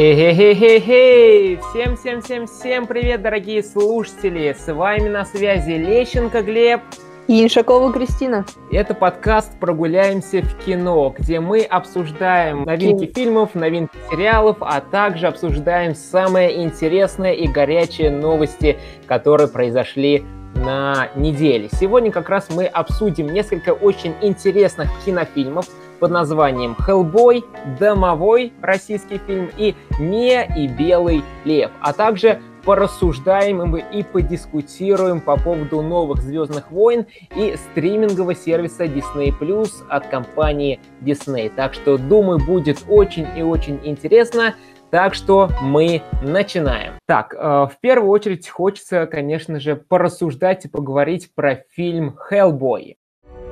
Эй-эй-эй-эй! 0.00 1.56
Всем-всем-всем-всем 1.56 2.86
привет, 2.86 3.20
дорогие 3.20 3.64
слушатели! 3.64 4.54
С 4.56 4.72
вами 4.72 5.08
на 5.08 5.24
связи 5.24 5.72
Лещенко 5.72 6.42
Глеб 6.42 6.82
и 7.26 7.42
Иншакова 7.42 7.92
Кристина. 7.92 8.46
Это 8.70 8.94
подкаст 8.94 9.58
«Прогуляемся 9.58 10.40
в 10.42 10.64
кино», 10.64 11.12
где 11.18 11.40
мы 11.40 11.62
обсуждаем 11.62 12.62
новинки 12.62 13.06
Кин... 13.06 13.14
фильмов, 13.24 13.56
новинки 13.56 13.96
сериалов, 14.08 14.58
а 14.60 14.80
также 14.80 15.26
обсуждаем 15.26 15.96
самые 15.96 16.62
интересные 16.62 17.36
и 17.36 17.48
горячие 17.48 18.12
новости, 18.12 18.78
которые 19.08 19.48
произошли 19.48 20.22
на 20.54 21.08
неделе. 21.16 21.68
Сегодня 21.72 22.12
как 22.12 22.28
раз 22.28 22.50
мы 22.54 22.66
обсудим 22.66 23.26
несколько 23.26 23.70
очень 23.70 24.14
интересных 24.22 24.88
кинофильмов, 25.04 25.66
под 25.98 26.10
названием 26.10 26.74
«Хеллбой», 26.74 27.44
«Домовой» 27.78 28.52
российский 28.62 29.18
фильм 29.18 29.50
и 29.56 29.74
«Мия 29.98 30.42
и 30.56 30.66
Белый 30.66 31.22
Лев», 31.44 31.70
а 31.80 31.92
также 31.92 32.40
порассуждаем 32.64 33.76
и 33.76 34.02
подискутируем 34.02 35.20
по 35.20 35.36
поводу 35.38 35.80
новых 35.80 36.20
«Звездных 36.20 36.70
войн» 36.70 37.06
и 37.34 37.56
стримингового 37.56 38.34
сервиса 38.34 38.84
Disney 38.84 39.32
Plus 39.38 39.70
от 39.88 40.06
компании 40.08 40.80
Disney. 41.00 41.50
Так 41.54 41.74
что, 41.74 41.96
думаю, 41.96 42.38
будет 42.38 42.84
очень 42.88 43.26
и 43.36 43.42
очень 43.42 43.80
интересно. 43.84 44.54
Так 44.90 45.14
что 45.14 45.50
мы 45.60 46.02
начинаем. 46.22 46.94
Так, 47.06 47.34
э, 47.34 47.38
в 47.38 47.72
первую 47.80 48.10
очередь 48.10 48.48
хочется, 48.48 49.06
конечно 49.06 49.60
же, 49.60 49.76
порассуждать 49.76 50.64
и 50.64 50.68
поговорить 50.68 51.34
про 51.34 51.62
фильм 51.70 52.16
«Хеллбой». 52.16 52.96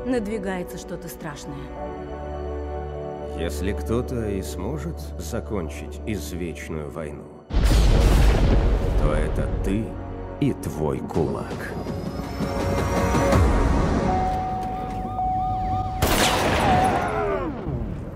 Надвигается 0.07 0.79
что-то 0.79 1.09
страшное. 1.09 1.57
Если 3.39 3.73
кто-то 3.73 4.31
и 4.31 4.41
сможет 4.41 4.99
закончить 5.19 6.01
извечную 6.07 6.91
войну, 6.91 7.27
то 9.03 9.13
это 9.13 9.47
ты 9.63 9.85
и 10.41 10.55
твой 10.55 11.01
кулак. 11.01 11.53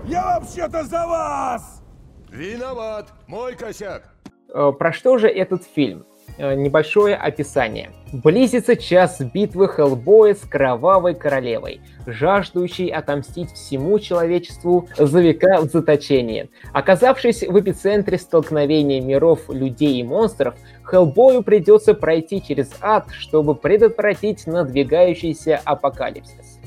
Я 0.05 0.39
вообще-то 0.39 0.83
за 0.85 1.05
вас! 1.05 1.83
Виноват, 2.31 3.13
мой 3.27 3.55
косяк. 3.55 4.15
Э, 4.51 4.71
про 4.71 4.91
что 4.91 5.19
же 5.19 5.27
этот 5.27 5.63
фильм? 5.63 6.03
Э, 6.41 6.55
небольшое 6.55 7.15
описание. 7.15 7.91
Близится 8.11 8.75
час 8.75 9.21
битвы 9.21 9.67
Хеллбоя 9.67 10.33
с 10.33 10.39
Кровавой 10.39 11.13
Королевой, 11.13 11.81
жаждущей 12.07 12.87
отомстить 12.87 13.51
всему 13.51 13.99
человечеству 13.99 14.89
за 14.97 15.21
века 15.21 15.61
в 15.61 15.65
заточении. 15.65 16.49
Оказавшись 16.73 17.43
в 17.43 17.59
эпицентре 17.59 18.17
столкновения 18.17 18.99
миров 19.01 19.51
людей 19.51 19.99
и 19.99 20.03
монстров, 20.03 20.55
Хеллбою 20.83 21.43
придется 21.43 21.93
пройти 21.93 22.41
через 22.41 22.71
ад, 22.81 23.05
чтобы 23.11 23.53
предотвратить 23.53 24.47
надвигающийся 24.47 25.61
апокалипсис 25.63 26.59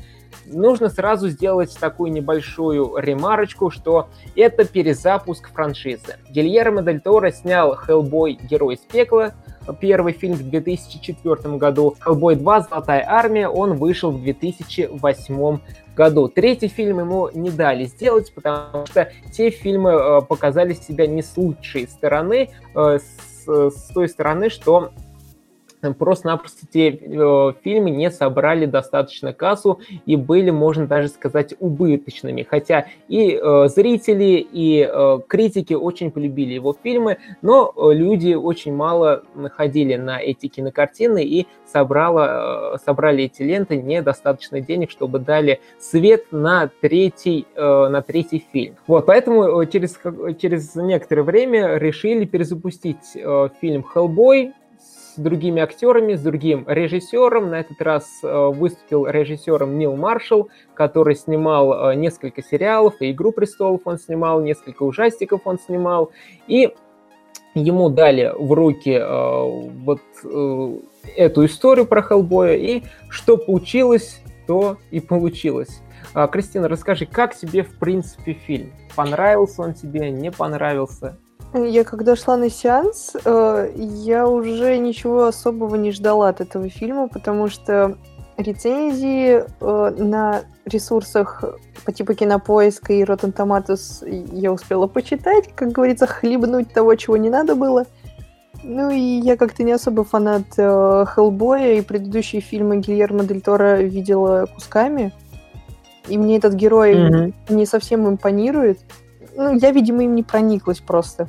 нужно 0.47 0.89
сразу 0.89 1.29
сделать 1.29 1.77
такую 1.79 2.13
небольшую 2.13 2.97
ремарочку, 2.97 3.71
что 3.71 4.09
это 4.37 4.65
перезапуск 4.65 5.51
франшизы. 5.51 6.17
Гильермо 6.29 6.83
Дель 6.83 7.01
Торо 7.01 7.31
снял 7.31 7.75
«Хеллбой. 7.75 8.39
Герой 8.43 8.75
из 8.75 8.81
пекла», 8.81 9.33
первый 9.81 10.13
фильм 10.13 10.35
в 10.35 10.49
2004 10.49 11.57
году, 11.57 11.97
«Хеллбой 12.01 12.37
2. 12.37 12.61
Золотая 12.63 13.05
армия», 13.07 13.49
он 13.49 13.75
вышел 13.75 14.11
в 14.11 14.23
2008 14.23 15.59
году. 15.95 16.29
Третий 16.29 16.69
фильм 16.69 17.01
ему 17.01 17.31
не 17.33 17.51
дали 17.51 17.85
сделать, 17.85 18.33
потому 18.35 18.87
что 18.87 19.11
те 19.33 19.51
фильмы 19.51 19.91
э, 19.91 20.21
показали 20.23 20.75
себя 20.75 21.07
не 21.07 21.23
с 21.23 21.37
лучшей 21.37 21.87
стороны, 21.89 22.51
э, 22.75 22.99
с, 22.99 23.47
с 23.47 23.93
той 23.93 24.09
стороны, 24.09 24.51
что 24.51 24.91
просто-напросто 25.93 26.67
те 26.67 26.89
э, 26.89 27.53
фильмы 27.63 27.91
не 27.91 28.11
собрали 28.11 28.65
достаточно 28.65 29.35
кассу 29.35 29.81
и 30.07 30.17
были, 30.17 30.51
можно 30.51 30.87
даже 30.87 31.09
сказать, 31.09 31.55
убыточными. 31.61 32.47
Хотя 32.49 32.87
и 33.09 33.39
э, 33.39 33.69
зрители, 33.69 34.47
и 34.51 34.89
э, 34.91 35.19
критики 35.27 35.75
очень 35.75 36.11
полюбили 36.11 36.55
его 36.55 36.75
фильмы, 36.83 37.19
но 37.43 37.73
э, 37.77 37.93
люди 37.93 38.35
очень 38.35 38.75
мало 38.75 39.25
ходили 39.53 39.97
на 39.97 40.21
эти 40.21 40.47
кинокартины 40.47 41.23
и 41.25 41.47
собрало, 41.67 42.75
э, 42.75 42.79
собрали 42.85 43.25
эти 43.25 43.43
ленты 43.43 43.77
недостаточно 43.77 44.61
денег, 44.61 44.91
чтобы 44.91 45.19
дали 45.19 45.61
свет 45.79 46.27
на 46.31 46.71
третий, 46.81 47.47
э, 47.55 47.89
на 47.89 48.01
третий 48.03 48.45
фильм. 48.53 48.77
Вот, 48.87 49.07
поэтому 49.07 49.61
э, 49.61 49.67
через, 49.67 49.99
через 50.41 50.75
некоторое 50.75 51.23
время 51.23 51.77
решили 51.77 52.25
перезапустить 52.25 53.17
э, 53.17 53.49
фильм 53.61 53.83
«Хеллбой», 53.83 54.53
с 55.15 55.21
другими 55.21 55.63
актерами, 55.63 56.15
с 56.15 56.23
другим 56.23 56.65
режиссером. 56.67 57.51
На 57.51 57.61
этот 57.61 57.81
раз 57.81 58.21
э, 58.23 58.47
выступил 58.49 59.07
режиссером 59.07 59.79
Нил 59.79 59.97
Маршалл, 59.97 60.49
который 60.75 61.15
снимал 61.15 61.91
э, 61.91 61.95
несколько 61.95 62.43
сериалов, 62.43 62.95
и 63.01 63.11
«Игру 63.13 63.33
престолов» 63.33 63.83
он 63.85 63.99
снимал, 63.99 64.41
несколько 64.41 64.83
ужастиков 64.83 65.43
он 65.45 65.59
снимал. 65.59 66.11
И 66.47 66.75
ему 67.55 67.89
дали 67.89 68.33
в 68.37 68.53
руки 68.53 68.91
э, 68.91 69.71
вот 69.85 70.01
эту 71.17 71.45
историю 71.45 71.87
про 71.87 72.03
Хеллбоя, 72.03 72.57
и 72.57 72.83
что 73.09 73.37
получилось, 73.37 74.21
то 74.47 74.79
и 74.91 75.01
получилось. 75.01 75.81
А, 76.13 76.27
Кристина, 76.27 76.69
расскажи, 76.69 77.07
как 77.07 77.35
тебе 77.35 77.63
в 77.63 77.79
принципе 77.79 78.35
фильм? 78.35 78.73
Понравился 78.95 79.63
он 79.63 79.75
тебе, 79.75 80.11
не 80.11 80.31
понравился? 80.31 81.19
Я 81.55 81.85
когда 81.85 82.17
шла 82.17 82.37
на 82.37 82.51
сеанс, 82.51 83.13
э, 83.25 83.73
я 83.77 84.27
уже 84.27 84.77
ничего 84.77 85.27
особого 85.27 85.77
не 85.77 85.93
ждала 85.93 86.29
от 86.29 86.41
этого 86.41 86.69
фильма, 86.69 87.07
потому 87.07 87.49
что 87.49 87.97
рецензии 88.37 89.45
э, 89.61 89.95
на 89.97 90.43
ресурсах 90.65 91.45
по 91.85 91.93
типу 91.93 92.15
Кинопоиска 92.15 92.93
и 92.93 93.05
Rotten 93.05 93.33
Tomatoes 93.33 94.05
я 94.33 94.53
успела 94.53 94.89
почитать, 94.89 95.55
как 95.55 95.71
говорится, 95.71 96.09
хлебнуть 96.09 96.73
того, 96.73 96.97
чего 96.97 97.17
не 97.17 97.31
надо 97.31 97.55
было. 97.55 97.87
Ну 98.65 98.91
и 98.91 98.99
я 98.99 99.37
как-то 99.37 99.63
не 99.63 99.73
особо 99.73 100.03
фанат 100.03 100.45
э, 100.57 101.05
Хеллбоя, 101.07 101.75
и 101.75 101.83
предыдущие 101.83 102.41
фильмы 102.41 102.79
Гильермо 102.79 103.25
Дель 103.25 103.43
Торо 103.43 103.81
видела 103.81 104.47
кусками. 104.53 105.13
И 106.09 106.19
мне 106.19 106.37
этот 106.37 106.55
герой 106.55 106.95
mm-hmm. 106.95 107.33
не 107.51 107.65
совсем 107.65 108.09
импонирует. 108.09 108.81
Ну, 109.37 109.57
я, 109.57 109.71
видимо, 109.71 110.05
им 110.05 110.15
не 110.15 110.23
прониклась 110.23 110.81
просто. 110.81 111.29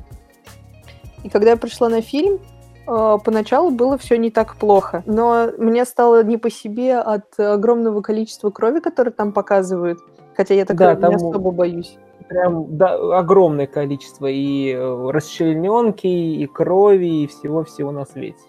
И 1.24 1.30
когда 1.30 1.52
я 1.52 1.58
пришла 1.58 1.90
на 1.90 2.02
фильм, 2.02 2.40
э, 2.88 3.18
поначалу 3.24 3.72
было 3.72 3.98
все 3.98 4.18
не 4.18 4.30
так 4.30 4.56
плохо, 4.58 5.04
но 5.06 5.50
мне 5.58 5.86
стало 5.86 6.24
не 6.24 6.38
по 6.38 6.50
себе 6.50 7.00
от 7.00 7.40
огромного 7.40 8.02
количества 8.02 8.52
крови, 8.52 8.80
которое 8.80 9.12
там 9.12 9.34
показывают, 9.34 10.00
хотя 10.36 10.54
я 10.54 10.66
так 10.66 10.78
да, 10.78 10.94
не 10.96 11.16
особо 11.16 11.52
боюсь. 11.52 11.98
Прям 12.28 12.78
да, 12.78 13.18
огромное 13.18 13.68
количество 13.68 14.28
и 14.28 14.72
э, 14.72 15.10
расчлененки, 15.10 16.08
и 16.08 16.46
крови, 16.46 17.24
и 17.24 17.28
всего-всего 17.28 17.92
на 17.92 18.06
свете. 18.06 18.40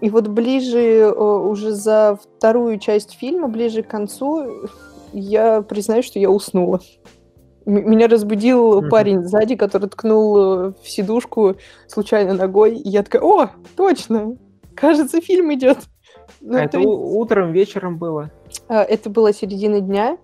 И 0.00 0.08
вот 0.08 0.28
ближе, 0.28 0.78
э, 0.78 1.12
уже 1.12 1.72
за 1.72 2.18
вторую 2.22 2.78
часть 2.78 3.18
фильма, 3.18 3.48
ближе 3.48 3.82
к 3.82 3.88
концу, 3.88 4.68
я 5.12 5.62
признаю, 5.62 6.02
что 6.02 6.18
я 6.18 6.30
уснула. 6.30 6.80
Меня 7.70 8.08
разбудил 8.08 8.88
парень 8.88 9.22
сзади, 9.22 9.54
который 9.54 9.88
ткнул 9.88 10.38
э, 10.38 10.72
в 10.82 10.88
сидушку 10.88 11.56
случайно 11.86 12.34
ногой, 12.34 12.76
и 12.76 12.88
я 12.88 13.04
такая, 13.04 13.22
о, 13.22 13.50
точно, 13.76 14.36
кажется, 14.74 15.20
фильм 15.20 15.54
идет. 15.54 15.78
Ну, 16.40 16.58
а 16.58 16.62
это 16.62 16.78
есть... 16.78 16.88
утром, 16.88 17.52
вечером 17.52 17.96
было? 17.96 18.30
А, 18.68 18.82
это 18.82 19.08
было 19.08 19.32
середина 19.32 19.80
дня, 19.80 20.18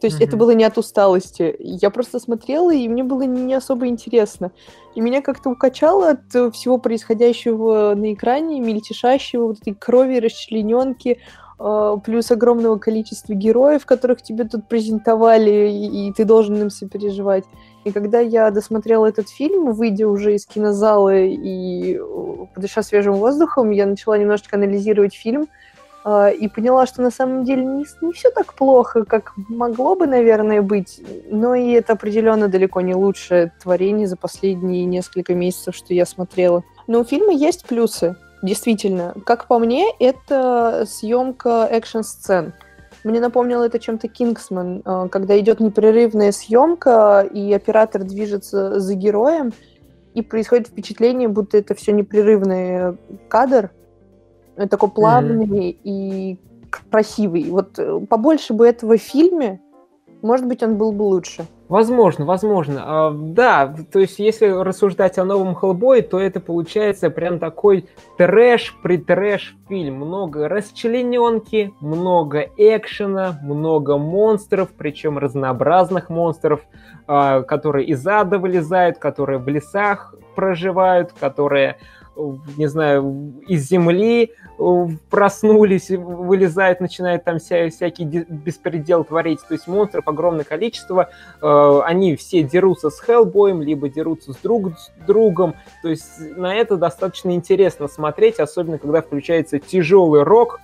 то 0.00 0.06
есть 0.06 0.20
mm-hmm. 0.20 0.24
это 0.24 0.36
было 0.36 0.50
не 0.52 0.62
от 0.62 0.78
усталости. 0.78 1.56
Я 1.58 1.90
просто 1.90 2.20
смотрела, 2.20 2.72
и 2.72 2.86
мне 2.86 3.02
было 3.02 3.22
не 3.22 3.54
особо 3.54 3.88
интересно. 3.88 4.52
И 4.94 5.00
меня 5.00 5.22
как-то 5.22 5.50
укачало 5.50 6.10
от 6.10 6.54
всего 6.54 6.78
происходящего 6.78 7.94
на 7.96 8.12
экране, 8.12 8.60
мельтешащего, 8.60 9.48
вот 9.48 9.60
этой 9.60 9.74
крови, 9.74 10.18
расчлененки, 10.18 11.18
плюс 11.58 12.30
огромного 12.30 12.76
количества 12.76 13.32
героев, 13.32 13.86
которых 13.86 14.22
тебе 14.22 14.44
тут 14.44 14.68
презентовали, 14.68 15.70
и, 15.70 16.08
и 16.08 16.12
ты 16.12 16.24
должен 16.24 16.60
им 16.60 16.70
сопереживать. 16.70 17.44
И 17.84 17.92
когда 17.92 18.20
я 18.20 18.50
досмотрела 18.50 19.06
этот 19.06 19.28
фильм, 19.28 19.72
выйдя 19.72 20.08
уже 20.08 20.34
из 20.34 20.44
кинозала 20.44 21.16
и 21.16 21.98
подыша 22.54 22.82
свежим 22.82 23.14
воздухом, 23.14 23.70
я 23.70 23.86
начала 23.86 24.18
немножечко 24.18 24.56
анализировать 24.56 25.14
фильм 25.14 25.46
э, 26.04 26.34
и 26.34 26.48
поняла, 26.48 26.86
что 26.86 27.00
на 27.00 27.10
самом 27.10 27.44
деле 27.44 27.64
не, 27.64 27.84
не 28.00 28.12
все 28.12 28.30
так 28.30 28.54
плохо, 28.54 29.04
как 29.04 29.32
могло 29.48 29.94
бы, 29.94 30.06
наверное, 30.06 30.62
быть, 30.62 31.00
но 31.30 31.54
и 31.54 31.70
это 31.70 31.92
определенно 31.92 32.48
далеко 32.48 32.80
не 32.80 32.94
лучшее 32.94 33.52
творение 33.62 34.08
за 34.08 34.16
последние 34.16 34.84
несколько 34.84 35.34
месяцев, 35.34 35.76
что 35.76 35.94
я 35.94 36.06
смотрела. 36.06 36.64
Но 36.88 37.00
у 37.00 37.04
фильма 37.04 37.32
есть 37.32 37.66
плюсы. 37.66 38.16
Действительно, 38.42 39.14
как 39.24 39.46
по 39.46 39.58
мне, 39.58 39.86
это 39.98 40.84
съемка 40.86 41.66
экшн-сцен. 41.70 42.52
Мне 43.04 43.20
напомнило 43.20 43.64
это 43.64 43.78
чем-то 43.78 44.08
Кингсман, 44.08 44.82
э, 44.84 45.08
когда 45.10 45.38
идет 45.38 45.60
непрерывная 45.60 46.32
съемка, 46.32 47.20
и 47.20 47.52
оператор 47.52 48.02
движется 48.02 48.80
за 48.80 48.94
героем, 48.94 49.52
и 50.14 50.22
происходит 50.22 50.68
впечатление, 50.68 51.28
будто 51.28 51.56
это 51.56 51.74
все 51.74 51.92
непрерывный 51.92 52.96
кадр, 53.28 53.70
э, 54.56 54.66
такой 54.66 54.90
плавный 54.90 55.70
mm-hmm. 55.70 55.78
и 55.84 56.38
красивый. 56.90 57.44
Вот 57.50 57.78
э, 57.78 58.00
побольше 58.08 58.54
бы 58.54 58.66
этого 58.66 58.96
в 58.96 59.00
фильме, 59.00 59.60
может 60.22 60.46
быть, 60.46 60.62
он 60.62 60.76
был 60.76 60.92
бы 60.92 61.02
лучше. 61.02 61.46
Возможно, 61.68 62.24
возможно. 62.24 62.82
А, 62.84 63.10
да, 63.12 63.74
то 63.92 63.98
есть 63.98 64.18
если 64.18 64.46
рассуждать 64.46 65.18
о 65.18 65.24
новом 65.24 65.54
Хеллбое, 65.54 66.02
то 66.02 66.20
это 66.20 66.38
получается 66.38 67.10
прям 67.10 67.38
такой 67.38 67.88
трэш 68.18 68.76
при 68.82 68.98
трэш 68.98 69.56
фильм. 69.68 69.96
Много 69.96 70.48
расчлененки, 70.48 71.74
много 71.80 72.48
экшена, 72.56 73.38
много 73.42 73.98
монстров, 73.98 74.70
причем 74.76 75.18
разнообразных 75.18 76.08
монстров, 76.08 76.60
а, 77.08 77.42
которые 77.42 77.86
из 77.86 78.06
ада 78.06 78.38
вылезают, 78.38 78.98
которые 78.98 79.38
в 79.38 79.48
лесах 79.48 80.14
проживают, 80.36 81.12
которые 81.18 81.78
не 82.56 82.66
знаю, 82.66 83.34
из 83.46 83.68
земли 83.68 84.32
э, 84.58 84.86
проснулись, 85.10 85.90
вылезают, 85.90 86.80
начинают 86.80 87.24
там 87.24 87.38
вся, 87.38 87.68
всякий 87.68 88.04
беспредел 88.04 89.04
творить. 89.04 89.40
То 89.46 89.54
есть 89.54 89.66
монстров 89.66 90.08
огромное 90.08 90.44
количество. 90.44 91.10
Э, 91.42 91.80
они 91.84 92.16
все 92.16 92.42
дерутся 92.42 92.90
с 92.90 92.98
Хеллбоем, 93.00 93.62
либо 93.62 93.88
дерутся 93.88 94.32
с 94.32 94.36
друг 94.36 94.78
с 94.78 94.90
другом. 95.06 95.54
То 95.82 95.88
есть 95.88 96.18
на 96.36 96.54
это 96.54 96.76
достаточно 96.76 97.30
интересно 97.34 97.88
смотреть, 97.88 98.40
особенно 98.40 98.78
когда 98.78 99.02
включается 99.02 99.58
тяжелый 99.58 100.22
рок, 100.22 100.60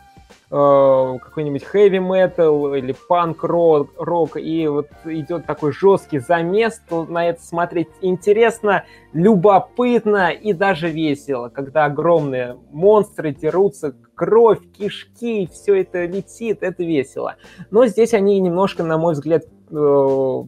какой-нибудь 0.48 1.64
heavy 1.72 1.98
metal 1.98 2.78
или 2.78 2.94
панк 3.08 3.42
рок, 3.42 3.90
рок 3.96 4.36
и 4.36 4.66
вот 4.68 4.88
идет 5.04 5.46
такой 5.46 5.72
жесткий 5.72 6.18
замес, 6.18 6.80
то 6.88 7.04
на 7.04 7.28
это 7.28 7.42
смотреть 7.42 7.88
интересно, 8.00 8.84
любопытно 9.12 10.30
и 10.30 10.52
даже 10.52 10.88
весело, 10.90 11.48
когда 11.48 11.86
огромные 11.86 12.58
монстры 12.70 13.32
дерутся, 13.34 13.94
кровь, 14.14 14.60
кишки, 14.76 15.48
все 15.50 15.80
это 15.80 16.04
летит, 16.04 16.58
это 16.62 16.84
весело. 16.84 17.36
Но 17.70 17.86
здесь 17.86 18.14
они 18.14 18.38
немножко, 18.40 18.82
на 18.82 18.98
мой 18.98 19.14
взгляд, 19.14 19.44
э, 19.70 20.44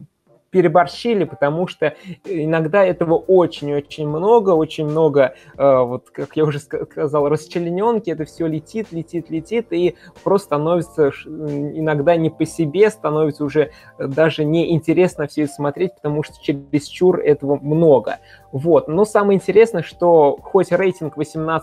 переборщили, 0.55 1.25
потому 1.25 1.67
что 1.67 1.95
иногда 2.23 2.85
этого 2.85 3.15
очень-очень 3.15 4.07
много, 4.07 4.51
очень 4.51 4.85
много, 4.85 5.35
э, 5.57 5.79
вот 5.79 6.11
как 6.11 6.37
я 6.37 6.45
уже 6.45 6.59
сказал, 6.59 7.27
расчлененки, 7.27 8.09
это 8.09 8.23
все 8.23 8.47
летит, 8.47 8.93
летит, 8.93 9.29
летит, 9.29 9.73
и 9.73 9.97
просто 10.23 10.45
становится 10.45 11.09
иногда 11.25 12.15
не 12.15 12.29
по 12.29 12.45
себе, 12.45 12.89
становится 12.89 13.43
уже 13.43 13.71
даже 13.99 14.45
неинтересно 14.45 15.27
все 15.27 15.43
это 15.43 15.51
смотреть, 15.51 15.95
потому 15.95 16.23
что 16.23 16.41
чересчур 16.41 17.19
этого 17.19 17.59
много. 17.61 18.19
Вот. 18.53 18.87
Но 18.87 19.03
самое 19.03 19.35
интересное, 19.35 19.83
что 19.83 20.37
хоть 20.41 20.71
рейтинг 20.71 21.17
18+, 21.17 21.59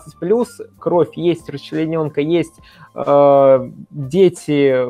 кровь 0.77 1.17
есть, 1.17 1.49
расчлененка 1.49 2.21
есть, 2.21 2.59
э, 2.93 3.71
дети 3.89 4.85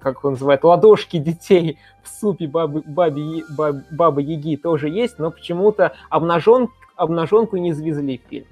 как 0.00 0.24
он 0.24 0.32
называет, 0.32 0.64
ладошки 0.64 1.18
детей 1.18 1.78
в 2.02 2.08
супе 2.08 2.46
бабы, 2.46 2.82
бабе, 2.86 3.44
баб, 3.56 3.76
бабы 3.90 4.22
Яги 4.22 4.56
тоже 4.56 4.88
есть, 4.88 5.18
но 5.18 5.30
почему-то 5.30 5.92
обнажен, 6.10 6.68
обнаженку 6.96 7.56
не 7.56 7.72
завезли 7.72 8.18
в 8.18 8.28
фильм. 8.28 8.46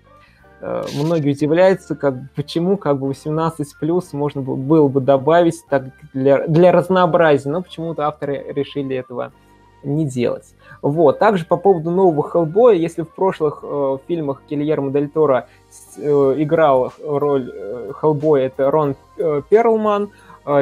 Э, 0.60 0.84
многие 0.94 1.32
удивляются, 1.32 1.94
как, 1.96 2.14
почему 2.34 2.76
как 2.76 2.98
бы 2.98 3.08
18 3.08 3.78
плюс 3.78 4.12
можно 4.12 4.40
было 4.42 4.88
бы 4.88 5.00
добавить 5.00 5.64
так 5.68 5.84
для, 6.12 6.46
для 6.46 6.72
разнообразия, 6.72 7.50
но 7.50 7.62
почему-то 7.62 8.06
авторы 8.06 8.44
решили 8.54 8.96
этого 8.96 9.32
не 9.82 10.06
делать. 10.06 10.54
Вот. 10.82 11.18
Также 11.18 11.46
по 11.46 11.56
поводу 11.56 11.90
нового 11.90 12.28
Хеллбоя, 12.28 12.74
если 12.74 13.02
в 13.02 13.10
прошлых 13.10 13.60
э, 13.62 13.98
фильмах 14.08 14.42
Гильермо 14.48 14.90
Дель 14.90 15.08
Торо 15.08 15.46
э, 15.96 16.34
играл 16.38 16.92
роль 17.04 17.50
э, 17.54 17.92
Хеллбоя, 18.00 18.46
это 18.46 18.70
Рон 18.70 18.96
э, 19.16 19.42
Перлман, 19.48 20.10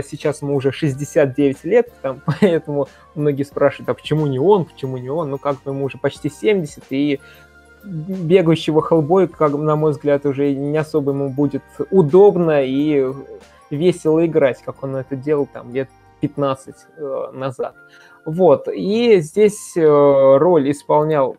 сейчас 0.02 0.42
ему 0.42 0.56
уже 0.56 0.72
69 0.72 1.64
лет, 1.64 1.92
там, 2.02 2.22
поэтому 2.40 2.88
многие 3.14 3.42
спрашивают, 3.42 3.88
а 3.90 3.94
почему 3.94 4.26
не 4.26 4.38
он, 4.38 4.64
почему 4.64 4.96
не 4.96 5.10
он? 5.10 5.30
Ну, 5.30 5.38
как 5.38 5.62
бы 5.62 5.72
ему 5.72 5.84
уже 5.84 5.98
почти 5.98 6.30
70, 6.30 6.84
и 6.90 7.20
бегающего 7.84 8.82
Хеллбой, 8.82 9.28
как 9.28 9.52
на 9.52 9.76
мой 9.76 9.92
взгляд, 9.92 10.24
уже 10.24 10.54
не 10.54 10.78
особо 10.78 11.12
ему 11.12 11.28
будет 11.28 11.62
удобно 11.90 12.64
и 12.64 13.06
весело 13.70 14.24
играть, 14.24 14.62
как 14.62 14.82
он 14.82 14.96
это 14.96 15.16
делал 15.16 15.46
там 15.52 15.72
лет 15.74 15.88
15 16.20 16.74
э, 16.96 17.30
назад. 17.32 17.74
Вот, 18.24 18.68
и 18.68 19.20
здесь 19.20 19.76
э, 19.76 19.82
роль 19.82 20.70
исполнял 20.70 21.36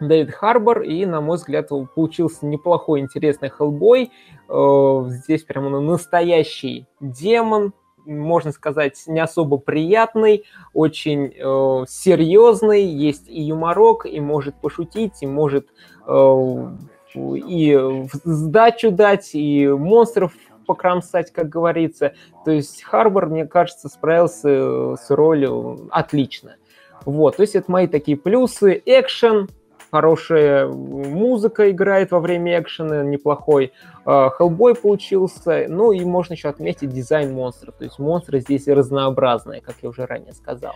Дэвид 0.00 0.34
Харбор, 0.34 0.82
и, 0.82 1.06
на 1.06 1.20
мой 1.22 1.38
взгляд, 1.38 1.70
получился 1.94 2.44
неплохой, 2.44 3.00
интересный 3.00 3.48
Хеллбой. 3.48 4.12
Э, 4.48 5.04
здесь 5.08 5.44
прямо 5.44 5.80
настоящий 5.80 6.86
демон, 7.00 7.72
можно 8.04 8.52
сказать, 8.52 9.02
не 9.06 9.18
особо 9.18 9.58
приятный, 9.58 10.44
очень 10.72 11.32
э, 11.34 11.84
серьезный, 11.88 12.84
есть 12.84 13.28
и 13.28 13.42
юморок, 13.42 14.06
и 14.06 14.20
может 14.20 14.54
пошутить, 14.60 15.22
и 15.22 15.26
может 15.26 15.68
э, 16.06 16.76
и 17.14 18.06
сдачу 18.24 18.90
дать, 18.90 19.30
и 19.34 19.66
монстров 19.68 20.32
покромсать, 20.66 21.32
как 21.32 21.48
говорится. 21.48 22.14
То 22.44 22.50
есть 22.50 22.82
Харбор, 22.82 23.26
мне 23.26 23.46
кажется, 23.46 23.88
справился 23.88 24.96
с 24.96 25.10
ролью 25.10 25.88
отлично. 25.90 26.56
Вот, 27.04 27.36
то 27.36 27.42
есть 27.42 27.54
это 27.54 27.70
мои 27.70 27.86
такие 27.86 28.16
плюсы. 28.16 28.82
Экшен, 28.84 29.48
хорошая 29.90 30.68
музыка 30.68 31.70
играет 31.70 32.10
во 32.10 32.20
время 32.20 32.60
экшена, 32.60 33.02
неплохой. 33.02 33.72
Хеллбой 34.04 34.74
получился. 34.74 35.66
Ну 35.68 35.92
и 35.92 36.04
можно 36.04 36.34
еще 36.34 36.48
отметить 36.48 36.90
дизайн 36.90 37.32
монстров. 37.32 37.74
То 37.76 37.84
есть 37.84 37.98
монстры 37.98 38.40
здесь 38.40 38.66
разнообразные, 38.68 39.60
как 39.60 39.76
я 39.82 39.88
уже 39.88 40.06
ранее 40.06 40.32
сказал. 40.32 40.74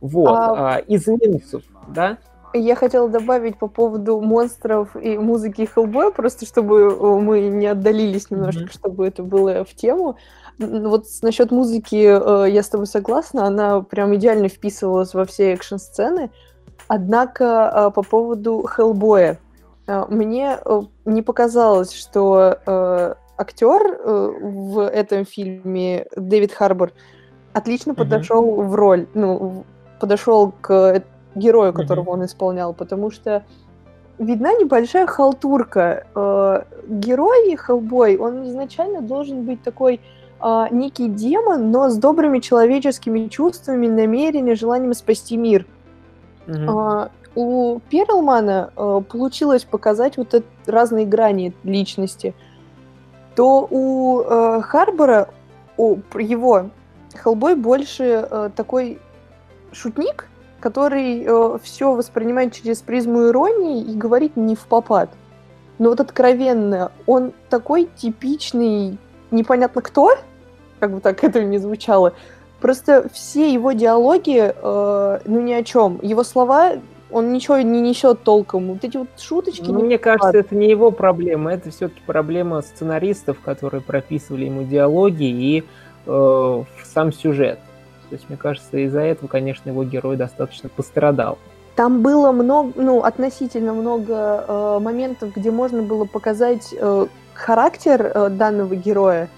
Вот. 0.00 0.30
А... 0.30 0.78
Из 0.86 1.06
минусов, 1.06 1.62
да? 1.88 2.18
Я 2.52 2.74
хотела 2.74 3.08
добавить 3.08 3.58
по 3.58 3.68
поводу 3.68 4.20
монстров 4.20 4.96
и 4.96 5.16
музыки 5.16 5.66
Хеллбоя, 5.72 6.10
просто 6.10 6.46
чтобы 6.46 7.20
мы 7.20 7.42
не 7.42 7.68
отдалились 7.68 8.28
немножко, 8.30 8.64
mm-hmm. 8.64 8.72
чтобы 8.72 9.06
это 9.06 9.22
было 9.22 9.64
в 9.64 9.72
тему. 9.74 10.16
Вот 10.58 11.06
насчет 11.22 11.52
музыки 11.52 11.94
э, 11.96 12.50
я 12.50 12.62
с 12.64 12.68
тобой 12.68 12.88
согласна, 12.88 13.46
она 13.46 13.82
прям 13.82 14.16
идеально 14.16 14.48
вписывалась 14.48 15.14
во 15.14 15.24
все 15.26 15.52
экшн-сцены. 15.52 16.30
Однако 16.88 17.68
а, 17.68 17.90
по 17.90 18.02
поводу 18.02 18.64
Хеллбоя. 18.66 19.38
А, 19.86 20.06
мне 20.08 20.58
э, 20.64 20.82
не 21.04 21.22
показалось, 21.22 21.92
что 21.92 22.58
э, 22.66 23.14
актер 23.38 23.80
э, 23.82 24.32
в 24.40 24.88
этом 24.88 25.24
фильме 25.24 26.06
Дэвид 26.16 26.52
Харбор 26.52 26.92
отлично 27.52 27.94
подошел 27.94 28.44
mm-hmm. 28.44 28.66
в 28.66 28.74
роль, 28.74 29.06
ну, 29.14 29.64
подошел 29.98 30.52
к 30.60 31.02
герою, 31.34 31.72
которого 31.72 32.06
mm-hmm. 32.06 32.12
он 32.12 32.24
исполнял, 32.24 32.74
потому 32.74 33.10
что 33.10 33.44
видна 34.18 34.52
небольшая 34.52 35.06
халтурка. 35.06 36.06
Герой 36.88 37.56
Хеллбой, 37.56 38.16
он 38.16 38.48
изначально 38.48 39.00
должен 39.00 39.44
быть 39.44 39.62
такой 39.62 40.00
некий 40.70 41.08
демон, 41.08 41.70
но 41.70 41.88
с 41.88 41.96
добрыми 41.96 42.38
человеческими 42.40 43.28
чувствами, 43.28 43.86
намерениями, 43.86 44.54
желанием 44.54 44.94
спасти 44.94 45.36
мир. 45.36 45.66
Uh, 46.50 47.10
у 47.36 47.80
Перлмана 47.88 48.72
uh, 48.74 49.02
получилось 49.04 49.64
показать 49.64 50.16
вот 50.16 50.34
это, 50.34 50.46
разные 50.66 51.06
грани 51.06 51.54
личности. 51.62 52.34
То 53.36 53.66
у 53.70 54.20
uh, 54.20 54.60
Харбора, 54.62 55.28
у 55.76 55.98
его 56.18 56.70
Хеллбой 57.14 57.54
больше 57.54 58.50
такой 58.56 59.00
шутник, 59.72 60.26
который 60.60 61.58
все 61.60 61.94
воспринимает 61.94 62.52
через 62.52 62.82
призму 62.82 63.28
иронии 63.28 63.82
и 63.82 63.96
говорит 63.96 64.36
не 64.36 64.54
в 64.54 64.66
попад. 64.66 65.10
Но 65.78 65.88
вот 65.88 66.00
откровенно, 66.00 66.92
он 67.06 67.32
такой 67.48 67.88
типичный, 67.96 68.98
непонятно 69.30 69.80
кто, 69.82 70.10
как 70.78 70.92
бы 70.92 71.00
так 71.00 71.24
это 71.24 71.42
не 71.42 71.58
звучало, 71.58 72.12
Просто 72.60 73.08
все 73.12 73.52
его 73.52 73.72
диалоги, 73.72 74.52
э, 74.54 75.20
ну 75.24 75.40
ни 75.40 75.52
о 75.52 75.64
чем. 75.64 75.98
Его 76.02 76.22
слова, 76.24 76.72
он 77.10 77.32
ничего 77.32 77.58
не 77.58 77.80
несет 77.80 78.22
толком. 78.22 78.68
Вот 78.68 78.84
эти 78.84 78.96
вот 78.96 79.08
шуточки. 79.18 79.70
Ну, 79.70 79.80
мне 79.80 79.98
кажется, 79.98 80.38
это 80.38 80.54
не 80.54 80.68
его 80.68 80.90
проблема, 80.90 81.52
это 81.52 81.70
все-таки 81.70 82.00
проблема 82.06 82.60
сценаристов, 82.62 83.40
которые 83.40 83.80
прописывали 83.80 84.44
ему 84.44 84.64
диалоги 84.64 85.24
и 85.24 85.64
э, 86.06 86.64
сам 86.84 87.12
сюжет. 87.12 87.58
То 88.10 88.16
есть, 88.16 88.28
мне 88.28 88.36
кажется, 88.36 88.76
из-за 88.78 89.00
этого, 89.00 89.28
конечно, 89.28 89.70
его 89.70 89.84
герой 89.84 90.16
достаточно 90.16 90.68
пострадал. 90.68 91.38
Там 91.76 92.02
было 92.02 92.32
много, 92.32 92.72
ну, 92.74 93.02
относительно 93.04 93.72
много 93.72 94.44
э, 94.46 94.78
моментов, 94.80 95.32
где 95.34 95.50
можно 95.50 95.82
было 95.82 96.04
показать 96.04 96.74
э, 96.76 97.06
характер 97.32 98.10
э, 98.12 98.28
данного 98.28 98.74
героя 98.74 99.28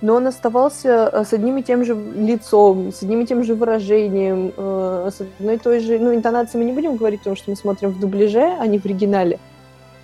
но 0.00 0.14
он 0.14 0.26
оставался 0.26 1.10
э, 1.12 1.24
с 1.24 1.32
одним 1.32 1.58
и 1.58 1.62
тем 1.62 1.84
же 1.84 1.94
лицом, 1.94 2.92
с 2.92 3.02
одним 3.02 3.22
и 3.22 3.26
тем 3.26 3.42
же 3.42 3.54
выражением, 3.54 4.52
э, 4.56 5.10
с 5.12 5.20
одной 5.20 5.56
и 5.56 5.58
той 5.58 5.80
же... 5.80 5.98
Ну, 5.98 6.14
интонацией 6.14 6.62
мы 6.62 6.70
не 6.70 6.74
будем 6.74 6.96
говорить, 6.96 7.20
потому 7.20 7.36
что 7.36 7.50
мы 7.50 7.56
смотрим 7.56 7.90
в 7.90 7.98
дубляже, 7.98 8.56
а 8.60 8.66
не 8.66 8.78
в 8.78 8.84
оригинале. 8.84 9.38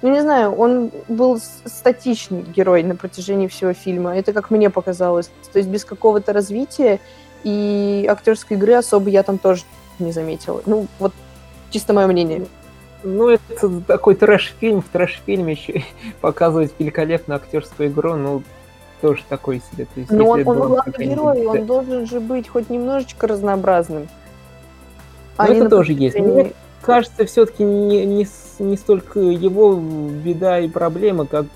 Ну, 0.03 0.11
не 0.11 0.21
знаю, 0.21 0.53
он 0.53 0.91
был 1.09 1.39
статичный 1.65 2.43
герой 2.43 2.83
на 2.83 2.97
протяжении 2.97 3.47
всего 3.47 3.73
фильма. 3.73 4.17
Это 4.17 4.33
как 4.33 4.51
мне 4.51 4.69
показалось. 4.69 5.31
То 5.53 5.59
есть 5.59 5.69
без 5.69 5.85
какого-то 5.85 6.33
развития 6.33 7.01
и 7.45 8.07
актерской 8.09 8.57
игры 8.57 8.75
особо 8.75 9.11
я 9.11 9.23
там 9.23 9.39
тоже 9.39 9.63
не 9.99 10.13
заметила. 10.13 10.61
Ну, 10.67 10.89
вот 10.99 11.13
чисто 11.71 11.93
мое 11.93 12.07
мнение. 12.07 12.47
Ну, 13.05 13.29
это 13.29 13.81
такой 13.87 14.15
трэш-фильм. 14.17 14.83
В 14.83 14.89
трэш-фильме 14.89 15.53
еще 15.53 15.85
показывать 16.21 16.73
великолепную 16.79 17.37
актерскую 17.37 17.89
игру, 17.91 18.17
ну, 18.17 18.43
тоже 19.01 19.23
такой 19.29 19.61
себе. 19.73 19.87
То 19.87 20.01
есть, 20.01 20.11
Но 20.11 20.29
он, 20.29 20.47
он 20.47 20.57
главный 20.57 21.07
герой, 21.07 21.47
он 21.47 21.67
должен 21.67 22.07
же 22.07 22.21
быть 22.21 22.49
хоть 22.49 22.71
немножечко 22.71 23.27
разнообразным. 23.27 24.09
Ну, 25.39 25.45
это 25.45 25.69
тоже 25.69 25.93
есть. 25.93 26.19
Мне 26.19 26.53
кажется, 26.81 27.25
все-таки 27.27 27.65
не, 27.65 28.05
не, 28.07 28.27
не 28.59 28.77
столько 28.77 29.21
его 29.21 29.75
беда 29.75 30.61
и 30.61 30.69
проблема, 30.69 31.27
как 31.27 31.47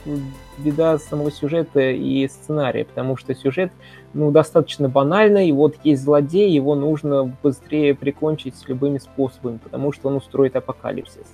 беда 0.58 0.98
самого 0.98 1.30
сюжета 1.30 1.90
и 1.90 2.26
сценария, 2.28 2.84
потому 2.84 3.16
что 3.16 3.34
сюжет 3.34 3.70
ну, 4.14 4.30
достаточно 4.30 4.88
банальный, 4.88 5.48
и 5.48 5.52
вот 5.52 5.76
есть 5.84 6.02
злодей, 6.02 6.50
его 6.50 6.74
нужно 6.74 7.36
быстрее 7.42 7.94
прикончить 7.94 8.54
любыми 8.66 8.98
способами, 8.98 9.58
потому 9.58 9.92
что 9.92 10.08
он 10.08 10.16
устроит 10.16 10.56
апокалипсис. 10.56 11.26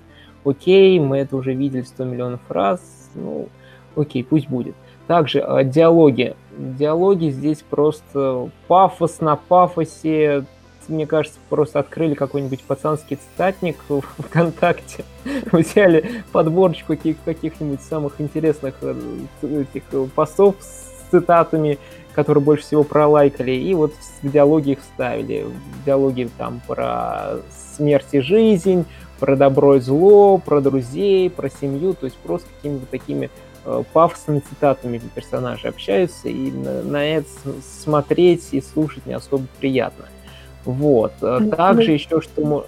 Окей, 0.45 0.99
мы 1.01 1.19
это 1.19 1.37
уже 1.37 1.55
видели 1.55 1.83
100 1.83 2.05
миллионов 2.05 2.41
раз, 2.49 2.81
ну, 3.15 3.49
окей, 3.97 4.23
пусть 4.23 4.49
будет. 4.49 4.75
Также 5.07 5.41
э, 5.41 5.65
диалоги. 5.65 6.35
Диалоги 6.57 7.31
здесь 7.31 7.63
просто 7.69 8.49
пафос 8.69 9.21
на 9.21 9.37
пафосе. 9.37 10.45
Мне 10.89 11.07
кажется, 11.07 11.39
просто 11.49 11.79
открыли 11.79 12.15
какой-нибудь 12.15 12.63
пацанский 12.63 13.17
цитатник 13.17 13.77
ВКонтакте, 14.19 15.05
взяли 15.53 16.23
подборочку 16.31 16.89
каких- 16.89 17.23
каких-нибудь 17.25 17.81
самых 17.83 18.21
интересных 18.21 18.75
э, 18.83 18.95
этих 19.43 19.83
э, 19.93 20.07
постов 20.15 20.57
с 20.61 21.11
цитатами, 21.11 21.79
которые 22.15 22.45
больше 22.45 22.65
всего 22.65 22.85
пролайкали, 22.85 23.53
и 23.53 23.75
вот 23.75 23.93
в 24.23 24.31
диалоги 24.31 24.73
их 24.73 24.81
вставили. 24.81 25.45
В 25.45 25.85
диалоги 25.85 26.29
там 26.37 26.61
про 26.67 27.39
смерть 27.77 28.09
и 28.13 28.21
жизнь, 28.21 28.85
про 29.19 29.37
добро 29.37 29.77
и 29.77 29.81
зло, 29.81 30.39
про 30.39 30.61
друзей, 30.61 31.31
про 31.31 31.49
семью, 31.49 31.95
то 31.95 32.07
есть 32.07 32.17
просто 32.19 32.49
какими-то 32.57 32.87
такими 32.87 33.31
пафосными 33.93 34.41
цитатами 34.41 35.01
персонажи 35.15 35.69
общаются, 35.69 36.29
и 36.29 36.51
на, 36.51 36.83
на 36.83 37.05
это 37.05 37.29
смотреть 37.85 38.49
и 38.53 38.61
слушать 38.61 39.07
не 39.07 39.15
особо 39.15 39.47
приятно. 39.59 40.07
Вот. 40.65 41.13
Э, 41.23 41.41
также 41.57 41.89
ну, 41.89 41.95
еще 41.95 42.21
что... 42.21 42.67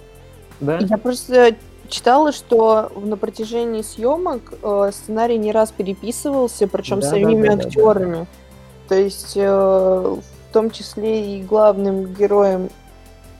Да? 0.59 0.79
Я 0.79 0.97
просто 0.97 1.55
читала, 1.89 2.31
что 2.31 2.91
на 2.95 3.17
протяжении 3.17 3.81
съемок 3.81 4.53
э, 4.61 4.91
сценарий 4.93 5.37
не 5.37 5.51
раз 5.51 5.71
переписывался, 5.71 6.67
причем 6.67 6.99
да, 6.99 7.09
самими 7.09 7.47
да, 7.47 7.55
да, 7.55 7.63
актерами. 7.67 8.13
Да, 8.13 8.19
да. 8.19 8.27
То 8.89 8.95
есть 8.95 9.33
э, 9.35 9.49
в 9.49 10.53
том 10.53 10.71
числе 10.71 11.37
и 11.37 11.43
главным 11.43 12.13
героем 12.13 12.69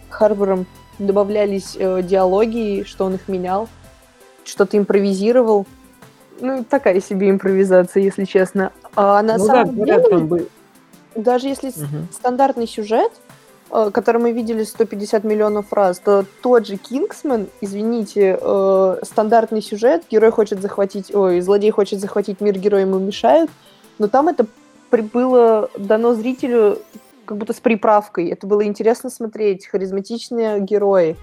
Харбором 0.09 0.65
добавлялись 0.99 1.75
э, 1.77 2.01
диалоги, 2.03 2.83
что 2.85 3.05
он 3.05 3.15
их 3.15 3.27
менял, 3.27 3.69
что-то 4.43 4.77
импровизировал 4.77 5.65
ну, 6.39 6.63
такая 6.63 7.01
себе 7.01 7.29
импровизация, 7.29 8.03
если 8.03 8.25
честно. 8.25 8.71
А 8.95 9.21
на 9.21 9.37
ну, 9.37 9.45
самом 9.45 9.75
да, 9.75 9.85
деле, 9.85 10.09
там 10.09 10.27
бы... 10.27 10.47
даже 11.15 11.47
если 11.47 11.69
угу. 11.69 12.07
стандартный 12.11 12.67
сюжет, 12.67 13.11
э, 13.71 13.91
который 13.93 14.21
мы 14.21 14.31
видели 14.31 14.63
150 14.63 15.23
миллионов 15.23 15.71
раз, 15.71 15.99
то 15.99 16.25
тот 16.41 16.67
же 16.67 16.77
Кингсман, 16.77 17.47
извините, 17.61 18.37
э, 18.39 18.97
стандартный 19.03 19.61
сюжет, 19.61 20.03
герой 20.09 20.31
хочет 20.31 20.61
захватить, 20.61 21.13
ой, 21.13 21.41
злодей 21.41 21.71
хочет 21.71 21.99
захватить 21.99 22.41
мир, 22.41 22.57
герой 22.57 22.81
ему 22.81 22.99
мешают, 22.99 23.49
но 23.99 24.07
там 24.07 24.27
это 24.27 24.45
было 24.89 25.69
дано 25.77 26.13
зрителю 26.13 26.79
как 27.25 27.37
будто 27.37 27.53
с 27.53 27.59
приправкой. 27.59 28.29
Это 28.29 28.47
было 28.47 28.65
интересно 28.65 29.09
смотреть, 29.09 29.67
харизматичные 29.67 30.59
герои. 30.61 31.17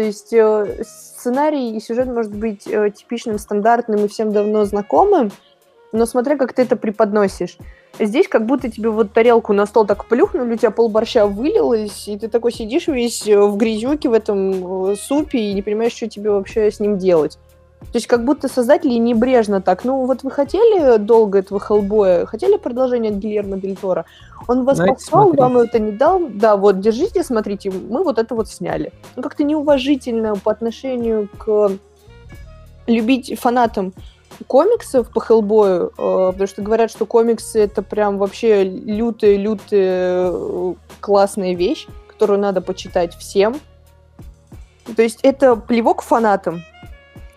То 0.00 0.06
есть 0.06 0.32
э, 0.32 0.82
сценарий 0.82 1.76
и 1.76 1.78
сюжет 1.78 2.06
может 2.06 2.34
быть 2.34 2.66
э, 2.66 2.88
типичным, 2.88 3.38
стандартным 3.38 4.06
и 4.06 4.08
всем 4.08 4.32
давно 4.32 4.64
знакомым, 4.64 5.30
но 5.92 6.06
смотря 6.06 6.38
как 6.38 6.54
ты 6.54 6.62
это 6.62 6.74
преподносишь. 6.74 7.58
Здесь 7.98 8.26
как 8.26 8.46
будто 8.46 8.70
тебе 8.70 8.88
вот 8.88 9.12
тарелку 9.12 9.52
на 9.52 9.66
стол 9.66 9.84
так 9.86 10.06
плюхнули, 10.06 10.54
у 10.54 10.56
тебя 10.56 10.70
пол 10.70 10.88
борща 10.88 11.26
вылилось, 11.26 12.08
и 12.08 12.18
ты 12.18 12.28
такой 12.28 12.50
сидишь 12.50 12.88
весь 12.88 13.28
э, 13.28 13.38
в 13.38 13.58
грязюке 13.58 14.08
в 14.08 14.14
этом 14.14 14.96
супе 14.96 15.50
и 15.50 15.52
не 15.52 15.60
понимаешь, 15.60 15.92
что 15.92 16.08
тебе 16.08 16.30
вообще 16.30 16.70
с 16.70 16.80
ним 16.80 16.96
делать. 16.96 17.38
То 17.80 17.96
есть 17.96 18.06
как 18.06 18.24
будто 18.24 18.46
создатели 18.48 18.94
небрежно 18.94 19.60
так, 19.60 19.84
ну 19.84 20.06
вот 20.06 20.22
вы 20.22 20.30
хотели 20.30 20.98
долго 20.98 21.38
этого 21.38 21.58
Хеллбоя, 21.58 22.24
хотели 22.26 22.56
продолжение 22.56 23.10
от 23.10 23.18
Гильермо 23.18 23.56
Дель 23.56 23.76
Торо, 23.76 24.04
он 24.46 24.64
вас 24.64 24.76
Знаете, 24.76 24.94
послал, 24.94 25.22
смотрите. 25.24 25.42
вам 25.42 25.58
это 25.58 25.78
не 25.80 25.92
дал, 25.92 26.20
да, 26.28 26.56
вот, 26.56 26.78
держите, 26.80 27.24
смотрите, 27.24 27.70
мы 27.70 28.04
вот 28.04 28.18
это 28.18 28.34
вот 28.34 28.48
сняли. 28.48 28.92
Ну 29.16 29.22
как-то 29.22 29.42
неуважительно 29.42 30.36
по 30.36 30.52
отношению 30.52 31.28
к 31.36 31.72
любить 32.86 33.36
фанатам 33.40 33.92
комиксов 34.46 35.10
по 35.10 35.20
Хеллбою, 35.20 35.92
э, 35.96 36.32
потому 36.32 36.46
что 36.46 36.62
говорят, 36.62 36.90
что 36.90 37.06
комиксы 37.06 37.60
это 37.60 37.82
прям 37.82 38.18
вообще 38.18 38.64
лютая-лютая 38.64 40.30
э, 40.32 40.74
классная 41.00 41.54
вещь, 41.54 41.86
которую 42.08 42.38
надо 42.38 42.60
почитать 42.60 43.14
всем. 43.16 43.60
То 44.96 45.02
есть 45.02 45.20
это 45.22 45.56
плевок 45.56 46.02
фанатам, 46.02 46.62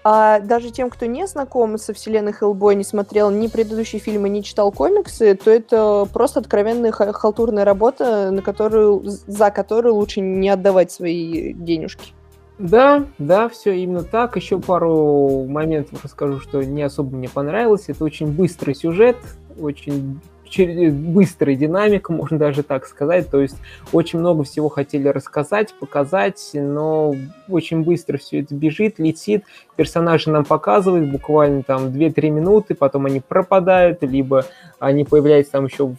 а 0.04 0.40
даже 0.40 0.70
тем, 0.70 0.90
кто 0.90 1.06
не 1.06 1.26
знаком 1.28 1.78
со 1.78 1.94
вселенной 1.94 2.34
Хеллбой, 2.34 2.76
не 2.76 2.84
смотрел 2.84 3.32
ни 3.32 3.48
предыдущие 3.48 4.02
фильмы, 4.02 4.30
не 4.30 4.44
читал 4.44 4.72
комиксы, 4.72 5.36
то 5.36 5.50
это 5.50 6.08
просто 6.12 6.42
откровенная 6.42 6.92
халтурная 6.92 7.64
работа, 7.64 8.32
на 8.32 8.42
которую, 8.42 9.04
за 9.06 9.50
которую 9.52 9.96
лучше 9.96 10.20
не 10.20 10.50
отдавать 10.50 10.92
свои 10.92 11.54
денежки. 11.54 12.14
Да, 12.60 13.06
да, 13.18 13.50
все 13.50 13.72
именно 13.72 14.04
так. 14.04 14.36
Еще 14.36 14.60
пару 14.60 15.46
моментов 15.46 16.04
расскажу, 16.04 16.40
что 16.40 16.64
не 16.64 16.84
особо 16.84 17.16
мне 17.16 17.30
понравилось. 17.30 17.86
Это 17.88 18.04
очень 18.04 18.28
быстрый 18.28 18.76
сюжет, 18.76 19.18
очень 19.60 20.20
быстрая 20.60 21.56
динамика, 21.56 22.12
можно 22.14 22.38
даже 22.38 22.64
так 22.64 22.86
сказать. 22.86 23.30
То 23.30 23.42
есть 23.42 23.58
очень 23.92 24.20
много 24.20 24.44
всего 24.44 24.70
хотели 24.70 25.08
рассказать, 25.08 25.74
показать, 25.80 26.52
но 26.54 27.16
очень 27.48 27.84
быстро 27.84 28.18
все 28.18 28.42
это 28.42 28.56
бежит, 28.56 29.00
летит. 29.00 29.46
Персонажи 29.76 30.30
нам 30.30 30.46
показывают 30.46 31.10
буквально 31.10 31.64
там 31.64 31.88
2-3 31.88 32.30
минуты, 32.30 32.76
потом 32.76 33.06
они 33.06 33.20
пропадают, 33.20 34.04
либо 34.04 34.46
они 34.80 35.04
появляются 35.04 35.54
там 35.54 35.66
еще 35.66 35.88
в 35.88 35.98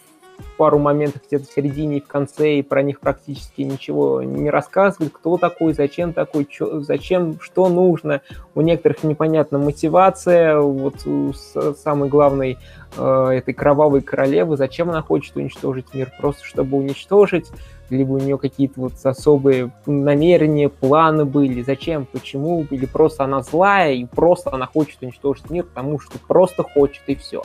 пару 0.56 0.78
моментов 0.78 1.22
где-то 1.26 1.46
в 1.46 1.52
середине 1.52 1.98
и 1.98 2.00
в 2.00 2.06
конце, 2.06 2.56
и 2.56 2.62
про 2.62 2.82
них 2.82 3.00
практически 3.00 3.62
ничего 3.62 4.22
не 4.22 4.50
рассказывают, 4.50 5.12
кто 5.12 5.36
такой, 5.36 5.72
зачем 5.74 6.12
такой, 6.12 6.44
чё, 6.44 6.80
зачем, 6.80 7.40
что 7.40 7.68
нужно. 7.68 8.20
У 8.54 8.60
некоторых 8.60 9.02
непонятна 9.02 9.58
мотивация, 9.58 10.58
вот 10.58 10.96
самый 11.78 12.08
главный 12.08 12.58
э, 12.96 13.28
этой 13.32 13.54
кровавой 13.54 14.00
королевы, 14.00 14.56
зачем 14.56 14.90
она 14.90 15.02
хочет 15.02 15.36
уничтожить 15.36 15.92
мир, 15.92 16.12
просто 16.20 16.44
чтобы 16.44 16.78
уничтожить, 16.78 17.50
либо 17.90 18.12
у 18.12 18.18
нее 18.18 18.38
какие-то 18.38 18.80
вот 18.80 18.92
особые 19.02 19.70
намерения, 19.86 20.68
планы 20.68 21.24
были, 21.24 21.62
зачем, 21.62 22.06
почему, 22.06 22.66
или 22.70 22.86
просто 22.86 23.24
она 23.24 23.42
злая, 23.42 23.92
и 23.92 24.04
просто 24.04 24.52
она 24.52 24.66
хочет 24.66 25.02
уничтожить 25.02 25.50
мир, 25.50 25.64
потому 25.64 25.98
что 25.98 26.18
просто 26.18 26.62
хочет, 26.62 27.02
и 27.06 27.14
все. 27.14 27.42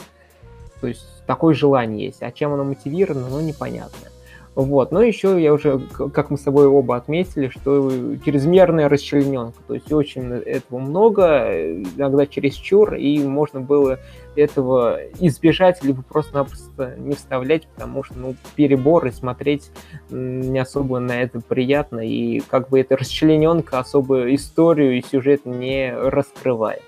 То 0.82 0.88
есть 0.88 1.06
такое 1.30 1.54
желание 1.54 2.08
есть. 2.08 2.24
А 2.24 2.32
чем 2.32 2.54
оно 2.54 2.64
мотивировано, 2.64 3.30
ну, 3.30 3.40
непонятно. 3.40 4.10
Вот. 4.56 4.92
Но 4.92 5.04
еще 5.04 5.40
я 5.40 5.54
уже, 5.54 5.80
как 6.12 6.32
мы 6.32 6.38
с 6.40 6.42
тобой 6.42 6.66
оба 6.66 6.96
отметили, 6.96 7.50
что 7.50 7.92
чрезмерная 8.26 8.90
расчлененка. 8.90 9.60
То 9.68 9.76
есть 9.76 9.94
очень 9.94 10.24
этого 10.34 10.80
много, 10.80 11.52
иногда 11.96 12.26
чересчур, 12.26 12.96
и 12.96 13.20
можно 13.20 13.62
было 13.62 14.00
этого 14.36 15.00
избежать, 15.20 15.84
либо 15.84 16.02
просто-напросто 16.02 16.96
не 16.98 17.14
вставлять, 17.14 17.68
потому 17.68 18.04
что 18.04 18.18
ну, 18.18 18.36
перебор 18.56 19.06
и 19.06 19.12
смотреть 19.12 19.70
не 20.10 20.58
особо 20.58 20.98
на 20.98 21.22
это 21.22 21.42
приятно, 21.42 22.00
и 22.00 22.40
как 22.40 22.70
бы 22.70 22.80
эта 22.80 22.98
расчлененка 22.98 23.78
особо 23.78 24.34
историю 24.34 24.98
и 24.98 25.04
сюжет 25.04 25.46
не 25.46 25.94
раскрывает. 25.94 26.82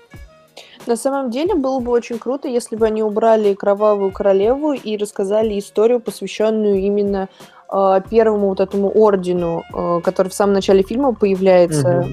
На 0.86 0.96
самом 0.96 1.30
деле 1.30 1.54
было 1.54 1.78
бы 1.80 1.92
очень 1.92 2.18
круто, 2.18 2.48
если 2.48 2.76
бы 2.76 2.86
они 2.86 3.02
убрали 3.02 3.54
Кровавую 3.54 4.10
Королеву 4.10 4.72
и 4.72 4.96
рассказали 4.96 5.58
историю, 5.58 6.00
посвященную 6.00 6.78
именно 6.80 7.28
э, 7.72 8.00
первому 8.10 8.48
вот 8.48 8.60
этому 8.60 8.90
ордену, 8.90 9.62
э, 9.72 10.00
который 10.02 10.28
в 10.28 10.34
самом 10.34 10.54
начале 10.54 10.82
фильма 10.82 11.14
появляется, 11.14 12.08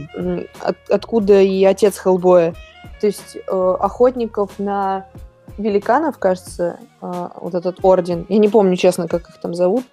от, 0.62 0.78
откуда 0.90 1.42
и 1.42 1.64
отец 1.64 1.98
Хеллбоя. 1.98 2.54
То 3.02 3.08
есть 3.08 3.38
э, 3.38 3.76
охотников 3.80 4.60
на 4.60 5.06
великанов, 5.60 6.18
кажется, 6.18 6.80
а, 7.02 7.32
вот 7.36 7.54
этот 7.54 7.80
орден. 7.84 8.26
Я 8.30 8.38
не 8.40 8.50
помню, 8.50 8.76
честно, 8.76 9.08
как 9.08 9.30
их 9.30 9.40
там 9.40 9.54
зовут. 9.54 9.84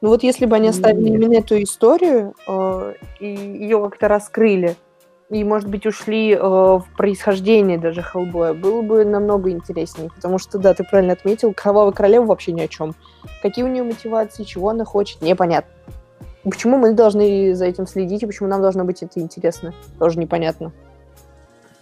Но 0.00 0.08
вот 0.08 0.24
если 0.24 0.46
бы 0.46 0.56
они 0.56 0.68
оставили 0.68 1.08
Нет. 1.08 1.20
именно 1.20 1.38
эту 1.38 1.62
историю 1.62 2.34
а, 2.46 2.92
и 3.20 3.26
ее 3.26 3.80
как-то 3.80 4.08
раскрыли, 4.08 4.76
и, 5.32 5.44
может 5.44 5.68
быть, 5.68 5.86
ушли 5.86 6.36
а, 6.38 6.78
в 6.78 6.86
происхождение 6.94 7.78
даже 7.78 8.02
Хеллбоя, 8.02 8.52
было 8.52 8.82
бы 8.82 9.02
намного 9.02 9.50
интереснее. 9.50 10.10
Потому 10.14 10.38
что, 10.38 10.58
да, 10.58 10.74
ты 10.74 10.84
правильно 10.84 11.14
отметил, 11.14 11.54
Кровавая 11.54 11.92
Королева 11.92 12.26
вообще 12.26 12.52
ни 12.52 12.60
о 12.60 12.68
чем. 12.68 12.94
Какие 13.40 13.64
у 13.64 13.68
нее 13.68 13.82
мотивации, 13.82 14.44
чего 14.44 14.68
она 14.68 14.84
хочет, 14.84 15.22
непонятно. 15.22 15.72
Почему 16.44 16.76
мы 16.76 16.92
должны 16.92 17.54
за 17.54 17.64
этим 17.64 17.86
следить, 17.86 18.22
и 18.22 18.26
почему 18.26 18.48
нам 18.48 18.60
должно 18.60 18.84
быть 18.84 19.02
это 19.02 19.20
интересно, 19.20 19.72
тоже 19.98 20.18
непонятно. 20.18 20.70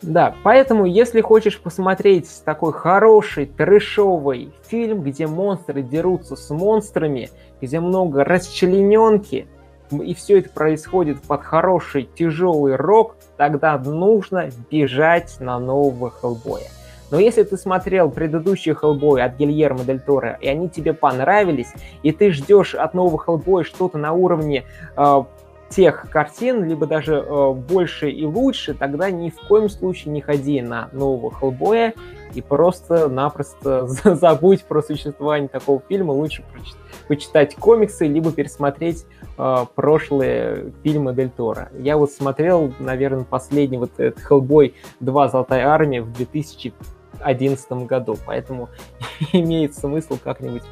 Да, 0.00 0.34
поэтому, 0.44 0.84
если 0.84 1.20
хочешь 1.20 1.60
посмотреть 1.60 2.30
такой 2.44 2.72
хороший, 2.72 3.46
трэшовый 3.46 4.52
фильм, 4.68 5.02
где 5.02 5.26
монстры 5.26 5.82
дерутся 5.82 6.36
с 6.36 6.50
монстрами, 6.50 7.30
где 7.60 7.80
много 7.80 8.22
расчлененки, 8.22 9.48
и 9.90 10.14
все 10.14 10.38
это 10.38 10.50
происходит 10.50 11.20
под 11.22 11.42
хороший, 11.42 12.08
тяжелый 12.14 12.76
рок, 12.76 13.16
тогда 13.40 13.78
нужно 13.78 14.50
бежать 14.70 15.38
на 15.40 15.58
нового 15.58 16.10
Хеллбоя. 16.10 16.66
Но 17.10 17.18
если 17.18 17.42
ты 17.42 17.56
смотрел 17.56 18.10
предыдущий 18.10 18.74
Хеллбой 18.74 19.22
от 19.22 19.38
Гильермо 19.38 19.82
Дель 19.82 19.98
Торо, 19.98 20.36
и 20.42 20.46
они 20.46 20.68
тебе 20.68 20.92
понравились, 20.92 21.72
и 22.02 22.12
ты 22.12 22.32
ждешь 22.32 22.74
от 22.74 22.92
нового 22.92 23.18
Хеллбоя 23.18 23.64
что-то 23.64 23.96
на 23.96 24.12
уровне 24.12 24.64
э, 24.94 25.22
тех 25.70 26.10
картин, 26.10 26.64
либо 26.64 26.86
даже 26.86 27.14
э, 27.14 27.52
больше 27.54 28.10
и 28.10 28.26
лучше, 28.26 28.74
тогда 28.74 29.10
ни 29.10 29.30
в 29.30 29.40
коем 29.48 29.70
случае 29.70 30.12
не 30.12 30.20
ходи 30.20 30.60
на 30.60 30.90
нового 30.92 31.32
Хеллбоя 31.34 31.94
и 32.34 32.42
просто-напросто 32.42 33.86
забудь 34.04 34.64
про 34.64 34.82
существование 34.82 35.48
такого 35.48 35.80
фильма. 35.88 36.12
Лучше 36.12 36.44
прочитать 36.52 36.89
почитать 37.10 37.56
комиксы, 37.56 38.06
либо 38.06 38.30
пересмотреть 38.30 39.04
э, 39.36 39.64
прошлые 39.74 40.72
фильмы 40.84 41.12
Дель 41.12 41.28
Торо. 41.28 41.68
Я 41.76 41.96
вот 41.96 42.12
смотрел, 42.12 42.72
наверное, 42.78 43.24
последний 43.24 43.78
вот 43.78 43.90
этот 43.98 44.22
Hellboy 44.22 44.74
2 45.00 45.28
Золотая 45.28 45.66
Армия 45.66 46.02
в 46.02 46.12
2011 46.12 47.72
году, 47.72 48.16
поэтому 48.24 48.68
имеет 49.32 49.74
смысл 49.74 50.18
как-нибудь 50.22 50.62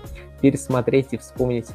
пересмотреть 0.40 1.08
и 1.10 1.16
вспомнить 1.18 1.66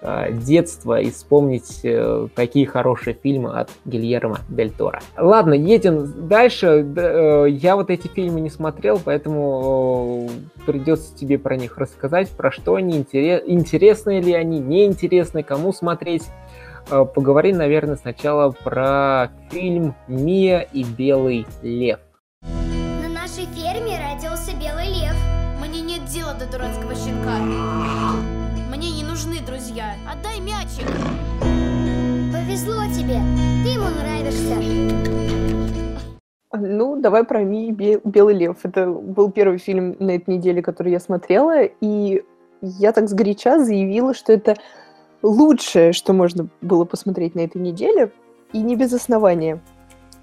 э, 0.00 0.32
детство 0.32 1.00
и 1.00 1.10
вспомнить 1.10 1.80
э, 1.82 2.28
такие 2.34 2.66
хорошие 2.66 3.14
фильмы 3.14 3.58
от 3.58 3.70
Гильермо 3.84 4.40
Дель 4.48 4.70
Торо. 4.70 5.00
Ладно, 5.16 5.54
едем 5.54 6.28
дальше. 6.28 6.86
Э, 6.96 7.46
я 7.48 7.76
вот 7.76 7.90
эти 7.90 8.08
фильмы 8.08 8.40
не 8.40 8.50
смотрел, 8.50 9.00
поэтому 9.04 10.28
э, 10.28 10.62
придется 10.66 11.16
тебе 11.16 11.38
про 11.38 11.56
них 11.56 11.78
рассказать, 11.78 12.30
про 12.30 12.50
что 12.50 12.76
они, 12.76 12.98
интерес, 12.98 13.42
интересны 13.46 14.20
ли 14.20 14.32
они, 14.34 14.58
неинтересны, 14.58 15.42
кому 15.42 15.72
смотреть. 15.72 16.24
Э, 16.90 17.04
поговори, 17.04 17.52
наверное, 17.52 17.96
сначала 17.96 18.50
про 18.50 19.30
фильм 19.50 19.94
«Мия 20.06 20.60
и 20.60 20.84
Белый 20.84 21.46
лев». 21.62 22.00
На 22.42 23.08
нашей 23.08 23.46
ферме 23.54 23.98
родился 23.98 24.52
белый 24.56 24.88
лев. 24.88 25.16
Мне 25.60 25.80
нет 25.80 26.04
дела 26.06 26.34
до 26.34 26.46
дурацкого 26.50 26.94
щенка. 26.94 27.97
Мячик. 30.78 30.96
Повезло 32.32 32.82
тебе, 32.94 33.20
ты 33.64 33.70
ему 33.70 33.88
нравишься. 33.88 34.56
Ну, 36.52 37.00
давай 37.00 37.24
про 37.24 37.42
Ми 37.44 37.72
Бе- 37.72 38.00
Белый 38.04 38.34
лев. 38.34 38.56
Это 38.62 38.86
был 38.86 39.30
первый 39.30 39.58
фильм 39.58 39.96
на 39.98 40.12
этой 40.12 40.36
неделе, 40.36 40.62
который 40.62 40.92
я 40.92 41.00
смотрела, 41.00 41.62
и 41.62 42.22
я 42.62 42.92
так 42.92 43.08
сгоряча 43.08 43.62
заявила, 43.62 44.14
что 44.14 44.32
это 44.32 44.56
лучшее, 45.22 45.92
что 45.92 46.12
можно 46.12 46.48
было 46.62 46.84
посмотреть 46.84 47.34
на 47.34 47.40
этой 47.40 47.60
неделе, 47.60 48.10
и 48.52 48.62
не 48.62 48.76
без 48.76 48.92
основания. 48.92 49.60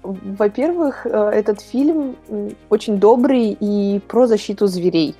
Во-первых, 0.02 1.06
э, 1.06 1.10
этот 1.10 1.60
фильм 1.60 2.16
очень 2.70 2.98
добрый 2.98 3.56
и 3.58 4.00
про 4.06 4.26
защиту 4.26 4.66
зверей. 4.66 5.14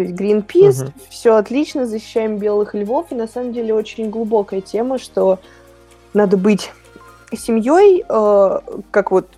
То 0.00 0.04
есть 0.04 0.18
Greenpeace, 0.18 0.84
Мгм. 0.84 0.92
все 1.10 1.34
отлично, 1.34 1.84
защищаем 1.84 2.38
белых 2.38 2.72
львов, 2.74 3.08
и 3.10 3.14
на 3.14 3.28
самом 3.28 3.52
деле 3.52 3.74
очень 3.74 4.08
глубокая 4.08 4.62
тема, 4.62 4.96
что 4.98 5.38
надо 6.14 6.38
быть 6.38 6.72
семьей, 7.36 8.02
э, 8.08 8.58
как 8.90 9.10
вот 9.10 9.28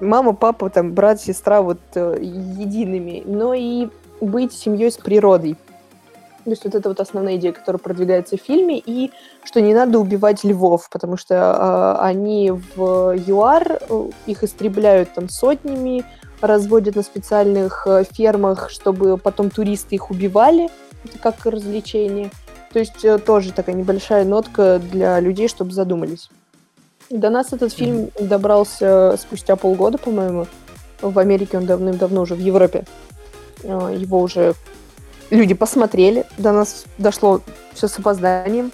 мама, 0.00 0.32
папа, 0.32 0.70
там, 0.70 0.94
брат, 0.94 1.20
сестра, 1.20 1.60
вот 1.60 1.76
э, 1.96 2.16
едиными, 2.18 3.24
но 3.26 3.52
и 3.52 3.88
быть 4.22 4.54
семьей 4.54 4.90
с 4.90 4.96
природой. 4.96 5.56
То 6.46 6.50
есть 6.52 6.64
вот 6.64 6.76
это 6.76 6.88
вот 6.90 7.00
основная 7.00 7.38
идея, 7.38 7.50
которая 7.50 7.80
продвигается 7.80 8.36
в 8.36 8.40
фильме, 8.40 8.78
и 8.78 9.10
что 9.42 9.60
не 9.60 9.74
надо 9.74 9.98
убивать 9.98 10.44
львов, 10.44 10.88
потому 10.92 11.16
что 11.16 11.34
э, 11.34 12.04
они 12.04 12.52
в 12.52 13.16
ЮАР, 13.16 13.80
э, 13.80 14.10
их 14.26 14.44
истребляют 14.44 15.12
там 15.12 15.28
сотнями, 15.28 16.04
разводят 16.40 16.94
на 16.94 17.02
специальных 17.02 17.84
э, 17.88 18.04
фермах, 18.04 18.70
чтобы 18.70 19.18
потом 19.18 19.50
туристы 19.50 19.96
их 19.96 20.12
убивали, 20.12 20.68
это 21.04 21.18
как 21.18 21.44
развлечение. 21.46 22.30
То 22.72 22.78
есть 22.78 23.04
э, 23.04 23.18
тоже 23.18 23.52
такая 23.52 23.74
небольшая 23.74 24.24
нотка 24.24 24.78
для 24.78 25.18
людей, 25.18 25.48
чтобы 25.48 25.72
задумались. 25.72 26.30
До 27.10 27.28
нас 27.28 27.52
этот 27.52 27.72
фильм 27.72 28.10
добрался 28.20 29.16
спустя 29.18 29.56
полгода, 29.56 29.98
по-моему. 29.98 30.46
В 31.02 31.18
Америке 31.18 31.58
он 31.58 31.66
давным-давно 31.66 32.20
уже, 32.20 32.36
в 32.36 32.40
Европе. 32.40 32.84
Э, 33.64 33.92
Его 33.98 34.20
уже 34.20 34.54
люди 35.30 35.54
посмотрели. 35.54 36.24
До 36.38 36.52
нас 36.52 36.84
дошло 36.98 37.40
все 37.72 37.88
с 37.88 37.98
опозданием. 37.98 38.70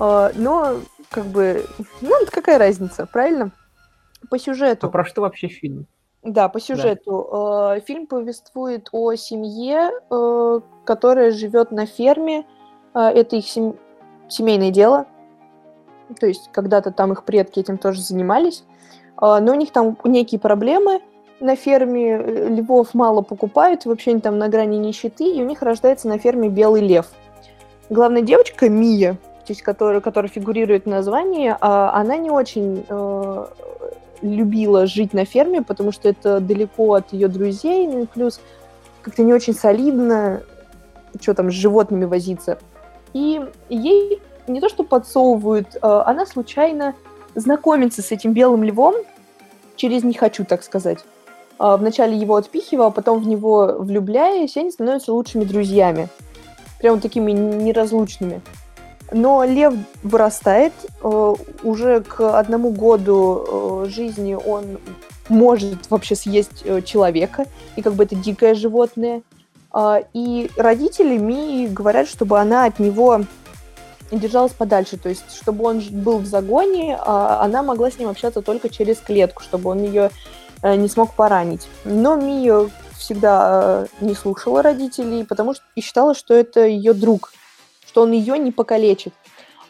Э, 0.00 0.30
Но, 0.34 0.76
как 1.10 1.24
бы, 1.26 1.64
ну, 2.00 2.10
какая 2.30 2.58
разница, 2.58 3.06
правильно? 3.06 3.50
По 4.30 4.38
сюжету. 4.38 4.86
А 4.86 4.90
про 4.90 5.04
что 5.04 5.20
вообще 5.22 5.48
фильм? 5.48 5.86
Да, 6.22 6.48
по 6.48 6.58
сюжету. 6.60 7.28
Э, 7.76 7.80
Фильм 7.86 8.06
повествует 8.06 8.88
о 8.92 9.14
семье, 9.14 9.90
э, 10.10 10.60
которая 10.84 11.30
живет 11.30 11.70
на 11.70 11.86
ферме. 11.86 12.46
Это 12.94 13.36
их 13.36 13.46
сем- 13.48 13.76
семейное 14.28 14.70
дело. 14.70 15.06
То 16.20 16.26
есть 16.26 16.48
когда-то 16.52 16.92
там 16.92 17.12
их 17.12 17.24
предки 17.24 17.58
этим 17.58 17.76
тоже 17.76 18.00
занимались. 18.00 18.62
Но 19.20 19.52
у 19.52 19.54
них 19.54 19.72
там 19.72 19.96
некие 20.04 20.38
проблемы 20.40 21.00
на 21.40 21.56
ферме. 21.56 22.16
э, 22.16 22.48
Львов 22.48 22.94
мало 22.94 23.22
покупают, 23.22 23.84
вообще 23.84 24.12
они 24.12 24.20
там 24.20 24.38
на 24.38 24.48
грани 24.48 24.76
нищеты, 24.76 25.24
и 25.24 25.42
у 25.42 25.46
них 25.46 25.62
рождается 25.62 26.08
на 26.08 26.18
ферме 26.18 26.48
белый 26.48 26.82
лев. 26.82 27.06
Главная 27.90 28.22
девочка 28.22 28.68
Мия, 28.68 29.14
то 29.14 29.50
есть 29.52 29.62
которая, 29.62 30.00
которая 30.00 30.30
фигурирует 30.30 30.84
в 30.84 30.88
названии, 30.88 31.54
а, 31.60 31.92
она 31.94 32.16
не 32.16 32.30
очень 32.30 32.84
э, 32.88 33.46
любила 34.22 34.86
жить 34.86 35.12
на 35.12 35.24
ферме, 35.26 35.62
потому 35.62 35.92
что 35.92 36.08
это 36.08 36.40
далеко 36.40 36.94
от 36.94 37.12
ее 37.12 37.28
друзей, 37.28 37.86
ну 37.86 38.04
и 38.04 38.06
плюс 38.06 38.40
как-то 39.02 39.22
не 39.22 39.34
очень 39.34 39.54
солидно, 39.54 40.42
что 41.20 41.34
там 41.34 41.50
с 41.50 41.54
животными 41.54 42.06
возиться. 42.06 42.58
И 43.12 43.40
ей 43.68 44.22
не 44.46 44.60
то 44.60 44.68
что 44.68 44.82
подсовывают, 44.82 45.76
а 45.82 46.04
она 46.06 46.24
случайно 46.24 46.94
знакомится 47.34 48.02
с 48.02 48.12
этим 48.12 48.32
белым 48.32 48.64
львом 48.64 48.94
через 49.76 50.04
«не 50.04 50.14
хочу», 50.14 50.44
так 50.44 50.62
сказать. 50.62 51.04
А 51.58 51.76
Вначале 51.76 52.16
его 52.16 52.36
отпихивая, 52.36 52.88
а 52.88 52.90
потом 52.90 53.22
в 53.22 53.26
него 53.26 53.76
влюбляясь, 53.78 54.56
они 54.56 54.70
становятся 54.70 55.12
лучшими 55.12 55.44
друзьями. 55.44 56.08
Прям 56.80 57.00
такими 57.00 57.32
неразлучными. 57.32 58.40
Но 59.12 59.44
лев 59.44 59.74
вырастает, 60.02 60.72
э, 61.02 61.34
уже 61.62 62.00
к 62.02 62.38
одному 62.38 62.70
году 62.70 63.84
э, 63.84 63.88
жизни 63.88 64.34
он 64.34 64.78
может 65.28 65.90
вообще 65.90 66.16
съесть 66.16 66.62
э, 66.64 66.82
человека, 66.82 67.46
и 67.76 67.82
как 67.82 67.94
бы 67.94 68.04
это 68.04 68.16
дикое 68.16 68.54
животное. 68.54 69.22
А, 69.70 70.02
И 70.12 70.50
родители 70.56 71.16
Мии 71.16 71.66
говорят, 71.66 72.08
чтобы 72.08 72.40
она 72.40 72.64
от 72.64 72.78
него 72.78 73.22
держалась 74.10 74.52
подальше, 74.52 74.96
то 74.96 75.08
есть 75.08 75.24
чтобы 75.34 75.64
он 75.64 75.82
был 75.90 76.18
в 76.18 76.26
загоне, 76.26 76.96
а 77.00 77.42
она 77.42 77.62
могла 77.62 77.90
с 77.90 77.98
ним 77.98 78.08
общаться 78.08 78.42
только 78.42 78.68
через 78.68 78.98
клетку, 78.98 79.42
чтобы 79.42 79.70
он 79.70 79.82
ее 79.82 80.10
не 80.64 80.88
смог 80.88 81.14
поранить. 81.14 81.68
Но 81.84 82.16
Мия 82.16 82.70
всегда 82.96 83.86
э, 84.00 84.04
не 84.04 84.14
слушала 84.14 84.62
родителей, 84.62 85.24
потому 85.24 85.54
что 85.54 85.64
и 85.74 85.80
считала, 85.80 86.14
что 86.14 86.34
это 86.34 86.64
ее 86.64 86.94
друг, 86.94 87.32
что 87.86 88.02
он 88.02 88.12
ее 88.12 88.38
не 88.38 88.52
покалечит. 88.52 89.12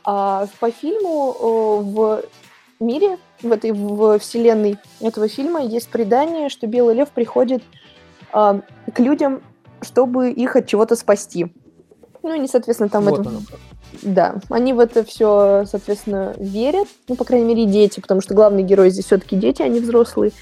А 0.04 0.46
по 0.61 0.70
фильму 0.70 1.33
э, 1.33 1.83
в 1.83 2.22
мире, 2.80 3.18
в 3.42 3.50
этой 3.50 3.72
в 3.72 4.18
вселенной 4.18 4.78
этого 5.00 5.28
фильма 5.28 5.62
есть 5.62 5.88
предание, 5.88 6.48
что 6.48 6.66
Белый 6.66 6.94
Лев 6.94 7.11
приходит 7.11 7.62
а, 8.33 8.61
к 8.92 8.98
людям, 8.98 9.42
чтобы 9.80 10.30
их 10.30 10.57
от 10.57 10.66
чего-то 10.66 10.96
спасти. 10.96 11.54
Ну, 12.22 12.33
они, 12.33 12.48
соответственно, 12.48 12.88
там 12.88 13.04
Вот 13.04 13.26
оно 13.26 13.40
как. 13.48 13.59
да, 14.02 14.37
они 14.48 14.72
в 14.72 14.80
это 14.80 15.04
все, 15.04 15.64
соответственно, 15.66 16.35
верят, 16.38 16.88
ну, 17.07 17.16
по 17.16 17.24
крайней 17.24 17.46
мере, 17.46 17.66
дети, 17.66 18.00
потому 18.00 18.22
что 18.22 18.35
главный 18.35 18.62
герой 18.62 18.90
здесь 18.90 19.04
все-таки 19.04 19.37
дети, 19.37 19.62
а 19.62 19.68
не 19.68 19.80
взрослые. 19.80 20.33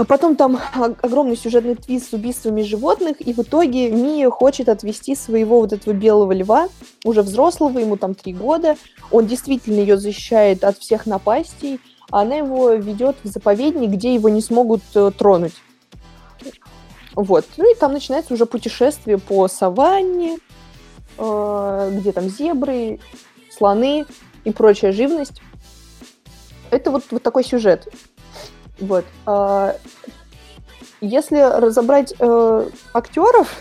А 0.00 0.04
потом 0.06 0.34
там 0.34 0.58
огромный 1.02 1.36
сюжетный 1.36 1.74
твист 1.74 2.08
с 2.08 2.12
убийствами 2.14 2.62
животных, 2.62 3.20
и 3.20 3.34
в 3.34 3.40
итоге 3.40 3.90
Мия 3.90 4.30
хочет 4.30 4.70
отвести 4.70 5.14
своего 5.14 5.60
вот 5.60 5.74
этого 5.74 5.92
белого 5.92 6.32
льва, 6.32 6.70
уже 7.04 7.20
взрослого, 7.20 7.78
ему 7.78 7.98
там 7.98 8.14
три 8.14 8.32
года. 8.32 8.78
Он 9.10 9.26
действительно 9.26 9.78
ее 9.78 9.98
защищает 9.98 10.64
от 10.64 10.78
всех 10.78 11.04
напастей, 11.04 11.80
а 12.10 12.22
она 12.22 12.36
его 12.36 12.70
ведет 12.72 13.16
в 13.22 13.28
заповедник, 13.28 13.90
где 13.90 14.14
его 14.14 14.30
не 14.30 14.40
смогут 14.40 14.80
э, 14.94 15.10
тронуть. 15.10 15.56
Вот. 17.14 17.44
Ну 17.58 17.70
и 17.70 17.78
там 17.78 17.92
начинается 17.92 18.32
уже 18.32 18.46
путешествие 18.46 19.18
по 19.18 19.48
саванне, 19.48 20.38
э, 21.18 21.90
где 21.92 22.12
там 22.12 22.30
зебры, 22.30 23.00
слоны 23.50 24.06
и 24.44 24.50
прочая 24.50 24.92
живность. 24.92 25.42
Это 26.70 26.90
вот, 26.90 27.04
вот 27.10 27.22
такой 27.22 27.44
сюжет. 27.44 27.86
Вот. 28.80 29.04
А, 29.26 29.76
если 31.00 31.38
разобрать 31.38 32.14
э, 32.18 32.68
актеров, 32.92 33.54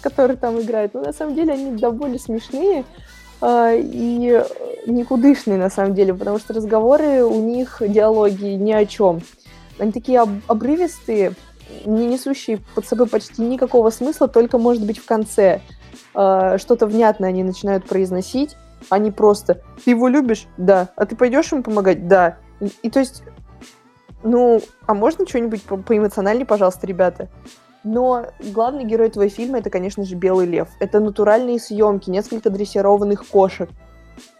которые 0.00 0.36
там 0.36 0.60
играют, 0.60 0.94
ну, 0.94 1.02
на 1.02 1.12
самом 1.12 1.34
деле, 1.34 1.52
они 1.52 1.78
довольно 1.78 2.18
смешные 2.18 2.84
э, 3.40 3.80
и 3.80 4.42
никудышные, 4.86 5.58
на 5.58 5.70
самом 5.70 5.94
деле, 5.94 6.14
потому 6.14 6.38
что 6.38 6.54
разговоры 6.54 7.24
у 7.24 7.40
них, 7.40 7.80
диалоги 7.80 8.46
ни 8.46 8.72
о 8.72 8.84
чем. 8.84 9.22
Они 9.78 9.92
такие 9.92 10.20
об 10.20 10.30
обрывистые, 10.48 11.34
не 11.86 12.06
несущие 12.06 12.60
под 12.74 12.86
собой 12.86 13.06
почти 13.06 13.42
никакого 13.42 13.90
смысла, 13.90 14.28
только, 14.28 14.58
может 14.58 14.84
быть, 14.84 14.98
в 14.98 15.06
конце 15.06 15.60
э, 16.14 16.58
что-то 16.58 16.86
внятное 16.86 17.30
они 17.30 17.42
начинают 17.42 17.86
произносить, 17.86 18.56
они 18.90 19.10
просто 19.10 19.62
«Ты 19.84 19.90
его 19.90 20.08
любишь? 20.08 20.46
Да. 20.56 20.88
А 20.96 21.06
ты 21.06 21.16
пойдешь 21.16 21.52
ему 21.52 21.62
помогать? 21.62 22.08
Да». 22.08 22.38
И, 22.60 22.70
и 22.82 22.90
то 22.90 23.00
есть 23.00 23.22
ну, 24.22 24.60
а 24.86 24.94
можно 24.94 25.26
что-нибудь 25.26 25.62
по 25.62 25.76
поэмоциональнее, 25.76 26.46
пожалуйста, 26.46 26.86
ребята? 26.86 27.28
Но 27.84 28.26
главный 28.38 28.84
герой 28.84 29.08
этого 29.08 29.28
фильма 29.28 29.58
это, 29.58 29.70
конечно 29.70 30.04
же, 30.04 30.14
Белый 30.14 30.46
Лев. 30.46 30.68
Это 30.78 31.00
натуральные 31.00 31.58
съемки, 31.58 32.10
несколько 32.10 32.50
дрессированных 32.50 33.26
кошек. 33.26 33.68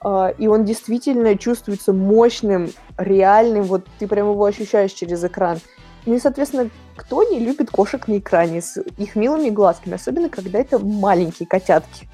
Uh, 0.05 0.35
и 0.38 0.47
он 0.47 0.64
действительно 0.64 1.37
чувствуется 1.37 1.92
мощным, 1.92 2.71
реальным, 2.99 3.64
вот 3.64 3.87
ты 3.99 4.07
прям 4.07 4.31
его 4.31 4.45
ощущаешь 4.45 4.92
через 4.92 5.25
экран. 5.25 5.59
Ну 6.05 6.14
и, 6.14 6.18
соответственно, 6.18 6.68
кто 6.95 7.23
не 7.25 7.38
любит 7.38 7.71
кошек 7.71 8.07
на 8.07 8.18
экране 8.18 8.61
с 8.61 8.81
их 8.99 9.16
милыми 9.16 9.49
глазками, 9.49 9.95
особенно 9.95 10.29
когда 10.29 10.59
это 10.59 10.79
маленькие 10.79 11.49
котятки. 11.49 12.09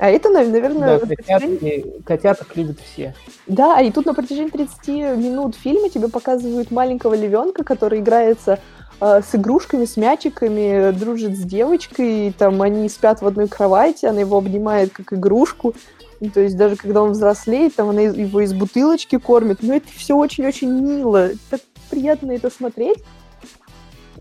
А 0.00 0.08
это, 0.08 0.30
наверное... 0.30 0.98
Да, 0.98 1.06
котят, 1.06 1.42
котяток 2.06 2.56
любят 2.56 2.78
все. 2.80 3.14
Да, 3.46 3.82
и 3.82 3.92
тут 3.92 4.06
на 4.06 4.14
протяжении 4.14 4.48
30 4.48 4.88
минут 5.18 5.54
фильма 5.54 5.90
тебе 5.90 6.08
показывают 6.08 6.70
маленького 6.70 7.12
львенка, 7.12 7.64
который 7.64 8.00
играется 8.00 8.60
э, 8.98 9.20
с 9.20 9.34
игрушками, 9.34 9.84
с 9.84 9.98
мячиками, 9.98 10.92
дружит 10.92 11.36
с 11.36 11.42
девочкой, 11.42 12.28
и, 12.28 12.32
там 12.32 12.62
они 12.62 12.88
спят 12.88 13.20
в 13.20 13.26
одной 13.26 13.46
кровати, 13.46 14.06
она 14.06 14.20
его 14.20 14.38
обнимает 14.38 14.90
как 14.90 15.12
игрушку. 15.12 15.74
Ну, 16.20 16.30
то 16.30 16.40
есть 16.40 16.56
даже 16.56 16.76
когда 16.76 17.02
он 17.02 17.10
взрослеет, 17.12 17.74
там 17.74 17.90
она 17.90 18.00
его 18.00 18.40
из 18.40 18.54
бутылочки 18.54 19.18
кормит. 19.18 19.58
Но 19.60 19.74
это 19.74 19.88
все 19.94 20.16
очень-очень 20.16 20.70
мило. 20.70 21.28
Так 21.50 21.60
приятно 21.90 22.32
это 22.32 22.48
смотреть. 22.48 23.04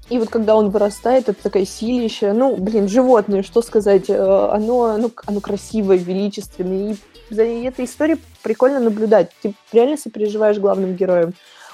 И 0.10 0.18
вот 0.18 0.30
когда 0.30 0.56
он 0.56 0.70
вырастает, 0.72 1.30
это 1.30 1.42
такая 1.42 1.66
силища. 1.66 2.34
Ну, 2.34 2.56
блин, 2.56 2.88
животное, 2.88 3.44
что 3.44 3.62
сказать. 3.62 4.10
Э, 4.10 4.50
оно, 4.52 4.98
ну, 4.98 5.12
оно 5.28 5.40
красивое, 5.40 5.98
величественное. 5.98 6.94
И 6.94 7.34
за 7.34 7.44
этой 7.44 7.86
историей 7.86 8.20
прикольно 8.42 8.80
наблюдать. 8.80 9.32
Ты 9.42 9.54
реально 9.72 9.98
сопереживаешь 9.98 10.58
главным 10.58 10.96
героем. 10.96 11.34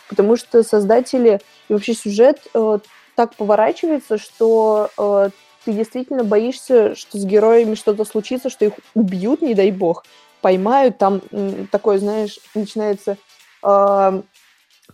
Потому 0.09 0.35
что 0.35 0.63
создатели 0.63 1.39
и 1.69 1.73
вообще 1.73 1.93
сюжет 1.93 2.39
э, 2.53 2.79
так 3.15 3.35
поворачивается, 3.35 4.17
что 4.17 4.89
э, 4.97 5.29
ты 5.63 5.71
действительно 5.71 6.23
боишься, 6.23 6.93
что 6.95 7.17
с 7.17 7.25
героями 7.25 7.75
что-то 7.75 8.03
случится, 8.03 8.49
что 8.49 8.65
их 8.65 8.73
убьют, 8.93 9.41
не 9.41 9.55
дай 9.55 9.71
бог, 9.71 10.05
поймают. 10.41 10.97
Там 10.97 11.21
э, 11.31 11.65
такое, 11.71 11.99
знаешь, 11.99 12.39
начинается 12.53 13.17
э, 13.63 14.21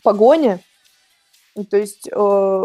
погоня. 0.04 0.60
То 1.70 1.78
есть 1.78 2.08
э, 2.10 2.64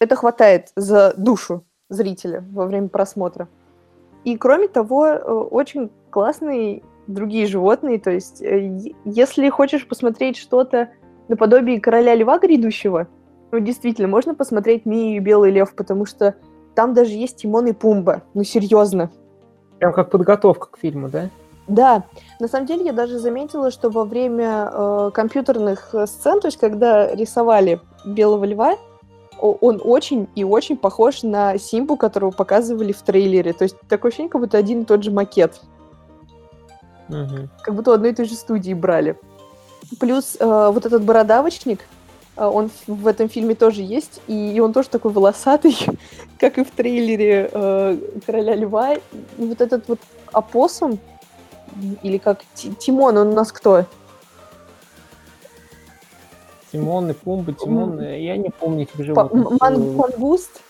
это 0.00 0.16
хватает 0.16 0.72
за 0.76 1.14
душу 1.16 1.64
зрителя 1.88 2.44
во 2.52 2.66
время 2.66 2.88
просмотра. 2.88 3.48
И 4.24 4.36
кроме 4.36 4.68
того, 4.68 5.06
э, 5.06 5.18
очень 5.20 5.90
классные 6.10 6.82
другие 7.06 7.46
животные. 7.46 7.98
То 7.98 8.10
есть, 8.10 8.42
э, 8.42 8.92
если 9.04 9.48
хочешь 9.48 9.86
посмотреть 9.86 10.36
что-то 10.36 10.90
наподобие 11.28 11.80
короля 11.80 12.14
льва 12.14 12.38
грядущего, 12.38 13.08
ну, 13.50 13.60
действительно, 13.60 14.08
можно 14.08 14.34
посмотреть 14.34 14.84
Мию 14.84 15.16
и 15.16 15.20
Белый 15.20 15.50
лев, 15.50 15.74
потому 15.74 16.04
что 16.04 16.34
там 16.74 16.92
даже 16.94 17.12
есть 17.12 17.38
Тимон 17.38 17.66
и 17.66 17.72
Пумба. 17.72 18.22
Ну, 18.34 18.44
серьезно. 18.44 19.10
Прям 19.78 19.92
как 19.92 20.10
подготовка 20.10 20.68
к 20.70 20.78
фильму, 20.78 21.08
да? 21.08 21.30
Да, 21.66 22.04
на 22.40 22.48
самом 22.48 22.66
деле 22.66 22.86
я 22.86 22.92
даже 22.92 23.18
заметила, 23.18 23.70
что 23.70 23.90
во 23.90 24.04
время 24.04 24.70
э, 24.72 25.10
компьютерных 25.12 25.94
сцен, 26.06 26.40
то 26.40 26.48
есть 26.48 26.58
когда 26.58 27.14
рисовали 27.14 27.80
Белого 28.06 28.44
Льва, 28.44 28.76
он 29.40 29.80
очень 29.82 30.28
и 30.34 30.44
очень 30.44 30.76
похож 30.76 31.22
на 31.22 31.58
Симбу, 31.58 31.96
которого 31.96 32.30
показывали 32.30 32.92
в 32.92 33.02
трейлере. 33.02 33.52
То 33.52 33.64
есть 33.64 33.76
такое 33.88 34.10
ощущение, 34.10 34.30
как 34.30 34.40
будто 34.40 34.58
один 34.58 34.82
и 34.82 34.84
тот 34.84 35.02
же 35.02 35.10
макет. 35.10 35.60
Угу. 37.08 37.48
Как 37.62 37.74
будто 37.74 37.90
у 37.90 37.94
одной 37.94 38.10
и 38.10 38.14
той 38.14 38.26
же 38.26 38.34
студии 38.34 38.74
брали. 38.74 39.16
Плюс 39.98 40.36
э, 40.38 40.70
вот 40.72 40.84
этот 40.84 41.02
бородавочник, 41.02 41.80
э, 42.36 42.44
он 42.44 42.70
в 42.86 43.06
этом 43.06 43.28
фильме 43.28 43.54
тоже 43.54 43.82
есть, 43.82 44.20
и 44.26 44.60
он 44.60 44.72
тоже 44.72 44.88
такой 44.88 45.12
волосатый, 45.12 45.76
как 46.38 46.58
и 46.58 46.64
в 46.64 46.70
трейлере 46.70 47.48
э, 47.50 47.98
Короля 48.26 48.54
Льва. 48.54 48.94
И 48.94 49.00
вот 49.38 49.60
этот 49.60 49.88
вот 49.88 50.00
опоссум, 50.32 50.98
или 52.02 52.18
как 52.18 52.40
Тимон, 52.54 53.16
он 53.16 53.28
у 53.28 53.34
нас 53.34 53.52
кто? 53.52 53.86
Тимон 56.72 57.10
и 57.10 57.12
Пумба, 57.12 57.52
Тимон, 57.52 58.00
я 58.00 58.36
не 58.36 58.50
помню 58.50 58.82
этих 58.82 59.04
животных. 59.04 59.60
Ман- 59.60 59.96
мангуст? 59.96 60.60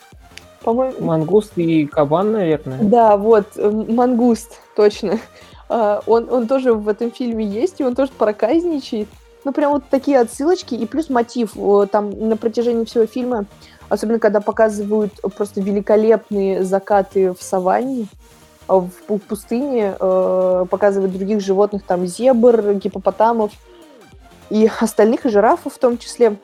По-моему... 0.63 0.95
Мангуст 1.01 1.53
и 1.57 1.87
кабан, 1.87 2.33
наверное. 2.33 2.79
Да, 2.83 3.17
вот, 3.17 3.47
э, 3.57 3.71
мангуст, 3.71 4.61
точно. 4.77 5.19
А, 5.71 6.01
он, 6.07 6.33
он 6.33 6.49
тоже 6.49 6.73
в 6.73 6.89
этом 6.89 7.11
фильме 7.11 7.45
есть, 7.45 7.79
и 7.81 7.85
он 7.85 7.95
тоже 7.95 8.11
проказничает. 8.17 9.07
Ну, 9.45 9.53
прям 9.53 9.73
вот 9.73 9.85
такие 9.91 10.19
отсылочки, 10.19 10.75
и 10.75 10.87
плюс 10.87 11.11
мотив. 11.11 11.59
Там 11.93 12.11
на 12.27 12.39
протяжении 12.39 12.87
всего 12.87 13.05
фильма, 13.05 13.45
особенно 13.91 14.19
когда 14.19 14.41
показывают 14.41 15.13
просто 15.37 15.61
великолепные 15.61 16.65
закаты 16.65 17.35
в 17.35 17.43
саванне, 17.43 18.07
в 18.67 18.91
пустыне, 19.29 19.97
э, 19.99 20.67
показывают 20.71 21.13
других 21.13 21.41
животных, 21.41 21.83
там 21.83 22.07
зебр, 22.07 22.75
гипопотамов, 22.75 23.53
и 24.51 24.71
остальных, 24.81 25.27
и 25.27 25.29
жирафов 25.29 25.75
в 25.75 25.79
том 25.79 25.99
числе, 25.99 26.37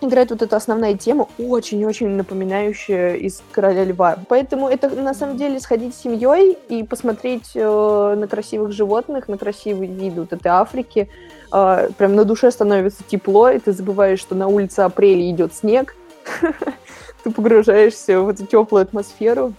играет 0.00 0.30
вот 0.30 0.42
эта 0.42 0.56
основная 0.56 0.94
тема, 0.94 1.28
очень-очень 1.38 2.08
напоминающая 2.08 3.14
из 3.14 3.42
«Короля 3.52 3.84
льва». 3.84 4.18
Поэтому 4.28 4.68
это, 4.68 4.88
на 4.90 5.14
самом 5.14 5.36
деле, 5.36 5.58
сходить 5.60 5.94
с 5.94 6.02
семьей 6.02 6.58
и 6.68 6.82
посмотреть 6.82 7.52
э, 7.54 8.14
на 8.18 8.28
красивых 8.28 8.72
животных, 8.72 9.28
на 9.28 9.38
красивые 9.38 9.90
виды 9.90 10.20
вот 10.20 10.32
этой 10.32 10.48
Африки. 10.48 11.08
Э, 11.52 11.88
прям 11.96 12.14
на 12.14 12.24
душе 12.24 12.50
становится 12.50 13.02
тепло, 13.06 13.48
и 13.48 13.58
ты 13.58 13.72
забываешь, 13.72 14.20
что 14.20 14.34
на 14.34 14.48
улице 14.48 14.80
апреля 14.80 15.30
идет 15.30 15.54
снег. 15.54 15.96
Ты 17.22 17.30
погружаешься 17.32 18.20
в 18.20 18.28
эту 18.28 18.46
теплую 18.46 18.82
атмосферу, 18.82 19.52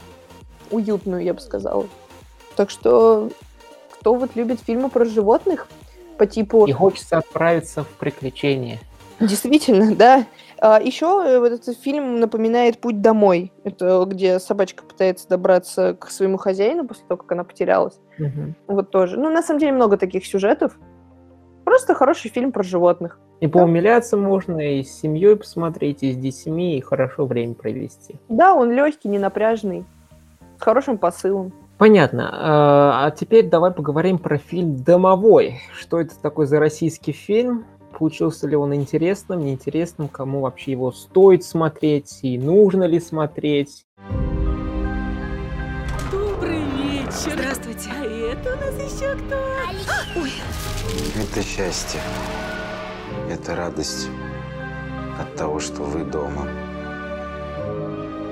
уютную, 0.71 1.23
я 1.23 1.33
бы 1.33 1.41
сказала. 1.41 1.86
Так 2.55 2.69
что, 2.69 3.29
кто 3.91 4.13
вот 4.13 4.36
любит 4.36 4.62
фильмы 4.65 4.89
про 4.89 5.03
животных, 5.05 5.67
по 6.17 6.25
типу... 6.25 6.65
И 6.65 6.71
хочется 6.71 7.17
отправиться 7.17 7.84
в 7.84 7.88
приключения. 7.99 8.80
Действительно, 9.19 9.95
да. 9.95 10.25
А, 10.60 10.80
еще 10.82 11.23
э, 11.25 11.39
вот 11.39 11.51
этот 11.51 11.77
фильм 11.80 12.19
напоминает 12.19 12.80
«Путь 12.80 13.01
домой». 13.01 13.51
Это 13.63 14.06
где 14.08 14.39
собачка 14.39 14.84
пытается 14.84 15.27
добраться 15.27 15.95
к 15.95 16.10
своему 16.10 16.38
хозяину 16.38 16.88
после 16.88 17.06
того, 17.08 17.17
как 17.17 17.32
она 17.32 17.43
потерялась. 17.43 17.99
Угу. 18.19 18.56
Вот 18.67 18.91
тоже. 18.91 19.17
Ну, 19.17 19.30
на 19.30 19.43
самом 19.43 19.60
деле, 19.60 19.71
много 19.71 19.97
таких 19.97 20.25
сюжетов. 20.25 20.77
Просто 21.63 21.93
хороший 21.93 22.32
фильм 22.32 22.51
про 22.51 22.63
животных. 22.63 23.19
И 23.39 23.47
поумиляться 23.47 24.17
можно, 24.17 24.58
и 24.58 24.84
с 24.84 24.99
семьей 24.99 25.36
посмотреть, 25.36 26.01
и 26.01 26.12
с 26.12 26.17
детьми, 26.17 26.77
и 26.77 26.82
хорошо 26.82 27.27
время 27.27 27.53
провести. 27.53 28.15
Да, 28.30 28.56
он 28.56 28.71
легкий, 28.71 29.10
не 29.10 29.19
напряжный, 29.19 29.86
с 30.58 30.62
хорошим 30.62 30.97
посылом. 30.97 31.53
Понятно. 31.77 32.29
А, 32.31 33.05
а 33.05 33.11
теперь 33.11 33.47
давай 33.47 33.71
поговорим 33.71 34.17
про 34.17 34.37
фильм 34.37 34.83
«Домовой». 34.83 35.61
Что 35.73 35.99
это 35.99 36.15
такой 36.19 36.47
за 36.47 36.59
российский 36.59 37.11
фильм? 37.11 37.65
Получился 37.97 38.47
ли 38.47 38.55
он 38.55 38.73
интересным, 38.73 39.45
неинтересным? 39.45 40.07
Кому 40.07 40.41
вообще 40.41 40.71
его 40.71 40.91
стоит 40.91 41.43
смотреть? 41.43 42.19
И 42.23 42.37
нужно 42.37 42.83
ли 42.83 42.99
смотреть? 42.99 43.85
Добрый 46.11 46.61
вечер. 46.61 47.33
Здравствуйте. 47.33 47.89
А 47.95 48.03
это 48.03 48.53
у 48.53 48.59
нас 48.59 48.93
еще 48.93 49.15
кто? 49.15 49.35
Ой. 50.19 50.31
Это 51.15 51.43
счастье. 51.43 52.01
Это 53.29 53.55
радость 53.55 54.09
от 55.19 55.35
того, 55.35 55.59
что 55.59 55.83
вы 55.83 56.03
дома. 56.05 56.47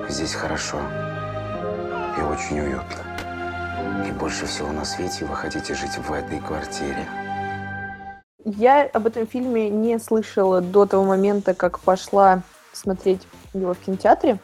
Здесь 0.08 0.34
хорошо 0.34 0.78
и 2.18 2.22
очень 2.22 2.60
уютно. 2.60 3.15
И 4.06 4.10
больше 4.12 4.46
всего 4.46 4.72
на 4.72 4.84
свете 4.84 5.24
вы 5.24 5.34
хотите 5.34 5.74
жить 5.74 5.98
в 5.98 6.12
этой 6.12 6.40
квартире. 6.40 7.06
Я 8.44 8.84
об 8.92 9.06
этом 9.06 9.26
фильме 9.26 9.68
не 9.68 9.98
слышала 9.98 10.60
до 10.60 10.86
того 10.86 11.04
момента, 11.04 11.54
как 11.54 11.80
пошла 11.80 12.42
смотреть 12.72 13.26
его 13.54 13.74
в 13.74 13.78
кинотеатре. 13.78 14.38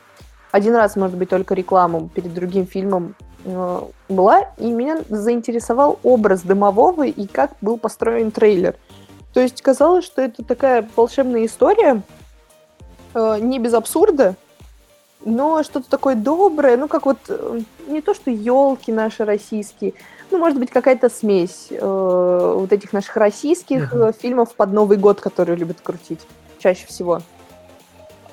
Один 0.50 0.74
раз, 0.74 0.96
может 0.96 1.16
быть, 1.16 1.30
только 1.30 1.54
рекламу 1.54 2.08
перед 2.08 2.34
другим 2.34 2.66
фильмом 2.66 3.14
э, 3.44 3.80
была, 4.08 4.40
и 4.58 4.70
меня 4.70 5.02
заинтересовал 5.08 5.98
образ 6.02 6.42
Дымового 6.42 7.06
и 7.06 7.26
как 7.26 7.52
был 7.60 7.78
построен 7.78 8.32
трейлер. 8.32 8.76
То 9.32 9.40
есть 9.40 9.62
казалось, 9.62 10.04
что 10.04 10.20
это 10.20 10.44
такая 10.44 10.88
волшебная 10.96 11.46
история, 11.46 12.02
э, 13.14 13.38
не 13.40 13.58
без 13.58 13.72
абсурда, 13.72 14.34
но 15.24 15.62
что-то 15.62 15.88
такое 15.88 16.14
доброе, 16.14 16.76
ну 16.76 16.88
как 16.88 17.06
вот 17.06 17.18
э, 17.28 17.60
не 17.86 18.00
то, 18.00 18.14
что 18.14 18.30
елки 18.30 18.92
наши 18.92 19.24
российские, 19.24 19.94
ну 20.30 20.38
может 20.38 20.58
быть 20.58 20.70
какая-то 20.70 21.08
смесь 21.08 21.68
э, 21.70 22.54
вот 22.56 22.72
этих 22.72 22.92
наших 22.92 23.16
российских 23.16 23.92
uh-huh. 23.92 24.16
фильмов 24.18 24.54
под 24.54 24.72
Новый 24.72 24.96
год, 24.96 25.20
которые 25.20 25.56
любят 25.56 25.80
крутить 25.80 26.20
чаще 26.58 26.86
всего. 26.86 27.20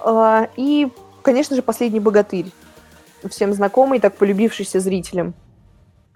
Э, 0.03 0.47
и 0.55 0.89
конечно 1.21 1.55
же, 1.55 1.61
«Последний 1.61 1.99
богатырь». 1.99 2.47
Всем 3.29 3.53
знакомый, 3.53 3.99
так 3.99 4.15
полюбившийся 4.15 4.79
зрителям. 4.79 5.33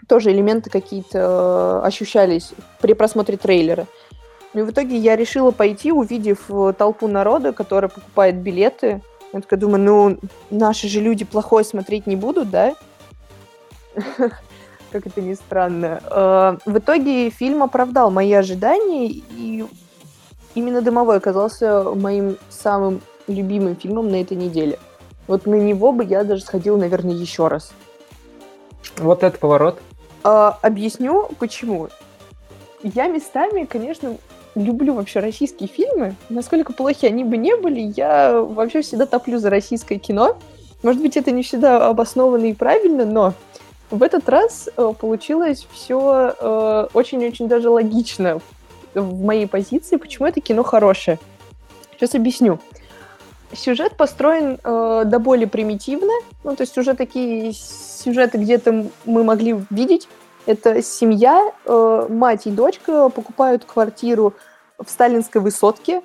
Тоже 0.07 0.31
элементы 0.31 0.69
какие-то 0.69 1.81
э, 1.83 1.85
ощущались 1.85 2.53
при 2.79 2.93
просмотре 2.93 3.37
трейлера. 3.37 3.87
И 4.53 4.61
в 4.61 4.71
итоге 4.71 4.97
я 4.97 5.15
решила 5.15 5.51
пойти, 5.51 5.91
увидев 5.91 6.49
толпу 6.77 7.07
народа, 7.07 7.53
которая 7.53 7.89
покупает 7.89 8.35
билеты. 8.37 9.01
Я 9.33 9.41
такая 9.41 9.59
думаю, 9.59 9.81
ну, 9.83 10.17
наши 10.51 10.87
же 10.87 11.01
люди 11.01 11.25
плохое 11.25 11.65
смотреть 11.65 12.05
не 12.05 12.15
будут, 12.15 12.51
да? 12.51 12.75
Как 14.91 15.07
это 15.07 15.21
ни 15.21 15.33
странно. 15.33 16.01
Э, 16.09 16.57
в 16.69 16.77
итоге 16.77 17.31
фильм 17.31 17.63
оправдал 17.63 18.11
мои 18.11 18.31
ожидания, 18.31 19.07
и 19.07 19.65
именно 20.53 20.83
«Дымовой» 20.83 21.17
оказался 21.17 21.83
моим 21.83 22.37
самым 22.49 23.01
любимым 23.27 23.75
фильмом 23.75 24.11
на 24.11 24.21
этой 24.21 24.37
неделе. 24.37 24.77
Вот 25.25 25.47
на 25.47 25.55
него 25.55 25.91
бы 25.91 26.03
я 26.03 26.23
даже 26.23 26.43
сходила, 26.43 26.77
наверное, 26.77 27.15
еще 27.15 27.47
раз. 27.47 27.73
Вот 28.97 29.23
этот 29.23 29.39
поворот. 29.39 29.81
А, 30.23 30.59
объясню, 30.61 31.29
почему. 31.39 31.89
Я 32.83 33.07
местами, 33.07 33.65
конечно, 33.65 34.17
люблю 34.55 34.93
вообще 34.93 35.19
российские 35.19 35.67
фильмы. 35.67 36.15
Насколько 36.29 36.73
плохи 36.73 37.05
они 37.05 37.23
бы 37.23 37.37
не 37.37 37.55
были, 37.55 37.93
я 37.95 38.39
вообще 38.39 38.81
всегда 38.81 39.05
топлю 39.05 39.39
за 39.39 39.49
российское 39.49 39.97
кино. 39.97 40.37
Может 40.83 41.01
быть, 41.01 41.17
это 41.17 41.31
не 41.31 41.43
всегда 41.43 41.87
обоснованно 41.87 42.45
и 42.45 42.53
правильно, 42.53 43.05
но 43.05 43.33
в 43.89 44.03
этот 44.03 44.27
раз 44.27 44.69
э, 44.75 44.93
получилось 44.99 45.67
все 45.71 46.35
э, 46.39 46.87
очень-очень 46.93 47.47
даже 47.47 47.69
логично 47.69 48.41
в 48.93 49.23
моей 49.23 49.47
позиции, 49.47 49.97
почему 49.97 50.27
это 50.27 50.41
кино 50.41 50.63
хорошее. 50.63 51.19
Сейчас 51.91 52.15
объясню. 52.15 52.59
Сюжет 53.53 53.95
построен 53.95 54.59
э, 54.63 55.03
до 55.05 55.19
более 55.19 55.47
примитивно. 55.47 56.11
Ну, 56.43 56.55
то 56.55 56.61
есть 56.61 56.77
уже 56.77 56.95
такие 56.95 57.53
сюжеты 57.53 58.39
где-то 58.39 58.87
мы 59.05 59.23
могли 59.23 59.63
видеть. 59.69 60.07
Это 60.45 60.81
семья, 60.81 61.53
э, 61.65 62.07
мать 62.09 62.47
и 62.47 62.51
дочка 62.51 63.09
покупают 63.09 63.63
квартиру 63.65 64.33
в 64.77 64.89
сталинской 64.89 65.41
высотке, 65.41 66.01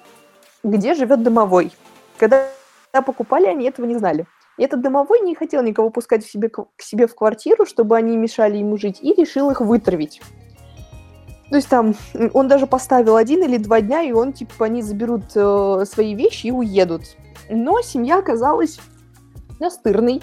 где 0.62 0.94
живет 0.94 1.22
домовой. 1.22 1.72
Когда 2.18 2.48
покупали, 3.05 3.46
они 3.46 3.66
этого 3.66 3.87
не 3.87 3.96
знали. 3.96 4.27
И 4.57 4.62
этот 4.62 4.81
домовой 4.81 5.20
не 5.20 5.35
хотел 5.35 5.62
никого 5.62 5.90
пускать 5.90 6.24
к 6.24 6.29
себе, 6.29 6.48
к 6.48 6.83
себе 6.83 7.07
в 7.07 7.14
квартиру, 7.14 7.64
чтобы 7.64 7.96
они 7.96 8.16
мешали 8.16 8.59
ему 8.59 8.77
жить, 8.77 8.98
и 9.01 9.14
решил 9.14 9.51
их 9.51 9.61
вытравить. 9.61 10.20
То 11.51 11.57
есть 11.57 11.68
там 11.68 11.94
он 12.35 12.48
даже 12.48 12.66
поставил 12.66 13.16
один 13.16 13.42
или 13.42 13.57
два 13.57 13.81
дня, 13.81 14.03
и 14.03 14.12
он, 14.12 14.33
типа, 14.33 14.66
они 14.66 14.83
заберут 14.83 15.24
э, 15.35 15.85
свои 15.87 16.14
вещи 16.14 16.48
и 16.48 16.53
уедут. 16.53 17.03
Но 17.48 17.81
семья 17.81 18.18
оказалась 18.18 18.79
настырной 19.59 20.22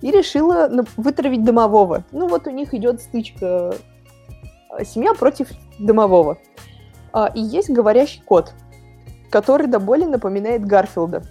и 0.00 0.10
решила 0.10 0.70
вытравить 0.96 1.44
домового. 1.44 2.04
Ну 2.12 2.28
вот 2.28 2.46
у 2.46 2.50
них 2.50 2.74
идет 2.74 3.00
стычка 3.00 3.74
э, 4.78 4.84
семья 4.84 5.14
против 5.14 5.48
домового. 5.78 6.38
А, 7.12 7.30
и 7.34 7.40
есть 7.40 7.70
говорящий 7.70 8.22
кот, 8.24 8.52
который 9.30 9.66
до 9.66 9.78
боли 9.78 10.04
напоминает 10.04 10.64
Гарфилда. 10.64 11.24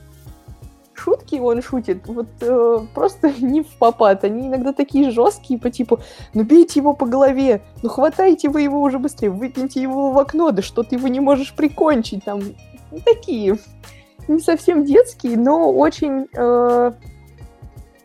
Шутки 0.94 1.36
он 1.36 1.62
шутит 1.62 2.08
вот 2.08 2.28
э, 2.42 2.80
просто 2.94 3.32
не 3.40 3.62
в 3.62 3.78
попад. 3.78 4.24
Они 4.24 4.48
иногда 4.48 4.74
такие 4.74 5.12
жесткие, 5.12 5.60
по 5.60 5.70
типу, 5.70 6.00
ну 6.34 6.44
бейте 6.44 6.80
его 6.80 6.94
по 6.94 7.06
голове, 7.06 7.62
ну 7.82 7.90
хватайте 7.90 8.50
вы 8.50 8.62
его 8.62 8.82
уже 8.82 9.00
быстрее, 9.00 9.30
выкиньте 9.30 9.82
его 9.82 10.12
в 10.12 10.20
окно, 10.20 10.52
да 10.52 10.62
что 10.62 10.84
ты 10.84 10.96
его 10.96 11.08
не 11.08 11.22
можешь 11.22 11.56
прикончить, 11.56 12.26
там, 12.26 12.42
такие 13.06 13.58
не 14.28 14.40
совсем 14.40 14.86
детский, 14.86 15.36
но 15.36 15.72
очень 15.72 16.28
э, 16.36 16.92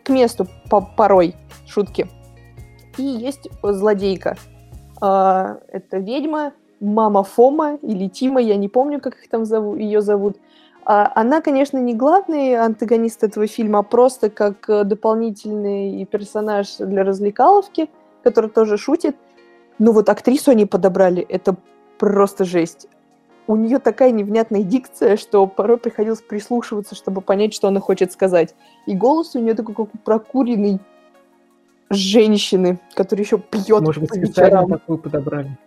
к 0.05 0.09
месту 0.09 0.47
по 0.69 0.81
порой 0.81 1.35
шутки. 1.67 2.07
И 2.97 3.03
есть 3.03 3.49
злодейка. 3.61 4.37
Э, 5.01 5.57
это 5.67 5.97
ведьма, 5.97 6.53
мама 6.79 7.23
Фома 7.23 7.77
или 7.81 8.07
Тима, 8.07 8.39
я 8.39 8.55
не 8.55 8.69
помню, 8.69 9.01
как 9.01 9.15
их 9.15 9.29
там 9.29 9.45
зовут, 9.45 9.79
ее 9.79 10.01
зовут. 10.01 10.37
А, 10.85 11.11
она, 11.15 11.41
конечно, 11.41 11.79
не 11.79 11.95
главный 11.95 12.55
антагонист 12.55 13.23
этого 13.23 13.47
фильма, 13.47 13.79
а 13.79 13.83
просто 13.83 14.29
как 14.29 14.69
э, 14.69 14.83
дополнительный 14.83 16.05
персонаж 16.05 16.77
для 16.77 17.03
развлекаловки, 17.03 17.89
который 18.23 18.51
тоже 18.51 18.77
шутит. 18.77 19.15
Ну 19.79 19.91
вот 19.91 20.09
актрису 20.09 20.51
они 20.51 20.65
подобрали, 20.65 21.25
это 21.27 21.55
просто 21.97 22.45
жесть 22.45 22.87
у 23.47 23.55
нее 23.55 23.79
такая 23.79 24.11
невнятная 24.11 24.63
дикция, 24.63 25.17
что 25.17 25.45
порой 25.47 25.77
приходилось 25.77 26.21
прислушиваться, 26.21 26.95
чтобы 26.95 27.21
понять, 27.21 27.53
что 27.53 27.67
она 27.67 27.79
хочет 27.79 28.11
сказать. 28.11 28.55
И 28.85 28.95
голос 28.95 29.35
у 29.35 29.39
нее 29.39 29.53
такой, 29.53 29.75
как 29.75 29.93
у 29.93 29.97
прокуренной 29.97 30.79
женщины, 31.89 32.79
которая 32.93 33.23
еще 33.23 33.37
пьет 33.37 33.81
Может 33.81 34.01
быть, 34.01 34.13
специально 34.13 34.67
такую 34.67 34.97
подобрали. 34.97 35.57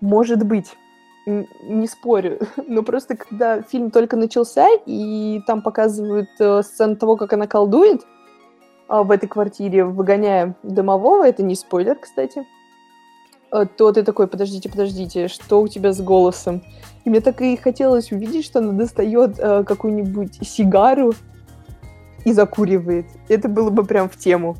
Может 0.00 0.44
быть. 0.44 0.76
Не 1.26 1.86
спорю. 1.86 2.40
Но 2.68 2.82
просто 2.82 3.16
когда 3.16 3.62
фильм 3.62 3.90
только 3.90 4.16
начался, 4.16 4.68
и 4.86 5.40
там 5.46 5.62
показывают 5.62 6.28
э, 6.38 6.62
сцену 6.62 6.96
того, 6.96 7.16
как 7.16 7.32
она 7.32 7.46
колдует 7.46 8.02
э, 8.02 9.02
в 9.02 9.10
этой 9.10 9.26
квартире, 9.26 9.84
выгоняя 9.84 10.54
домового, 10.62 11.26
это 11.26 11.42
не 11.42 11.54
спойлер, 11.54 11.96
кстати, 11.98 12.44
то 13.76 13.92
ты 13.92 14.02
такой, 14.02 14.26
подождите, 14.26 14.68
подождите, 14.68 15.28
что 15.28 15.60
у 15.60 15.68
тебя 15.68 15.92
с 15.92 16.00
голосом? 16.00 16.62
И 17.04 17.10
мне 17.10 17.20
так 17.20 17.40
и 17.40 17.56
хотелось 17.56 18.10
увидеть, 18.10 18.44
что 18.44 18.58
она 18.60 18.72
достает 18.72 19.38
э, 19.38 19.62
какую-нибудь 19.64 20.38
сигару 20.46 21.14
и 22.24 22.32
закуривает. 22.32 23.06
Это 23.28 23.48
было 23.48 23.70
бы 23.70 23.84
прям 23.84 24.08
в 24.08 24.16
тему. 24.16 24.56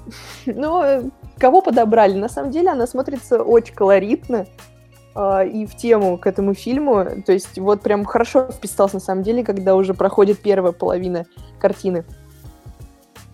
Но 0.46 0.84
э, 0.84 1.04
кого 1.38 1.62
подобрали? 1.62 2.14
На 2.14 2.28
самом 2.28 2.50
деле 2.50 2.70
она 2.70 2.86
смотрится 2.86 3.42
очень 3.42 3.74
колоритно 3.74 4.46
э, 5.14 5.48
и 5.48 5.66
в 5.66 5.76
тему 5.76 6.18
к 6.18 6.26
этому 6.26 6.54
фильму. 6.54 7.06
То 7.24 7.32
есть 7.32 7.58
вот 7.58 7.80
прям 7.80 8.04
хорошо 8.04 8.48
вписался 8.50 8.96
на 8.96 9.00
самом 9.00 9.22
деле, 9.22 9.44
когда 9.44 9.76
уже 9.76 9.94
проходит 9.94 10.40
первая 10.40 10.72
половина 10.72 11.26
картины. 11.60 12.04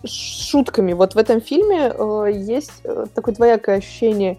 С 0.03 0.09
шутками. 0.49 0.93
Вот 0.93 1.15
в 1.15 1.17
этом 1.17 1.41
фильме 1.41 1.91
э, 1.93 2.31
есть 2.33 2.81
э, 2.83 3.05
такое 3.13 3.33
двоякое 3.33 3.77
ощущение 3.77 4.37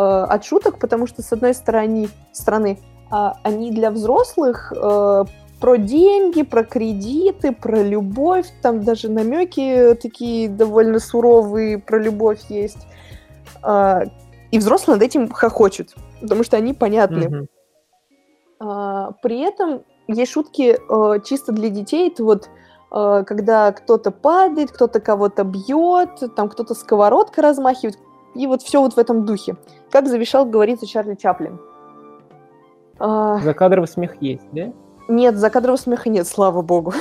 от 0.00 0.44
шуток, 0.44 0.78
потому 0.78 1.06
что 1.06 1.22
с 1.22 1.32
одной 1.32 1.54
стороны, 1.54 2.08
стороны 2.32 2.78
а, 3.10 3.36
они 3.42 3.70
для 3.70 3.90
взрослых 3.90 4.72
э, 4.76 5.24
про 5.60 5.76
деньги, 5.76 6.42
про 6.42 6.62
кредиты, 6.62 7.52
про 7.52 7.82
любовь, 7.82 8.46
там 8.62 8.84
даже 8.84 9.08
намеки 9.10 9.96
такие 10.00 10.48
довольно 10.48 10.98
суровые 11.00 11.78
про 11.78 11.98
любовь 11.98 12.40
есть. 12.48 12.86
И 14.50 14.58
взрослые 14.58 14.96
над 14.96 15.02
этим 15.02 15.28
хохочут, 15.30 15.96
потому 16.20 16.44
что 16.44 16.56
они 16.56 16.74
понятны. 16.74 17.48
Mm-hmm. 18.60 19.14
При 19.20 19.40
этом 19.40 19.82
есть 20.08 20.32
шутки 20.32 20.76
э, 20.78 21.20
чисто 21.24 21.52
для 21.52 21.68
детей. 21.68 22.08
Это 22.08 22.24
вот 22.24 22.48
э, 22.90 23.24
когда 23.26 23.72
кто-то 23.72 24.10
падает, 24.10 24.72
кто-то 24.72 25.00
кого-то 25.00 25.44
бьет, 25.44 26.34
там 26.34 26.48
кто-то 26.48 26.74
сковородкой 26.74 27.44
размахивает, 27.44 27.98
и 28.38 28.46
вот 28.46 28.62
все 28.62 28.80
вот 28.80 28.94
в 28.94 28.98
этом 28.98 29.26
духе. 29.26 29.56
Как 29.90 30.06
завешал, 30.06 30.46
говорится, 30.46 30.86
Чарли 30.86 31.14
Чаплин. 31.14 31.60
А... 32.98 33.38
Закадровый 33.40 33.88
смех 33.88 34.22
есть, 34.22 34.46
да? 34.52 34.72
Нет, 35.08 35.36
закадрового 35.36 35.78
смеха 35.78 36.08
нет, 36.08 36.26
слава 36.26 36.62
богу. 36.62 36.92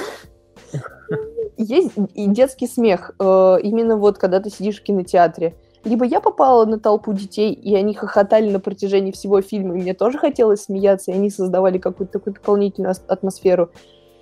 Есть 1.57 1.91
и 2.13 2.27
детский 2.27 2.67
смех, 2.67 3.11
э, 3.19 3.57
именно 3.63 3.97
вот 3.97 4.17
когда 4.17 4.39
ты 4.39 4.49
сидишь 4.49 4.79
в 4.79 4.83
кинотеатре. 4.83 5.55
Либо 5.83 6.05
я 6.05 6.19
попала 6.19 6.65
на 6.65 6.79
толпу 6.79 7.13
детей, 7.13 7.53
и 7.53 7.75
они 7.75 7.93
хохотали 7.93 8.49
на 8.51 8.59
протяжении 8.59 9.11
всего 9.11 9.41
фильма, 9.41 9.75
и 9.75 9.81
мне 9.81 9.93
тоже 9.93 10.17
хотелось 10.17 10.63
смеяться, 10.63 11.11
и 11.11 11.15
они 11.15 11.29
создавали 11.29 11.77
какую-то 11.77 12.13
такую 12.13 12.33
дополнительную 12.35 12.93
атмосферу. 13.07 13.71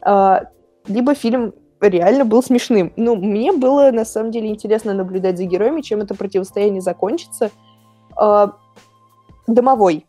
А, 0.02 0.46
либо 0.88 1.16
фильм 1.16 1.54
реально 1.88 2.26
был 2.26 2.44
смешным. 2.44 2.94
Ну, 2.96 3.16
мне 3.16 3.52
было, 3.52 3.92
на 3.92 4.06
самом 4.06 4.32
деле, 4.32 4.50
интересно 4.50 4.94
наблюдать 4.94 5.38
за 5.38 5.46
героями, 5.46 5.82
чем 5.82 6.02
это 6.02 6.16
противостояние 6.16 6.82
закончится. 6.82 7.52
Э, 8.20 8.48
домовой. 9.48 10.06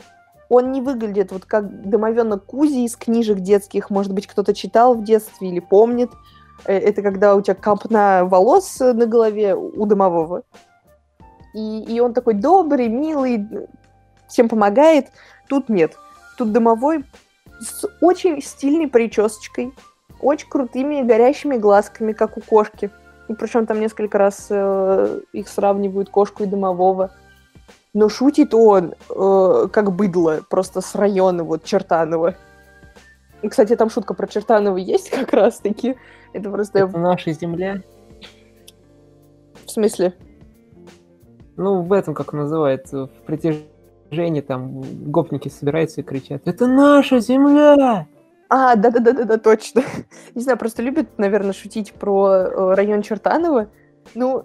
Он 0.49 0.71
не 0.73 0.81
выглядит 0.81 1.33
вот 1.33 1.45
как 1.45 1.89
домовенок 1.89 2.47
Кузи 2.47 2.85
из 2.85 2.97
книжек 2.97 3.41
детских. 3.41 3.91
Может 3.91 4.13
быть, 4.13 4.27
кто-то 4.27 4.55
читал 4.55 4.95
в 4.95 5.05
детстве 5.05 5.49
или 5.49 5.61
помнит. 5.61 6.11
Э, 6.65 6.77
это 6.77 7.03
когда 7.03 7.35
у 7.35 7.41
тебя 7.41 7.55
капна 7.55 8.25
волос 8.25 8.79
на 8.81 9.07
голове 9.07 9.55
у 9.55 9.87
домового. 9.87 10.43
И, 11.55 11.85
и 11.89 12.01
он 12.01 12.15
такой 12.15 12.35
добрый, 12.35 12.89
милый, 12.89 13.47
всем 14.29 14.49
помогает. 14.49 15.09
Тут 15.49 15.69
нет. 15.69 15.97
Тут 16.37 16.53
домовой 16.53 17.05
с 17.61 17.87
очень 18.01 18.43
стильной 18.43 18.89
причесочкой, 18.89 19.73
очень 20.21 20.49
крутыми 20.49 21.03
горящими 21.03 21.57
глазками, 21.57 22.13
как 22.13 22.37
у 22.37 22.41
кошки. 22.41 22.91
И 23.29 23.35
причем 23.35 23.67
там 23.67 23.81
несколько 23.81 24.19
раз 24.19 24.47
э, 24.51 25.21
их 25.33 25.49
сравнивают 25.49 26.11
кошку 26.11 26.45
и 26.45 26.47
домового. 26.47 27.11
Но 27.93 28.09
шутит 28.09 28.55
он 28.55 28.95
э, 29.11 29.69
как 29.73 29.93
быдло, 29.93 30.41
просто 30.49 30.81
с 30.81 30.95
района 30.95 31.45
вот 31.45 31.65
Чертанова. 31.65 32.35
И, 33.43 33.49
кстати, 33.49 33.77
там 33.77 33.91
шутка 33.91 34.15
про 34.15 34.27
Чертанова 34.27 34.77
есть 34.77 35.11
как 35.11 35.33
раз-таки. 35.33 35.97
Это 36.33 36.51
просто... 36.51 36.79
Это 36.79 36.99
наша 36.99 37.33
земля? 37.33 37.83
В 39.65 39.71
смысле? 39.71 40.15
Ну, 41.57 41.83
в 41.83 41.93
этом, 41.93 42.15
как 42.15 42.33
называется, 42.33 43.07
в 43.07 43.27
притяжении 43.27 44.41
там 44.41 44.83
гопники 45.11 45.49
собираются 45.49 46.03
и 46.03 46.05
кричат 46.05 46.47
«Это 46.47 46.67
наша 46.67 47.21
земля!» 47.21 48.07
А, 48.49 48.77
да-да-да-да, 48.77 49.39
точно. 49.39 49.83
Не 50.35 50.43
знаю, 50.43 50.59
просто 50.59 50.83
любят, 50.83 51.19
наверное, 51.19 51.53
шутить 51.53 51.93
про 51.93 52.29
э, 52.29 52.75
район 52.75 53.03
Чертанова. 53.03 53.69
Ну, 54.15 54.45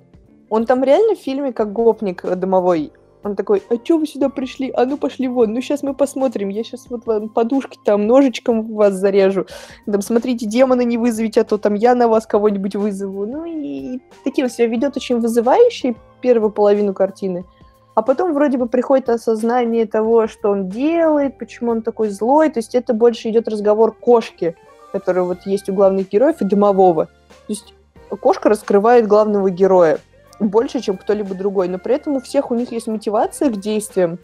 он 0.50 0.66
там 0.66 0.84
реально 0.84 1.16
в 1.16 1.20
фильме 1.20 1.54
как 1.54 1.72
гопник 1.72 2.24
домовой. 2.24 2.92
Он 3.24 3.36
такой, 3.36 3.62
а 3.70 3.78
чё 3.78 4.00
вы 4.00 4.08
сюда 4.08 4.30
пришли? 4.30 4.72
А 4.76 4.86
ну 4.86 4.98
пошли 4.98 5.28
вон, 5.28 5.54
ну 5.54 5.62
сейчас 5.62 5.84
мы 5.84 5.94
посмотрим, 5.94 6.50
я 6.50 6.64
сейчас 6.64 6.88
вот 6.90 7.06
вам 7.06 7.30
подушки 7.30 7.78
там 7.86 8.08
ножичком 8.08 8.74
вас 8.74 8.96
зарежу. 8.96 9.46
Там, 9.86 10.02
смотрите, 10.02 10.48
демона 10.48 10.82
не 10.82 10.98
вызовите, 10.98 11.42
а 11.42 11.44
то 11.44 11.60
там 11.60 11.76
я 11.76 11.94
на 11.94 12.08
вас 12.08 12.26
кого-нибудь 12.26 12.76
вызову. 12.76 13.28
Ну 13.28 13.46
и 13.46 14.00
таким 14.24 14.50
себя 14.50 14.68
ведет 14.68 14.98
очень 14.98 15.20
вызывающе 15.20 15.96
первую 16.22 16.52
половину 16.52 16.96
картины. 16.96 17.46
А 17.94 18.02
потом 18.02 18.34
вроде 18.34 18.58
бы 18.58 18.68
приходит 18.68 19.10
осознание 19.10 19.86
того, 19.86 20.28
что 20.28 20.52
он 20.52 20.70
делает, 20.70 21.38
почему 21.38 21.72
он 21.72 21.82
такой 21.82 22.10
злой. 22.10 22.50
То 22.50 22.60
есть 22.60 22.74
это 22.74 22.94
больше 22.94 23.30
идет 23.30 23.48
разговор 23.48 23.94
кошки, 23.94 24.56
который 24.92 25.24
вот 25.24 25.40
есть 25.46 25.70
у 25.70 25.74
главных 25.74 26.10
героев, 26.10 26.42
и 26.42 26.46
дымового. 26.46 27.06
То 27.06 27.12
есть 27.50 27.74
кошка 28.22 28.50
раскрывает 28.50 29.08
главного 29.08 29.50
героя 29.50 30.00
больше, 30.40 30.80
чем 30.80 30.98
кто-либо 30.98 31.36
другой. 31.36 31.68
Но 31.68 31.80
при 31.80 31.96
этом 31.96 32.16
у 32.16 32.22
всех 32.22 32.50
у 32.50 32.56
них 32.56 32.72
есть 32.72 32.88
мотивация 32.88 33.50
к 33.50 33.60
действиям, 33.60 34.20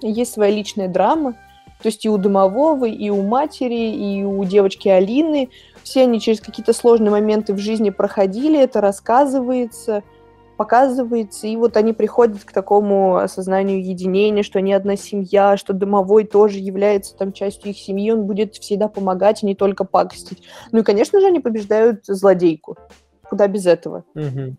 есть 0.00 0.32
своя 0.32 0.52
личная 0.52 0.88
драма. 0.88 1.32
То 1.82 1.88
есть 1.88 2.04
и 2.04 2.08
у 2.08 2.18
Домового, 2.18 2.86
и 2.86 3.08
у 3.10 3.22
матери, 3.22 3.94
и 3.94 4.24
у 4.24 4.44
девочки 4.44 4.88
Алины. 4.88 5.50
Все 5.82 6.02
они 6.02 6.20
через 6.20 6.40
какие-то 6.40 6.72
сложные 6.72 7.10
моменты 7.10 7.54
в 7.54 7.58
жизни 7.58 7.90
проходили, 7.90 8.58
это 8.60 8.80
рассказывается, 8.80 10.02
показывается, 10.58 11.46
и 11.46 11.56
вот 11.56 11.76
они 11.76 11.92
приходят 11.92 12.42
к 12.44 12.52
такому 12.52 13.16
осознанию 13.16 13.82
единения, 13.82 14.42
что 14.42 14.58
они 14.58 14.74
одна 14.74 14.96
семья, 14.96 15.56
что 15.56 15.72
Домовой 15.72 16.24
тоже 16.24 16.58
является 16.58 17.16
там 17.16 17.32
частью 17.32 17.70
их 17.70 17.78
семьи, 17.78 18.10
он 18.10 18.26
будет 18.26 18.56
всегда 18.56 18.88
помогать, 18.88 19.42
а 19.42 19.46
не 19.46 19.54
только 19.54 19.84
пакостить. 19.84 20.42
Ну 20.72 20.80
и, 20.80 20.82
конечно 20.82 21.20
же, 21.20 21.28
они 21.28 21.38
побеждают 21.38 22.04
злодейку. 22.06 22.76
Куда 23.30 23.46
без 23.46 23.66
этого? 23.66 24.04
Угу. 24.16 24.56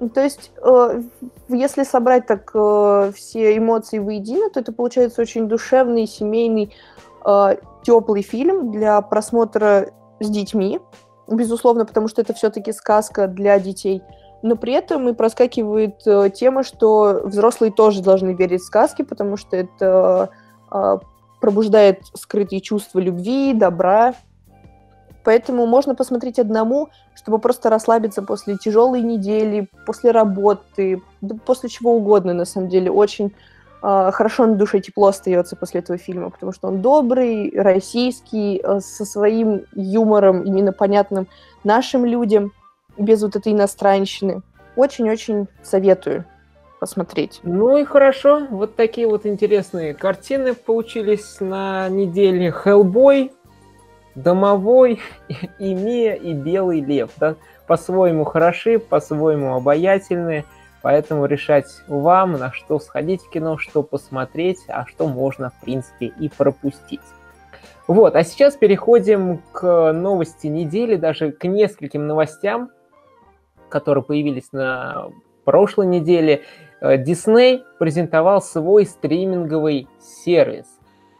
Ну, 0.00 0.08
то 0.08 0.22
есть, 0.22 0.52
э, 0.64 1.02
если 1.48 1.82
собрать 1.82 2.26
так 2.26 2.50
э, 2.54 3.12
все 3.14 3.56
эмоции 3.56 3.98
воедино, 3.98 4.48
то 4.48 4.60
это 4.60 4.72
получается 4.72 5.22
очень 5.22 5.48
душевный, 5.48 6.06
семейный, 6.06 6.72
э, 7.26 7.56
теплый 7.82 8.22
фильм 8.22 8.70
для 8.70 9.00
просмотра 9.02 9.90
с 10.20 10.30
детьми, 10.30 10.80
безусловно, 11.28 11.84
потому 11.84 12.06
что 12.06 12.22
это 12.22 12.32
все-таки 12.32 12.72
сказка 12.72 13.26
для 13.26 13.58
детей. 13.58 14.02
Но 14.42 14.56
при 14.56 14.72
этом 14.72 15.08
и 15.08 15.12
проскакивает 15.12 16.06
э, 16.06 16.30
тема, 16.34 16.64
что 16.64 17.22
взрослые 17.24 17.72
тоже 17.72 18.02
должны 18.02 18.34
верить 18.34 18.62
в 18.62 18.66
сказки, 18.66 19.02
потому 19.02 19.36
что 19.36 19.56
это 19.56 20.30
э, 20.70 20.98
пробуждает 21.40 22.00
скрытые 22.14 22.60
чувства 22.60 22.98
любви, 22.98 23.54
добра, 23.54 24.14
Поэтому 25.24 25.66
можно 25.66 25.94
посмотреть 25.94 26.38
одному, 26.38 26.88
чтобы 27.14 27.38
просто 27.38 27.70
расслабиться 27.70 28.22
после 28.22 28.56
тяжелой 28.56 29.02
недели, 29.02 29.68
после 29.86 30.10
работы, 30.10 31.00
да 31.20 31.36
после 31.44 31.68
чего 31.68 31.94
угодно, 31.96 32.34
на 32.34 32.44
самом 32.44 32.68
деле. 32.68 32.90
Очень 32.90 33.32
э, 33.82 34.10
хорошо 34.12 34.46
на 34.46 34.54
душе 34.54 34.80
тепло 34.80 35.08
остается 35.08 35.54
после 35.54 35.80
этого 35.80 35.98
фильма, 35.98 36.30
потому 36.30 36.52
что 36.52 36.68
он 36.68 36.82
добрый, 36.82 37.52
российский, 37.56 38.60
э, 38.62 38.80
со 38.80 39.04
своим 39.04 39.64
юмором, 39.74 40.42
именно 40.42 40.72
понятным 40.72 41.28
нашим 41.62 42.04
людям, 42.04 42.52
без 42.96 43.22
вот 43.22 43.36
этой 43.36 43.52
иностранщины. 43.52 44.42
Очень-очень 44.76 45.48
советую 45.62 46.24
посмотреть. 46.80 47.40
Ну 47.44 47.76
и 47.76 47.84
хорошо, 47.84 48.46
вот 48.50 48.74
такие 48.74 49.06
вот 49.06 49.24
интересные 49.24 49.94
картины 49.94 50.54
получились 50.54 51.36
на 51.40 51.88
неделе. 51.88 52.50
Хеллбой, 52.50 53.30
Домовой, 54.14 55.00
и 55.58 55.74
Мия, 55.74 56.14
и 56.14 56.32
Белый 56.32 56.80
Лев. 56.80 57.10
Да? 57.18 57.36
По-своему 57.66 58.24
хороши, 58.24 58.78
по-своему 58.78 59.54
обаятельны, 59.54 60.44
поэтому 60.82 61.26
решать 61.26 61.68
вам, 61.86 62.32
на 62.32 62.52
что 62.52 62.80
сходить 62.80 63.22
в 63.22 63.30
кино, 63.30 63.58
что 63.58 63.82
посмотреть, 63.82 64.58
а 64.68 64.84
что 64.86 65.06
можно, 65.06 65.50
в 65.50 65.64
принципе, 65.64 66.06
и 66.06 66.28
пропустить. 66.28 67.00
Вот, 67.86 68.16
а 68.16 68.24
сейчас 68.24 68.56
переходим 68.56 69.40
к 69.52 69.92
новости 69.92 70.46
недели, 70.46 70.96
даже 70.96 71.32
к 71.32 71.44
нескольким 71.44 72.06
новостям, 72.06 72.70
которые 73.72 74.04
появились 74.04 74.52
на 74.52 75.08
прошлой 75.44 75.86
неделе. 75.86 76.42
Дисней 76.80 77.64
презентовал 77.78 78.42
свой 78.42 78.86
стриминговый 78.86 79.88
сервис. 79.98 80.66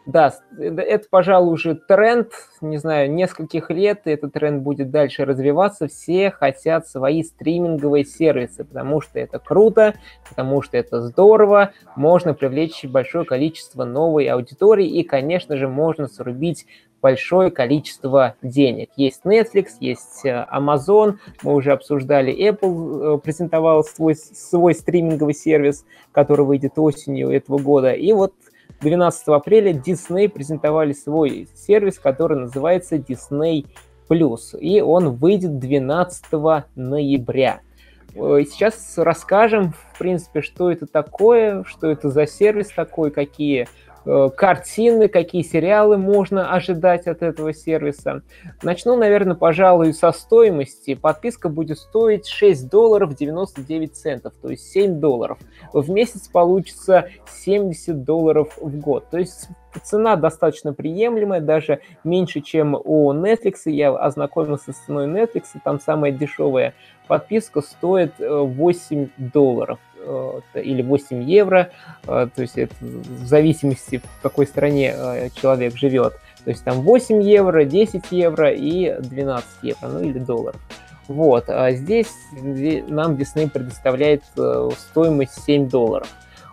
Да, 0.04 0.34
это, 0.58 1.06
пожалуй, 1.08 1.52
уже 1.52 1.76
тренд, 1.76 2.32
не 2.60 2.76
знаю, 2.76 3.12
нескольких 3.12 3.70
лет, 3.70 4.00
и 4.06 4.10
этот 4.10 4.32
тренд 4.32 4.64
будет 4.64 4.90
дальше 4.90 5.24
развиваться. 5.24 5.86
Все 5.86 6.32
хотят 6.32 6.88
свои 6.88 7.22
стриминговые 7.22 8.04
сервисы, 8.04 8.64
потому 8.64 9.00
что 9.00 9.20
это 9.20 9.38
круто, 9.38 9.94
потому 10.28 10.60
что 10.60 10.76
это 10.76 11.00
здорово, 11.02 11.70
можно 11.94 12.34
привлечь 12.34 12.84
большое 12.84 13.24
количество 13.24 13.84
новой 13.84 14.26
аудитории, 14.26 14.88
и, 14.88 15.04
конечно 15.04 15.56
же, 15.56 15.68
можно 15.68 16.08
срубить 16.08 16.66
большое 17.02 17.50
количество 17.50 18.36
денег. 18.40 18.90
Есть 18.96 19.22
Netflix, 19.24 19.72
есть 19.80 20.24
э, 20.24 20.46
Amazon, 20.50 21.18
мы 21.42 21.54
уже 21.54 21.72
обсуждали, 21.72 22.32
Apple 22.32 23.16
э, 23.16 23.18
презентовал 23.18 23.84
свой, 23.84 24.14
свой 24.14 24.74
стриминговый 24.74 25.34
сервис, 25.34 25.84
который 26.12 26.46
выйдет 26.46 26.78
осенью 26.78 27.30
этого 27.30 27.58
года, 27.58 27.92
и 27.92 28.12
вот 28.12 28.32
12 28.80 29.28
апреля 29.28 29.72
Disney 29.72 30.28
презентовали 30.28 30.92
свой 30.92 31.48
сервис, 31.54 31.98
который 31.98 32.38
называется 32.38 32.96
Disney 32.96 33.66
Plus, 34.08 34.58
и 34.58 34.80
он 34.80 35.10
выйдет 35.16 35.58
12 35.58 36.24
ноября. 36.76 37.60
Э, 38.14 38.42
сейчас 38.48 38.94
расскажем, 38.96 39.72
в 39.72 39.98
принципе, 39.98 40.40
что 40.40 40.70
это 40.70 40.86
такое, 40.86 41.64
что 41.64 41.90
это 41.90 42.10
за 42.10 42.26
сервис 42.26 42.68
такой, 42.68 43.10
какие 43.10 43.66
картины, 44.04 45.08
какие 45.08 45.42
сериалы 45.42 45.96
можно 45.96 46.52
ожидать 46.52 47.06
от 47.06 47.22
этого 47.22 47.52
сервиса. 47.52 48.22
Начну, 48.62 48.96
наверное, 48.96 49.36
пожалуй, 49.36 49.92
со 49.94 50.12
стоимости. 50.12 50.94
Подписка 50.94 51.48
будет 51.48 51.78
стоить 51.78 52.26
6 52.26 52.68
долларов 52.68 53.14
99 53.14 53.94
центов, 53.94 54.32
то 54.40 54.48
есть 54.48 54.70
7 54.72 55.00
долларов. 55.00 55.38
В 55.72 55.90
месяц 55.90 56.28
получится 56.28 57.08
70 57.30 58.04
долларов 58.04 58.56
в 58.60 58.78
год. 58.78 59.08
То 59.10 59.18
есть 59.18 59.48
цена 59.82 60.16
достаточно 60.16 60.72
приемлемая, 60.72 61.40
даже 61.40 61.80
меньше, 62.04 62.40
чем 62.40 62.74
у 62.74 63.12
Netflix. 63.12 63.60
Я 63.66 63.90
ознакомился 63.96 64.72
с 64.72 64.76
ценой 64.76 65.06
Netflix, 65.06 65.44
там 65.64 65.80
самая 65.80 66.12
дешевая 66.12 66.74
подписка 67.08 67.60
стоит 67.60 68.14
8 68.18 69.02
э, 69.02 69.08
долларов. 69.18 69.78
Э, 70.04 70.40
или 70.54 70.82
8 70.82 71.22
евро, 71.22 71.70
э, 72.06 72.28
то 72.34 72.42
есть 72.42 72.58
это 72.58 72.74
в 72.80 73.26
зависимости, 73.26 73.98
в 74.18 74.22
какой 74.22 74.46
стране 74.46 74.94
э, 74.94 75.28
человек 75.34 75.76
живет. 75.76 76.14
То 76.44 76.50
есть 76.50 76.64
там 76.64 76.80
8 76.82 77.22
евро, 77.22 77.64
10 77.64 78.04
евро 78.10 78.50
и 78.50 78.94
12 78.98 79.48
евро, 79.62 79.88
ну 79.88 80.02
или 80.02 80.18
долларов. 80.18 80.60
Вот, 81.08 81.48
а 81.48 81.72
здесь 81.72 82.12
нам 82.32 83.14
Disney 83.14 83.50
предоставляет 83.50 84.22
стоимость 84.76 85.44
7 85.44 85.68
долларов. 85.68 86.08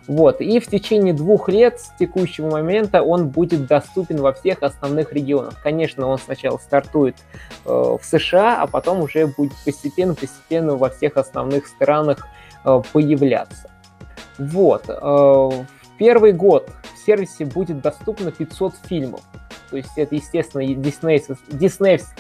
Вот. 0.10 0.41
И 0.41 0.60
в 0.60 0.66
течение 0.66 1.14
двух 1.14 1.50
лет 1.50 1.80
с 1.80 1.91
текущего 2.00 2.50
момента 2.50 3.04
он 3.04 3.30
будет 3.30 3.68
доступен 3.68 4.18
во 4.22 4.34
всех 4.34 4.64
основных 4.64 5.14
регионах. 5.14 5.54
Конечно, 5.62 6.08
он 6.08 6.18
сначала 6.18 6.58
стартует 6.58 7.16
э, 7.66 7.70
в 7.70 8.00
США, 8.02 8.60
а 8.60 8.66
потом 8.66 9.02
уже 9.02 9.28
будет 9.28 9.54
постепенно-постепенно 9.64 10.78
во 10.78 10.89
всех 10.89 11.18
основных 11.18 11.68
странах 11.68 12.28
появляться. 12.64 13.70
Вот. 14.39 14.86
Э, 14.88 14.93
в 14.93 15.66
первый 15.97 16.32
год 16.32 16.70
в 16.95 17.05
сервисе 17.05 17.45
будет 17.45 17.82
доступно 17.82 18.32
500 18.32 18.76
фильмов. 18.88 19.22
То 19.70 19.78
есть 19.78 19.91
это, 19.97 20.16
естественно, 20.16 20.66
диснеевская, 20.66 21.38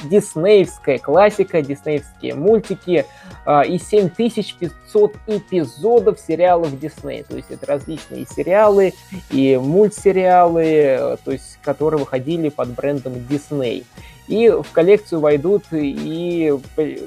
диснеевская 0.03 0.97
классика, 0.99 1.63
диснеевские 1.63 2.35
мультики 2.35 3.05
э, 3.45 3.67
и 3.67 3.79
7500 3.79 5.15
эпизодов 5.25 6.19
сериалов 6.19 6.79
Дисней. 6.79 7.23
То 7.23 7.35
есть 7.35 7.49
это 7.49 7.65
различные 7.65 8.27
сериалы 8.27 8.93
и 9.31 9.57
мультсериалы, 9.57 11.17
то 11.23 11.31
есть 11.31 11.57
которые 11.63 11.99
выходили 11.99 12.49
под 12.49 12.69
брендом 12.69 13.13
Disney. 13.13 13.85
И 14.29 14.47
в 14.47 14.71
коллекцию 14.71 15.21
войдут 15.21 15.63
и, 15.71 16.55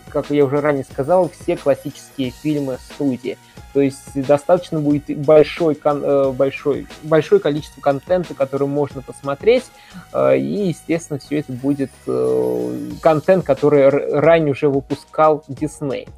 как 0.09 0.31
я 0.31 0.45
уже 0.45 0.61
ранее 0.61 0.85
сказал, 0.85 1.31
все 1.31 1.57
классические 1.57 2.31
фильмы 2.31 2.79
студии. 2.95 3.39
То 3.73 3.81
есть 3.81 4.21
достаточно 4.27 4.81
будет 4.81 5.17
большой, 5.19 5.79
э, 5.83 6.33
большой, 6.37 6.87
большое 7.05 7.41
количество 7.41 7.81
контента, 7.81 8.35
который 8.35 8.67
можно 8.67 9.01
посмотреть, 9.01 9.65
э, 10.13 10.37
и, 10.37 10.69
естественно, 10.69 11.19
все 11.19 11.39
это 11.39 11.53
будет 11.53 11.91
э, 12.07 12.79
контент, 13.01 13.45
который 13.45 13.89
ранее 13.89 14.53
уже 14.53 14.69
выпускал 14.69 15.45
Disney. 15.49 16.09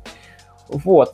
Вот. 0.69 1.13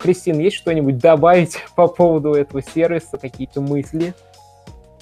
Кристин, 0.00 0.38
есть 0.40 0.56
что-нибудь 0.56 0.98
добавить 0.98 1.58
по 1.76 1.86
поводу 1.86 2.32
этого 2.32 2.62
сервиса, 2.62 3.18
какие-то 3.18 3.60
мысли? 3.60 4.14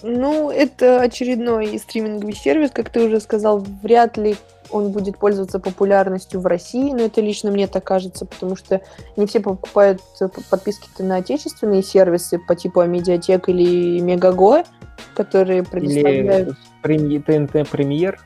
Ну, 0.02 0.50
это 0.50 1.00
очередной 1.00 1.78
стриминговый 1.78 2.34
сервис, 2.34 2.70
как 2.72 2.90
ты 2.90 3.04
уже 3.04 3.20
сказал, 3.20 3.64
вряд 3.82 4.16
ли 4.16 4.36
он 4.70 4.92
будет 4.92 5.18
пользоваться 5.18 5.58
популярностью 5.58 6.40
в 6.40 6.46
России, 6.46 6.92
но 6.92 7.02
это 7.02 7.20
лично 7.20 7.50
мне 7.50 7.66
так 7.66 7.84
кажется, 7.84 8.24
потому 8.24 8.56
что 8.56 8.80
не 9.16 9.26
все 9.26 9.40
покупают 9.40 10.00
подписки 10.48 10.88
на 11.02 11.16
отечественные 11.16 11.82
сервисы 11.82 12.38
по 12.38 12.54
типу 12.54 12.80
Амедиатек 12.80 13.48
или 13.48 14.00
Мегаго, 14.00 14.64
которые 15.14 15.64
предоставляют... 15.64 16.48
Или 16.84 17.18
ТНТ 17.18 17.68
Премьер. 17.68 18.20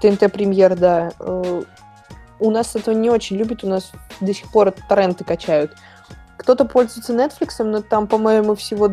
ТНТ 0.00 0.32
Премьер, 0.32 0.76
да. 0.76 1.12
Э, 1.18 1.62
у 2.40 2.50
нас 2.50 2.74
это 2.74 2.94
не 2.94 3.10
очень 3.10 3.36
любят, 3.36 3.64
у 3.64 3.68
нас 3.68 3.92
до 4.20 4.32
сих 4.32 4.50
пор 4.50 4.72
торренты 4.88 5.24
качают. 5.24 5.72
Кто-то 6.36 6.64
пользуется 6.64 7.12
Netflix, 7.12 7.62
но 7.62 7.82
там, 7.82 8.06
по-моему, 8.06 8.54
всего 8.54 8.90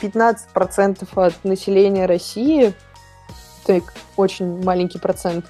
15% 0.00 1.06
от 1.16 1.44
населения 1.44 2.06
России. 2.06 2.74
Так, 3.66 3.82
очень 4.16 4.62
маленький 4.62 4.98
процент. 4.98 5.46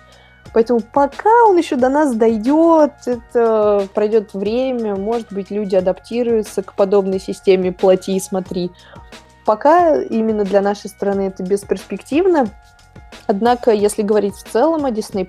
Поэтому 0.53 0.81
пока 0.81 1.31
он 1.47 1.57
еще 1.59 1.75
до 1.75 1.89
нас 1.89 2.15
дойдет, 2.15 2.93
это 3.07 3.89
пройдет 3.93 4.35
время, 4.35 4.95
может 4.95 5.33
быть, 5.33 5.51
люди 5.51 5.75
адаптируются 5.75 6.63
к 6.63 6.75
подобной 6.75 7.19
системе 7.19 7.73
«плати 7.73 8.17
и 8.17 8.21
смотри». 8.21 8.71
Пока 9.45 10.01
именно 10.01 10.45
для 10.45 10.61
нашей 10.63 10.89
страны 10.89 11.23
это 11.23 11.43
бесперспективно. 11.43 12.47
Однако, 13.27 13.73
если 13.73 14.03
говорить 14.03 14.35
в 14.35 14.51
целом 14.51 14.85
о 14.85 14.91
Disney+, 14.91 15.27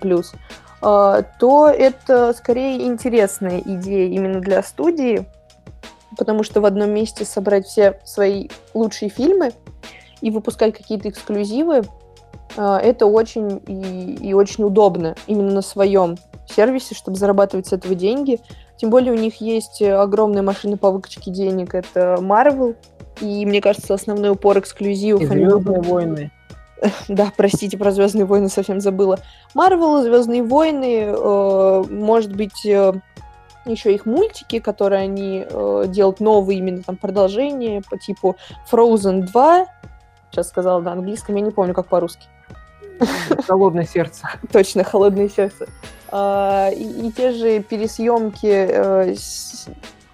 э, 0.82 1.24
то 1.39 1.68
это 1.68 2.34
скорее 2.34 2.86
интересная 2.86 3.60
идея 3.60 4.08
именно 4.10 4.39
для 4.39 4.62
студии, 4.64 5.26
потому 6.18 6.43
что 6.43 6.61
в 6.61 6.66
одном 6.66 6.91
месте 6.91 7.26
собрать 7.26 7.68
все 7.68 7.99
свои 8.03 8.49
лучшие 8.74 9.09
фильмы 9.09 9.51
и 10.22 10.32
выпускать 10.32 10.76
какие-то 10.76 11.09
эксклюзивы, 11.09 11.84
а, 12.57 12.80
это 12.80 13.05
очень 13.05 13.61
и, 13.68 14.30
и 14.30 14.34
очень 14.34 14.63
удобно 14.63 15.16
именно 15.28 15.51
на 15.51 15.61
своем 15.61 16.18
сервисе, 16.47 16.95
чтобы 16.95 17.18
зарабатывать 17.18 17.68
с 17.68 17.74
этого 17.74 17.95
деньги. 17.95 18.39
Тем 18.78 18.89
более 18.89 19.13
у 19.13 19.18
них 19.18 19.41
есть 19.41 19.82
огромная 19.82 20.41
машина 20.41 20.78
по 20.78 20.91
выкачке 20.91 21.32
денег, 21.32 21.74
это 21.76 22.18
Marvel, 22.20 22.76
и 23.22 23.45
мне 23.45 23.61
кажется, 23.61 23.93
основной 23.93 24.32
упор 24.32 24.59
эксклюзивов. 24.59 25.24
И 25.24 25.26
Звездные 25.26 25.82
войны. 25.82 26.32
Да, 27.07 27.32
простите, 27.36 27.78
про 27.78 27.91
Звездные 27.91 28.26
войны 28.26 28.49
совсем 28.49 28.82
забыла. 28.82 29.20
Марвел, 29.53 30.03
Звездные 30.03 30.43
войны, 30.43 31.05
э, 31.07 31.84
может 31.89 32.36
быть, 32.36 32.66
э, 32.66 32.93
еще 33.66 33.93
их 33.93 34.05
мультики, 34.05 34.59
которые 34.59 35.01
они 35.01 35.45
э, 35.47 35.84
делают 35.88 36.20
новые, 36.20 36.59
именно 36.59 36.84
там 36.84 36.97
продолжения 36.97 37.82
по 37.89 37.97
типу 37.97 38.36
Frozen 38.72 39.24
2. 39.24 39.66
Сейчас 40.32 40.49
сказала 40.49 40.82
на 40.82 40.93
английском, 40.93 41.36
я 41.36 41.41
не 41.41 41.51
помню, 41.51 41.74
как 41.74 41.88
по-русски. 41.88 42.28
Холодное 43.47 43.86
сердце. 43.86 44.28
Точно, 44.51 44.84
холодное 44.84 45.30
сердце. 45.30 45.68
А, 46.09 46.70
и, 46.70 47.07
и 47.07 47.11
те 47.11 47.32
же 47.32 47.61
пересъемки 47.61 48.47
э, 48.47 49.16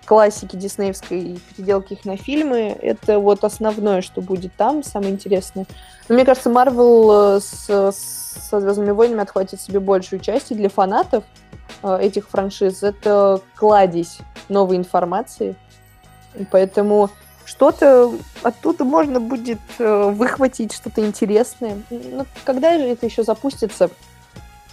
классики 0.05 0.55
диснеевской 0.55 1.39
переделки 1.55 1.93
их 1.93 2.05
на 2.05 2.17
фильмы, 2.17 2.77
это 2.81 3.19
вот 3.19 3.43
основное, 3.43 4.01
что 4.01 4.21
будет 4.21 4.53
там, 4.55 4.83
самое 4.83 5.11
интересное. 5.11 5.65
Но 6.09 6.15
мне 6.15 6.25
кажется, 6.25 6.49
Марвел 6.49 7.37
э, 7.37 7.39
со 7.41 8.59
Звездными 8.59 8.91
войнами 8.91 9.21
отхватит 9.21 9.61
себе 9.61 9.79
большую 9.79 10.19
часть, 10.19 10.51
и 10.51 10.55
для 10.55 10.69
фанатов 10.69 11.23
этих 11.83 12.29
франшиз 12.29 12.83
это 12.83 13.41
кладезь 13.55 14.19
новой 14.49 14.77
информации. 14.77 15.55
Поэтому 16.51 17.09
что-то 17.45 18.13
оттуда 18.43 18.83
можно 18.83 19.19
будет 19.19 19.59
э, 19.79 20.11
выхватить, 20.11 20.73
что-то 20.73 21.05
интересное. 21.05 21.81
Но 21.89 22.25
когда 22.45 22.77
же 22.77 22.85
это 22.85 23.05
еще 23.05 23.23
запустится, 23.23 23.89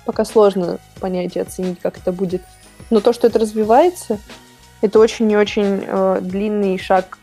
пока 0.05 0.25
сложно 0.25 0.79
понять 1.01 1.37
и 1.37 1.41
оценить, 1.41 1.81
как 1.81 1.99
это 1.99 2.13
будет. 2.13 2.43
Но 2.91 3.01
то, 3.01 3.13
что 3.13 3.27
это 3.27 3.39
развивается, 3.39 4.19
это 4.81 4.99
очень 4.99 5.31
и 5.31 5.37
очень 5.37 5.83
э, 5.85 6.19
длинный 6.21 6.79
шаг 6.79 7.19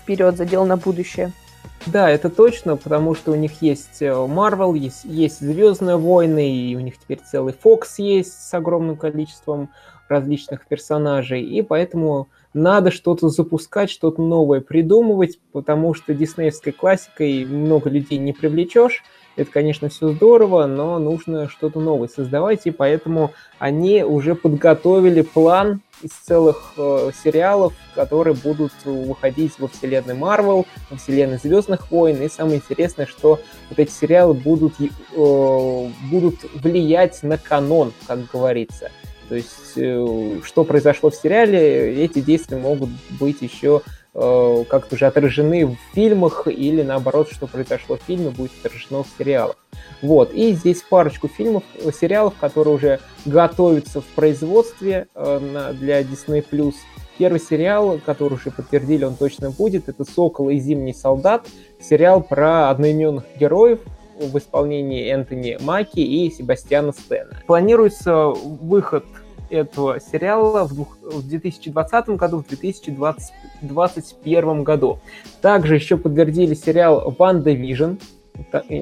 вперед, 0.00 0.36
задел 0.36 0.64
на 0.64 0.76
будущее. 0.76 1.32
Да, 1.86 2.10
это 2.10 2.30
точно, 2.30 2.76
потому 2.76 3.14
что 3.14 3.32
у 3.32 3.36
них 3.36 3.62
есть 3.62 4.02
э, 4.02 4.06
Marvel, 4.06 4.76
есть, 4.76 5.04
есть 5.04 5.40
Звездные 5.40 5.96
войны, 5.96 6.52
и 6.52 6.74
у 6.74 6.80
них 6.80 6.98
теперь 6.98 7.20
целый 7.20 7.54
Fox 7.54 7.98
есть 7.98 8.32
с 8.32 8.54
огромным 8.54 8.96
количеством 8.96 9.70
различных 10.08 10.66
персонажей, 10.66 11.42
и 11.42 11.62
поэтому 11.62 12.28
надо 12.54 12.90
что-то 12.90 13.28
запускать, 13.28 13.90
что-то 13.90 14.22
новое 14.22 14.60
придумывать, 14.60 15.38
потому 15.52 15.94
что 15.94 16.14
диснеевской 16.14 16.72
классикой 16.72 17.44
много 17.44 17.90
людей 17.90 18.18
не 18.18 18.32
привлечешь. 18.32 19.04
Это, 19.36 19.50
конечно, 19.50 19.88
все 19.90 20.12
здорово, 20.12 20.66
но 20.66 20.98
нужно 20.98 21.48
что-то 21.48 21.78
новое 21.78 22.08
создавать, 22.08 22.62
и 22.64 22.70
поэтому 22.70 23.32
они 23.58 24.02
уже 24.02 24.34
подготовили 24.34 25.20
план 25.20 25.82
из 26.02 26.10
целых 26.10 26.74
э, 26.76 27.10
сериалов, 27.22 27.74
которые 27.94 28.34
будут 28.34 28.72
выходить 28.84 29.58
во 29.58 29.68
вселенной 29.68 30.14
Марвел, 30.14 30.66
во 30.90 30.96
вселенной 30.96 31.38
Звездных 31.38 31.90
войн. 31.90 32.20
И 32.22 32.28
самое 32.28 32.56
интересное, 32.56 33.06
что 33.06 33.40
вот 33.68 33.78
эти 33.78 33.90
сериалы 33.90 34.34
будут, 34.34 34.74
э, 34.80 35.88
будут 36.10 36.36
влиять 36.54 37.22
на 37.22 37.38
канон, 37.38 37.92
как 38.06 38.30
говорится. 38.30 38.90
То 39.28 39.34
есть, 39.34 39.72
э, 39.76 40.40
что 40.44 40.64
произошло 40.64 41.10
в 41.10 41.14
сериале, 41.14 42.04
эти 42.04 42.20
действия 42.20 42.58
могут 42.58 42.90
быть 43.18 43.42
еще 43.42 43.82
э, 44.16 44.64
как-то 44.68 44.94
уже 44.94 45.06
отражены 45.06 45.66
в 45.66 45.76
фильмах, 45.94 46.48
или 46.48 46.82
наоборот, 46.82 47.28
что 47.30 47.46
произошло 47.46 47.96
в 47.96 48.02
фильме, 48.02 48.30
будет 48.30 48.50
отражено 48.64 49.02
в 49.02 49.08
сериалах. 49.18 49.56
Вот, 50.02 50.32
и 50.32 50.52
здесь 50.52 50.82
парочку 50.82 51.28
фильмов, 51.28 51.62
э, 51.74 51.90
сериалов, 51.92 52.34
которые 52.40 52.74
уже 52.74 53.00
готовятся 53.24 54.00
в 54.00 54.06
производстве 54.06 55.06
для 55.14 56.02
Disney+. 56.02 56.74
Первый 57.18 57.40
сериал, 57.40 58.00
который 58.04 58.34
уже 58.34 58.50
подтвердили, 58.50 59.04
он 59.04 59.14
точно 59.14 59.50
будет, 59.50 59.88
это 59.88 60.04
«Сокол 60.04 60.50
и 60.50 60.58
зимний 60.58 60.92
солдат», 60.92 61.46
сериал 61.80 62.22
про 62.22 62.70
одноименных 62.70 63.24
героев, 63.38 63.80
в 64.18 64.38
исполнении 64.38 65.10
Энтони 65.10 65.58
Маки 65.60 66.00
и 66.00 66.30
Себастьяна 66.30 66.92
Стена. 66.92 67.30
Планируется 67.46 68.28
выход 68.28 69.04
этого 69.50 70.00
сериала 70.00 70.64
в, 70.64 70.74
двух, 70.74 70.98
в 71.02 71.26
2020 71.26 72.08
году, 72.10 72.38
в 72.38 72.46
2021 72.48 74.64
году. 74.64 74.98
Также 75.40 75.74
еще 75.74 75.96
подтвердили 75.96 76.54
сериал 76.54 77.14
«WandaVision», 77.18 77.94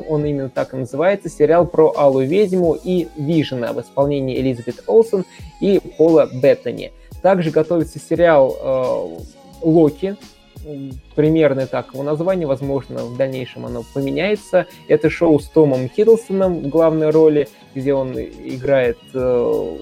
он 0.08 0.24
именно 0.24 0.48
так 0.48 0.74
и 0.74 0.76
называется, 0.76 1.28
сериал 1.28 1.64
про 1.66 1.92
Алую 1.96 2.22
Ведьму 2.22 2.74
и 2.74 3.06
Вижена 3.16 3.72
в 3.72 3.80
исполнении 3.80 4.40
Элизабет 4.40 4.82
Олсен 4.86 5.24
и 5.60 5.80
Пола 5.96 6.28
Беттани. 6.32 6.92
Также 7.22 7.50
готовится 7.50 8.00
сериал 8.00 8.56
э, 8.60 9.18
Локи, 9.62 10.16
примерно 11.14 11.66
так 11.66 11.92
его 11.92 12.02
название, 12.02 12.46
возможно, 12.46 13.04
в 13.04 13.16
дальнейшем 13.16 13.66
оно 13.66 13.84
поменяется. 13.94 14.66
Это 14.88 15.10
шоу 15.10 15.38
с 15.38 15.48
Томом 15.48 15.88
Хиддлстоном 15.88 16.60
в 16.60 16.68
главной 16.68 17.10
роли, 17.10 17.48
где 17.74 17.94
он 17.94 18.18
играет 18.18 18.98
э, 19.12 19.78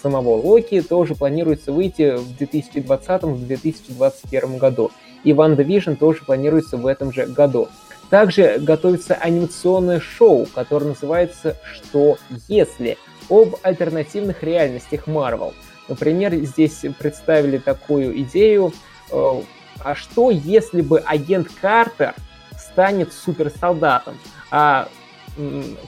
самого 0.00 0.36
Локи, 0.36 0.80
тоже 0.80 1.14
планируется 1.14 1.72
выйти 1.72 2.16
в 2.16 2.40
2020-2021 2.40 4.58
году. 4.58 4.90
и 5.24 5.32
WandaVision 5.32 5.94
тоже 5.94 6.24
планируется 6.24 6.76
в 6.76 6.86
этом 6.86 7.12
же 7.12 7.26
году. 7.26 7.68
Также 8.10 8.58
готовится 8.58 9.14
анимационное 9.14 10.00
шоу, 10.00 10.46
которое 10.54 10.86
называется 10.86 11.56
«Что 11.64 12.18
если?» 12.48 12.96
об 13.28 13.56
альтернативных 13.62 14.42
реальностях 14.42 15.06
Марвел. 15.06 15.52
Например, 15.88 16.34
здесь 16.36 16.84
представили 16.98 17.58
такую 17.58 18.18
идею, 18.22 18.72
э, 19.10 19.42
а 19.80 19.94
что 19.94 20.30
если 20.30 20.80
бы 20.80 21.00
агент 21.00 21.48
Картер 21.60 22.14
станет 22.56 23.12
суперсолдатом, 23.12 24.18
а 24.50 24.88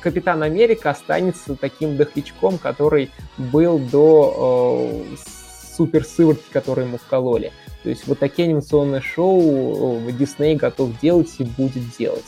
Капитан 0.00 0.42
Америка 0.42 0.90
останется 0.90 1.56
таким 1.56 1.96
дохлячком, 1.96 2.58
который 2.58 3.10
был 3.36 3.78
до 3.78 5.04
э, 5.12 5.16
суперсыворотки, 5.76 6.50
которую 6.52 6.88
ему 6.88 6.98
вкололи. 6.98 7.52
То 7.82 7.88
есть 7.88 8.06
вот 8.06 8.18
такие 8.18 8.46
анимационные 8.46 9.00
шоу 9.00 10.00
Дисней 10.12 10.54
готов 10.56 10.98
делать 11.00 11.34
и 11.38 11.44
будет 11.44 11.82
делать. 11.98 12.24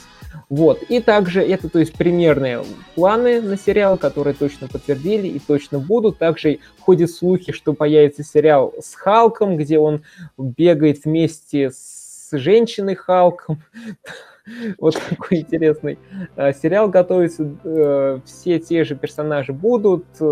Вот. 0.49 0.83
И 0.85 1.01
также 1.01 1.43
это, 1.43 1.69
то 1.69 1.79
есть, 1.79 1.95
примерные 1.95 2.65
планы 2.95 3.41
на 3.41 3.57
сериал, 3.57 3.99
которые 3.99 4.35
точно 4.35 4.69
подтвердили 4.69 5.29
и 5.29 5.39
точно 5.39 5.79
будут. 5.79 6.19
Также 6.19 6.59
ходят 6.81 7.11
слухи, 7.11 7.53
что 7.53 7.75
появится 7.75 8.23
сериал 8.23 8.75
с 8.81 8.95
Халком, 8.95 9.57
где 9.57 9.79
он 9.79 10.05
бегает 10.39 11.05
вместе 11.05 11.71
с 11.71 12.31
женщиной 12.33 12.95
Халком. 12.95 13.63
Вот 14.79 14.97
какой 14.97 15.39
интересный 15.39 15.99
э, 16.37 16.53
сериал 16.53 16.89
готовится. 16.89 17.51
Э, 17.65 18.21
все 18.25 18.59
те 18.59 18.85
же 18.85 18.95
персонажи 18.97 19.53
будут. 19.53 20.05
Э, 20.21 20.25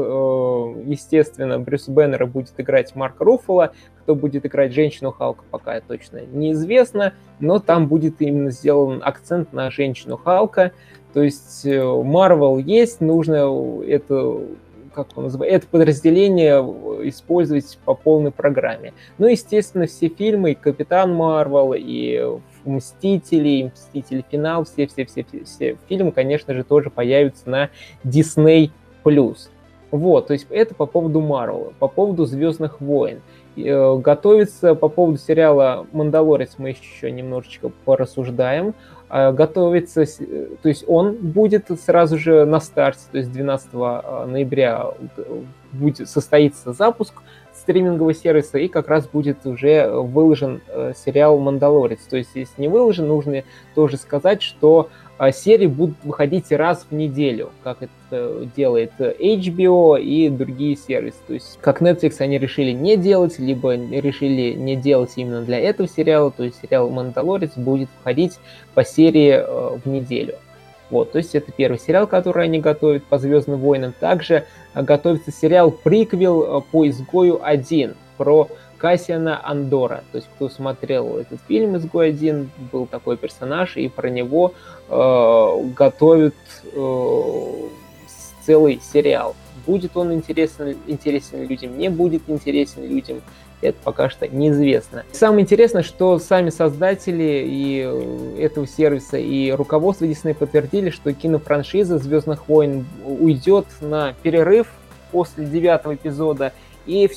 естественно, 0.85 1.59
Брюс 1.59 1.89
Беннера 1.89 2.27
будет 2.27 2.55
играть 2.59 2.95
Марк 2.95 3.21
Руффало. 3.21 3.73
Кто 4.03 4.15
будет 4.15 4.47
играть 4.47 4.73
женщину 4.73 5.13
Халка, 5.13 5.45
пока 5.51 5.81
точно 5.81 6.23
неизвестно. 6.27 7.15
Но 7.39 7.59
там 7.59 7.87
будет 7.87 8.21
именно 8.21 8.51
сделан 8.51 9.01
акцент 9.05 9.53
на 9.53 9.71
женщину 9.71 10.17
Халка. 10.17 10.73
То 11.13 11.23
есть 11.23 11.65
Марвел 11.65 12.59
есть, 12.59 13.01
нужно 13.01 13.83
это 13.85 14.41
как 14.93 15.17
он 15.17 15.25
называется, 15.25 15.57
это 15.57 15.67
подразделение 15.69 16.59
использовать 17.09 17.79
по 17.85 17.95
полной 17.95 18.33
программе. 18.33 18.93
Ну, 19.19 19.29
естественно, 19.29 19.87
все 19.87 20.09
фильмы, 20.09 20.53
и 20.53 20.55
Капитан 20.55 21.15
Марвел, 21.15 21.75
и 21.77 22.41
Мстители, 22.65 23.71
Мстители 23.73 24.25
Финал, 24.31 24.65
все-все-все-все 24.65 25.77
фильмы, 25.89 26.13
конечно 26.13 26.55
же, 26.55 26.65
тоже 26.65 26.91
появятся 26.91 27.49
на 27.49 27.71
Disney+. 28.05 28.71
Вот, 29.91 30.29
то 30.29 30.33
есть 30.33 30.47
это 30.51 30.75
по 30.75 30.87
поводу 30.87 31.21
Марвела. 31.21 31.73
По 31.79 31.89
поводу 31.89 32.25
Звездных 32.25 32.81
войн. 32.81 33.21
Э, 33.57 33.97
готовится 33.97 34.75
по 34.75 34.89
поводу 34.89 35.19
сериала 35.19 35.87
«Мандалорец» 35.93 36.55
мы 36.59 36.71
еще 36.71 37.11
немножечко 37.11 37.71
порассуждаем. 37.85 38.75
Э, 39.09 39.33
готовится, 39.33 40.05
то 40.63 40.69
есть 40.69 40.85
он 40.87 41.15
будет 41.15 41.67
сразу 41.81 42.19
же 42.19 42.45
на 42.45 42.61
старте, 42.61 43.03
то 43.11 43.19
есть 43.19 43.33
12 43.33 43.69
э, 43.73 44.27
ноября 44.27 44.87
будет 45.73 46.09
состоится 46.09 46.73
запуск 46.73 47.15
стримингового 47.61 48.15
сервиса, 48.15 48.59
и 48.59 48.69
как 48.69 48.89
раз 48.89 49.07
будет 49.07 49.47
уже 49.47 49.89
выложен 49.91 50.61
э, 50.69 50.93
сериал 50.97 51.39
«Мандалорец». 51.39 52.01
То 52.09 52.17
есть, 52.17 52.31
если 52.35 52.61
не 52.61 52.69
выложен, 52.69 53.09
нужно 53.09 53.45
тоже 53.75 53.97
сказать, 53.97 54.43
что 54.43 54.89
э, 55.19 55.31
серии 55.33 55.67
будут 55.67 55.97
выходить 56.03 56.51
раз 56.53 56.87
в 56.91 56.95
неделю, 56.95 57.51
как 57.63 57.79
это 57.83 58.47
делает 58.57 58.93
HBO 58.99 60.01
и 60.01 60.29
другие 60.29 60.77
сервисы. 60.77 61.19
То 61.27 61.35
есть, 61.35 61.59
как 61.61 61.83
Netflix 61.83 62.17
они 62.19 62.39
решили 62.39 62.73
не 62.73 62.97
делать, 62.97 63.39
либо 63.39 63.75
решили 63.75 64.55
не 64.55 64.77
делать 64.77 65.13
именно 65.17 65.43
для 65.43 65.59
этого 65.59 65.89
сериала, 65.89 66.31
то 66.31 66.45
есть 66.45 66.61
сериал 66.61 66.91
«Мандалорец» 66.91 67.53
будет 67.57 67.89
выходить 67.99 68.39
по 68.75 68.85
серии 68.85 69.43
э, 69.45 69.79
в 69.85 69.87
неделю. 69.87 70.35
Вот, 70.91 71.13
то 71.13 71.19
есть 71.19 71.35
это 71.35 71.53
первый 71.53 71.79
сериал, 71.79 72.07
который 72.07 72.45
они 72.45 72.59
готовят 72.59 73.05
по 73.05 73.19
Звездным 73.19 73.61
войнам. 73.61 73.95
Также 73.99 74.47
э, 74.75 74.83
готовится 74.83 75.31
сериал 75.31 75.71
приквел 75.71 76.59
э, 76.59 76.61
по 76.71 76.89
изгою 76.89 77.41
1 77.43 77.95
про 78.17 78.49
Кассиана 78.81 79.41
Андора. 79.47 80.03
То 80.11 80.17
есть, 80.17 80.29
кто 80.35 80.49
смотрел 80.49 81.19
этот 81.19 81.41
фильм 81.47 81.77
«Изгой 81.77 82.09
один», 82.09 82.51
был 82.73 82.87
такой 82.87 83.17
персонаж, 83.17 83.77
и 83.77 83.89
про 83.89 84.09
него 84.09 84.55
э, 84.89 85.71
готовят 85.77 86.35
э, 86.73 87.69
целый 88.45 88.81
сериал. 88.83 89.37
Будет 89.67 89.97
он 89.97 90.13
интересен, 90.15 90.77
интересен 90.87 91.47
людям, 91.47 91.79
не 91.79 91.91
будет 91.91 92.23
интересен 92.29 92.83
людям 92.85 93.21
это 93.61 93.79
пока 93.85 94.09
что 94.09 94.27
неизвестно. 94.27 95.05
Самое 95.13 95.43
интересное, 95.43 95.83
что 95.83 96.19
сами 96.19 96.51
создатели 96.51 97.45
и 97.47 97.83
э, 97.85 98.45
этого 98.45 98.67
сервиса 98.67 99.19
и 99.19 99.51
руководство 99.51 100.05
Disney 100.05 100.35
подтвердили, 100.35 100.91
что 100.91 101.13
кинофраншиза 101.13 101.99
«Звездных 101.99 102.49
войн» 102.49 102.87
уйдет 103.05 103.67
на 103.81 104.15
перерыв 104.23 104.69
после 105.11 105.45
девятого 105.45 105.95
эпизода, 105.95 106.53
и, 106.87 107.11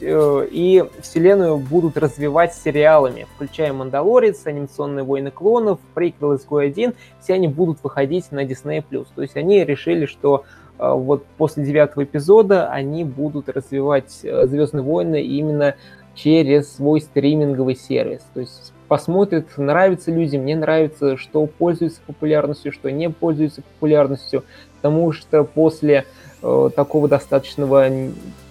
э, 0.00 0.46
и 0.50 0.84
вселенную 1.00 1.58
будут 1.58 1.96
развивать 1.96 2.54
сериалами, 2.54 3.26
включая 3.34 3.72
«Мандалорец», 3.72 4.46
«Анимационные 4.46 5.04
войны 5.04 5.30
клонов», 5.30 5.80
«Приквел 5.94 6.36
«Изгой-1», 6.36 6.94
все 7.20 7.34
они 7.34 7.48
будут 7.48 7.82
выходить 7.82 8.30
на 8.30 8.44
Disney+. 8.44 8.84
То 8.88 9.22
есть 9.22 9.36
они 9.36 9.64
решили, 9.64 10.06
что 10.06 10.44
вот 10.78 11.24
после 11.36 11.64
девятого 11.64 12.04
эпизода 12.04 12.70
они 12.70 13.04
будут 13.04 13.48
развивать 13.48 14.20
э, 14.22 14.46
Звездные 14.46 14.82
войны 14.82 15.22
именно 15.22 15.74
через 16.14 16.74
свой 16.74 17.00
стриминговый 17.00 17.76
сервис. 17.76 18.22
То 18.34 18.40
есть 18.40 18.72
посмотрят, 18.88 19.46
нравится 19.56 20.10
людям, 20.10 20.44
не 20.44 20.54
нравится, 20.54 21.16
что 21.16 21.46
пользуется 21.46 22.00
популярностью, 22.06 22.72
что 22.72 22.90
не 22.90 23.10
пользуется 23.10 23.62
популярностью, 23.62 24.44
потому 24.76 25.12
что 25.12 25.44
после 25.44 26.06
э, 26.42 26.70
такого 26.74 27.08
достаточного 27.08 27.88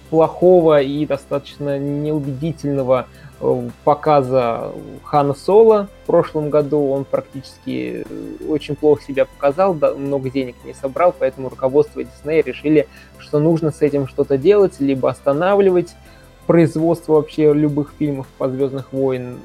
плохого 0.10 0.82
и 0.82 1.06
достаточно 1.06 1.78
неубедительного 1.78 3.08
показа 3.84 4.72
Хана 5.04 5.34
Соло 5.34 5.88
в 6.04 6.08
прошлом 6.08 6.50
году. 6.50 6.90
Он 6.90 7.06
практически 7.06 8.04
э, 8.10 8.46
очень 8.48 8.76
плохо 8.76 9.04
себя 9.04 9.26
показал, 9.26 9.74
да, 9.74 9.94
много 9.94 10.30
денег 10.30 10.56
не 10.66 10.74
собрал, 10.74 11.14
поэтому 11.18 11.50
руководство 11.50 12.04
Диснея 12.04 12.44
решили, 12.44 12.88
что 13.20 13.40
нужно 13.40 13.72
с 13.72 13.82
этим 13.82 14.08
что-то 14.08 14.38
делать, 14.38 14.80
либо 14.80 15.10
останавливать 15.10 15.96
производство 16.48 17.14
вообще 17.14 17.54
любых 17.54 17.94
фильмов 18.00 18.28
по 18.38 18.50
Звездных 18.50 18.92
войн, 18.92 19.38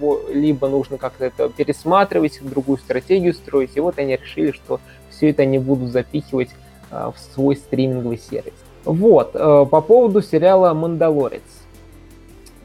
э, 0.00 0.32
либо 0.32 0.68
нужно 0.68 0.98
как-то 0.98 1.24
это 1.24 1.48
пересматривать, 1.48 2.40
другую 2.42 2.78
стратегию 2.78 3.32
строить. 3.32 3.76
И 3.76 3.80
вот 3.80 3.98
они 3.98 4.16
решили, 4.16 4.52
что 4.52 4.80
все 5.10 5.30
это 5.30 5.42
они 5.42 5.58
будут 5.58 5.92
запихивать 5.92 6.50
в 6.90 7.14
свой 7.32 7.56
стриминговый 7.56 8.18
сервис. 8.18 8.52
Вот, 8.84 9.32
по 9.32 9.80
поводу 9.80 10.20
сериала 10.20 10.74
«Мандалорец». 10.74 11.63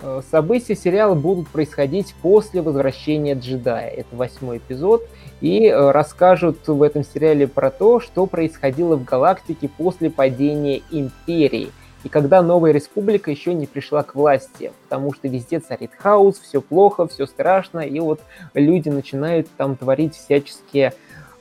Э, 0.01 0.21
события 0.31 0.75
сериала 0.75 1.13
будут 1.13 1.49
происходить 1.49 2.15
после 2.21 2.61
возвращения 2.61 3.33
джедая. 3.33 3.89
Это 3.89 4.15
восьмой 4.15 4.57
эпизод. 4.57 5.07
И 5.41 5.65
э, 5.67 5.91
расскажут 5.91 6.67
в 6.67 6.81
этом 6.81 7.03
сериале 7.03 7.47
про 7.47 7.69
то, 7.69 7.99
что 7.99 8.25
происходило 8.25 8.95
в 8.95 9.03
галактике 9.03 9.69
после 9.69 10.09
падения 10.09 10.81
Империи. 10.91 11.71
И 12.05 12.09
когда 12.09 12.41
новая 12.41 12.71
республика 12.71 13.29
еще 13.29 13.53
не 13.53 13.65
пришла 13.65 14.03
к 14.03 14.15
власти, 14.15 14.71
потому 14.83 15.13
что 15.13 15.27
везде 15.27 15.59
царит 15.59 15.91
хаос, 15.97 16.39
все 16.39 16.61
плохо, 16.61 17.07
все 17.07 17.25
страшно, 17.25 17.79
и 17.79 17.99
вот 17.99 18.21
люди 18.53 18.87
начинают 18.87 19.49
там 19.57 19.75
творить 19.75 20.15
всяческие 20.15 20.93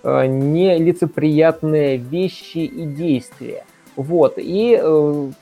э, 0.02 0.26
нелицеприятные 0.26 1.96
вещи 1.96 2.58
и 2.58 2.86
действия. 2.86 3.64
Вот, 3.94 4.34
и 4.36 5.32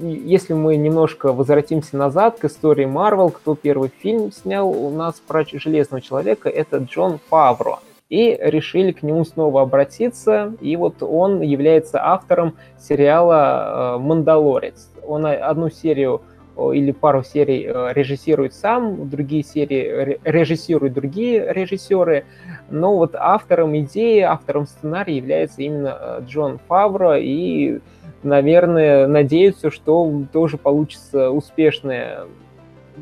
если 0.00 0.54
мы 0.54 0.76
немножко 0.76 1.32
возвратимся 1.32 1.96
назад 1.96 2.38
к 2.38 2.44
истории 2.44 2.84
Марвел, 2.84 3.30
кто 3.30 3.54
первый 3.54 3.90
фильм 4.00 4.32
снял 4.32 4.68
у 4.68 4.90
нас 4.90 5.20
про 5.26 5.44
Железного 5.44 6.00
Человека, 6.00 6.48
это 6.48 6.78
Джон 6.78 7.18
Фавро. 7.28 7.80
И 8.08 8.38
решили 8.40 8.92
к 8.92 9.02
нему 9.02 9.24
снова 9.24 9.62
обратиться, 9.62 10.54
и 10.60 10.76
вот 10.76 11.02
он 11.02 11.40
является 11.40 12.04
автором 12.04 12.54
сериала 12.78 13.96
э, 13.96 13.98
«Мандалорец». 13.98 14.90
Он 15.06 15.24
одну 15.26 15.70
серию 15.70 16.20
или 16.56 16.92
пару 16.92 17.22
серий 17.22 17.66
э, 17.66 17.92
режиссирует 17.92 18.54
сам, 18.54 19.08
другие 19.08 19.42
серии 19.42 20.18
режиссируют 20.24 20.92
другие 20.94 21.52
режиссеры, 21.52 22.24
но 22.70 22.96
вот 22.96 23.14
автором 23.14 23.76
идеи, 23.78 24.20
автором 24.20 24.66
сценария 24.66 25.16
является 25.16 25.62
именно 25.62 25.96
э, 25.98 26.20
Джон 26.26 26.58
Фавро, 26.68 27.18
и 27.18 27.80
наверное, 28.22 29.06
надеются, 29.06 29.70
что 29.70 30.24
тоже 30.32 30.56
получится 30.56 31.30
успешная 31.30 32.26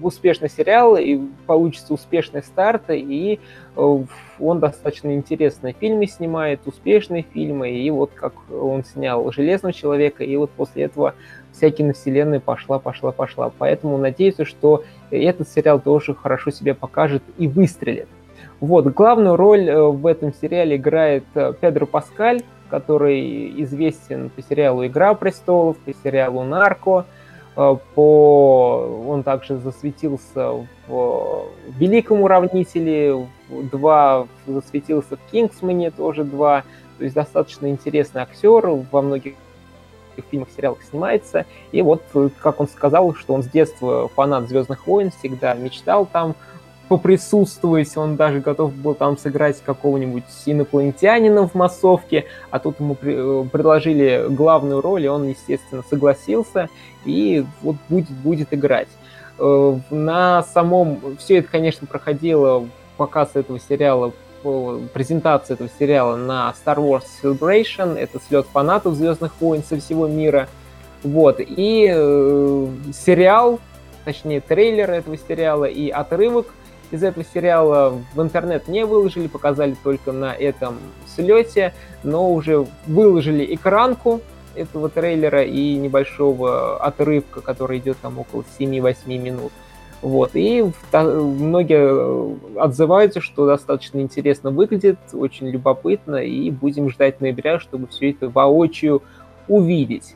успешный 0.01 0.48
сериал, 0.48 0.96
и 0.96 1.18
получится 1.46 1.94
успешный 1.94 2.42
старт, 2.42 2.84
и 2.90 3.40
э, 3.76 3.98
он 4.38 4.61
достаточно 4.61 5.14
интересные 5.14 5.74
фильмы 5.78 6.07
снимает, 6.07 6.61
успешные 6.66 7.22
фильмы, 7.22 7.70
и 7.70 7.90
вот 7.90 8.12
как 8.14 8.32
он 8.51 8.84
снял 8.84 9.30
«Железного 9.32 9.72
человека», 9.72 10.24
и 10.24 10.36
вот 10.36 10.51
после 10.51 10.84
этого 10.84 11.14
вся 11.53 11.70
киновселенная 11.70 12.40
пошла, 12.40 12.78
пошла, 12.78 13.12
пошла. 13.12 13.51
Поэтому 13.59 13.98
надеюсь, 13.98 14.36
что 14.44 14.84
этот 15.11 15.48
сериал 15.48 15.80
тоже 15.80 16.14
хорошо 16.14 16.51
себя 16.51 16.74
покажет 16.74 17.22
и 17.38 17.48
выстрелит. 17.48 18.09
Вот, 18.61 18.86
главную 18.86 19.36
роль 19.36 19.68
э, 19.68 19.82
в 19.82 20.07
этом 20.07 20.34
сериале 20.34 20.76
играет 20.76 21.24
э, 21.34 21.55
Педро 21.59 21.86
Паскаль, 21.86 22.42
который 22.68 23.62
известен 23.62 24.30
по 24.30 24.42
сериалу 24.42 24.86
«Игра 24.86 25.14
престолов», 25.14 25.78
по 25.78 25.92
сериалу 26.05 26.44
«Нарко», 26.44 27.07
э, 27.57 27.76
по... 27.94 29.05
он 29.09 29.22
также 29.22 29.57
засветился 29.57 30.66
в 30.86 31.46
«Великом 31.78 32.20
уравнителе», 32.20 33.26
два 33.48 34.26
засветился 34.46 35.16
в 35.16 35.30
«Кингсмане», 35.32 35.90
тоже 35.90 36.24
два, 36.24 36.64
то 36.98 37.05
есть 37.05 37.14
достаточно 37.14 37.66
интересный 37.70 38.20
актер, 38.20 38.66
во 38.92 39.01
многих 39.01 39.34
фильмах, 40.30 40.48
сериалах 40.54 40.82
снимается. 40.82 41.46
И 41.72 41.82
вот, 41.82 42.02
как 42.40 42.61
он 42.61 42.68
сказал, 42.68 43.14
что 43.14 43.34
он 43.34 43.42
с 43.42 43.46
детства 43.46 44.08
фанат 44.08 44.48
«Звездных 44.48 44.86
войн», 44.86 45.11
всегда 45.11 45.54
мечтал 45.54 46.06
там 46.06 46.34
поприсутствовать, 46.90 47.96
он 47.96 48.16
даже 48.16 48.40
готов 48.40 48.74
был 48.74 48.94
там 48.94 49.16
сыграть 49.16 49.62
какого-нибудь 49.62 50.24
инопланетянина 50.44 51.46
в 51.46 51.54
массовке, 51.54 52.24
а 52.50 52.58
тут 52.58 52.80
ему 52.80 52.96
при, 52.96 53.46
предложили 53.48 54.26
главную 54.28 54.80
роль, 54.80 55.04
и 55.04 55.08
он, 55.08 55.28
естественно, 55.28 55.84
согласился, 55.88 56.68
и 57.04 57.46
вот 57.62 57.76
будет, 57.88 58.11
будет 58.11 58.52
играть. 58.52 58.88
Э, 59.38 59.78
на 59.90 60.42
самом... 60.42 61.16
Все 61.18 61.38
это, 61.38 61.48
конечно, 61.48 61.86
проходило, 61.86 62.66
показ 62.96 63.30
этого 63.34 63.61
сериала, 63.61 64.12
презентация 64.43 65.55
этого 65.55 65.70
сериала 65.78 66.16
на 66.16 66.55
Star 66.64 66.76
Wars 66.76 67.05
Celebration, 67.22 67.99
это 67.99 68.18
слет 68.26 68.47
фанатов 68.53 68.95
Звездных 68.95 69.32
войн 69.41 69.62
со 69.62 69.78
всего 69.78 70.07
мира. 70.07 70.49
Вот, 71.03 71.41
и 71.41 71.91
э, 71.91 72.66
сериал, 72.93 73.59
точнее 74.05 74.41
трейлер 74.41 74.91
этого 74.91 75.16
сериала 75.16 75.64
и 75.64 75.88
отрывок 75.88 76.47
из 76.91 77.05
этого 77.05 77.24
сериала 77.32 77.99
в 78.14 78.20
интернет 78.20 78.68
не 78.68 78.84
выложили, 78.84 79.28
показали 79.28 79.76
только 79.82 80.12
на 80.12 80.34
этом 80.34 80.78
слете, 81.07 81.72
но 82.03 82.32
уже 82.32 82.66
выложили 82.86 83.55
экранку 83.55 84.20
этого 84.55 84.88
трейлера 84.88 85.45
и 85.45 85.76
небольшого 85.76 86.78
отрывка, 86.78 87.41
который 87.41 87.78
идет 87.78 87.99
там 87.99 88.18
около 88.18 88.45
7-8 88.59 89.18
минут. 89.18 89.53
Вот, 90.03 90.30
и 90.34 90.64
многие 90.92 92.59
отзываются, 92.59 93.20
что 93.20 93.46
достаточно 93.46 94.01
интересно 94.01 94.51
выглядит, 94.51 94.98
очень 95.12 95.48
любопытно, 95.48 96.16
и 96.16 96.51
будем 96.51 96.88
ждать 96.88 97.20
ноября, 97.20 97.61
чтобы 97.61 97.86
все 97.88 98.11
это 98.11 98.30
воочию 98.30 99.03
увидеть. 99.46 100.14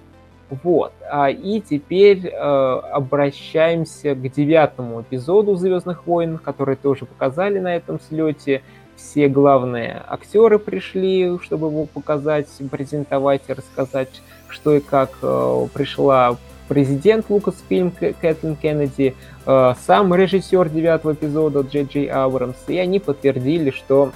Вот. 0.62 0.92
А, 1.10 1.30
и 1.30 1.60
теперь 1.60 2.26
э, 2.26 2.30
обращаемся 2.32 4.14
к 4.14 4.32
девятому 4.32 5.02
эпизоду 5.02 5.56
Звездных 5.56 6.06
войн, 6.06 6.38
который 6.38 6.76
тоже 6.76 7.06
показали 7.06 7.58
на 7.58 7.74
этом 7.74 8.00
слете. 8.00 8.62
Все 8.96 9.28
главные 9.28 10.02
актеры 10.06 10.58
пришли, 10.58 11.38
чтобы 11.42 11.66
его 11.66 11.86
показать, 11.86 12.46
презентовать 12.70 13.42
и 13.48 13.52
рассказать, 13.52 14.22
что 14.48 14.74
и 14.74 14.80
как 14.80 15.10
э, 15.22 15.66
пришла 15.74 16.36
президент 16.68 17.28
Лукасфильм 17.28 17.90
Кэтлин 17.90 18.56
Кеннеди, 18.56 19.14
э, 19.46 19.74
сам 19.86 20.14
режиссер 20.14 20.68
девятого 20.68 21.12
эпизода 21.12 21.60
Джей 21.60 21.84
Джей 21.84 22.06
Абрамс, 22.06 22.56
и 22.68 22.78
они 22.78 23.00
подтвердили, 23.00 23.70
что 23.70 24.12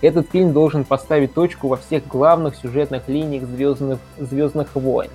этот 0.00 0.30
фильм 0.30 0.52
должен 0.52 0.84
поставить 0.84 1.34
точку 1.34 1.68
во 1.68 1.76
всех 1.76 2.06
главных 2.06 2.56
сюжетных 2.56 3.08
линиях 3.08 3.44
Звездных, 3.44 3.98
Звездных 4.18 4.74
войн. 4.74 5.10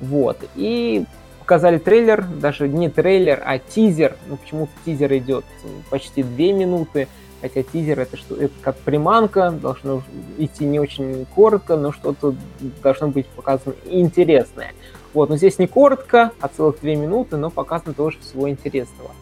Вот. 0.00 0.38
И 0.54 1.04
показали 1.40 1.78
трейлер, 1.78 2.24
даже 2.24 2.68
не 2.68 2.88
трейлер, 2.88 3.42
а 3.44 3.58
тизер. 3.58 4.16
Ну, 4.26 4.36
почему-то 4.36 4.72
тизер 4.84 5.12
идет 5.14 5.44
почти 5.90 6.22
две 6.22 6.52
минуты, 6.52 7.06
хотя 7.42 7.62
тизер 7.62 8.00
это 8.00 8.16
что 8.16 8.34
это 8.36 8.54
как 8.62 8.76
приманка, 8.76 9.50
должно 9.50 10.02
идти 10.38 10.64
не 10.64 10.80
очень 10.80 11.26
коротко, 11.34 11.76
но 11.76 11.92
что-то 11.92 12.34
должно 12.82 13.08
быть 13.08 13.26
показано 13.26 13.74
интересное. 13.84 14.72
Вот, 15.14 15.30
но 15.30 15.36
здесь 15.36 15.58
не 15.58 15.66
коротко, 15.66 16.32
а 16.40 16.48
целых 16.48 16.80
две 16.80 16.96
минуты, 16.96 17.36
но 17.36 17.48
показано 17.48 17.94
тоже 17.94 18.18
всего 18.20 18.50
интересного. 18.50 19.12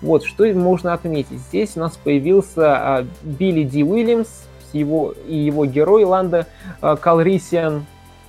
Вот, 0.00 0.24
что 0.24 0.44
можно 0.54 0.94
отметить. 0.94 1.38
Здесь 1.38 1.76
у 1.76 1.80
нас 1.80 1.96
появился 1.96 2.76
а, 2.76 3.06
Билли 3.22 3.62
Ди 3.62 3.84
Уильямс, 3.84 4.28
его, 4.72 5.14
и 5.26 5.36
его 5.36 5.66
герой 5.66 6.04
Ланда 6.04 6.46
э, 6.80 6.96
Калрисиан. 7.00 7.84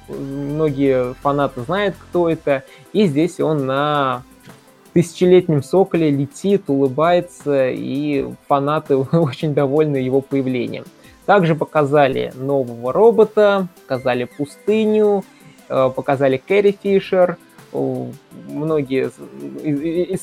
Многие 0.09 1.13
фанаты 1.15 1.61
знают, 1.61 1.95
кто 1.97 2.29
это. 2.29 2.63
И 2.91 3.07
здесь 3.07 3.39
он 3.39 3.65
на 3.65 4.23
тысячелетнем 4.93 5.63
соколе 5.63 6.11
летит, 6.11 6.63
улыбается, 6.67 7.69
и 7.69 8.27
фанаты 8.47 8.97
очень 9.11 9.53
довольны 9.53 9.97
его 9.97 10.21
появлением. 10.21 10.83
Также 11.25 11.55
показали 11.55 12.33
нового 12.35 12.91
робота, 12.91 13.67
показали 13.83 14.25
пустыню, 14.25 15.23
показали 15.95 16.37
Кэрри 16.37 16.77
Фишер. 16.81 17.37
Многие, 18.47 19.11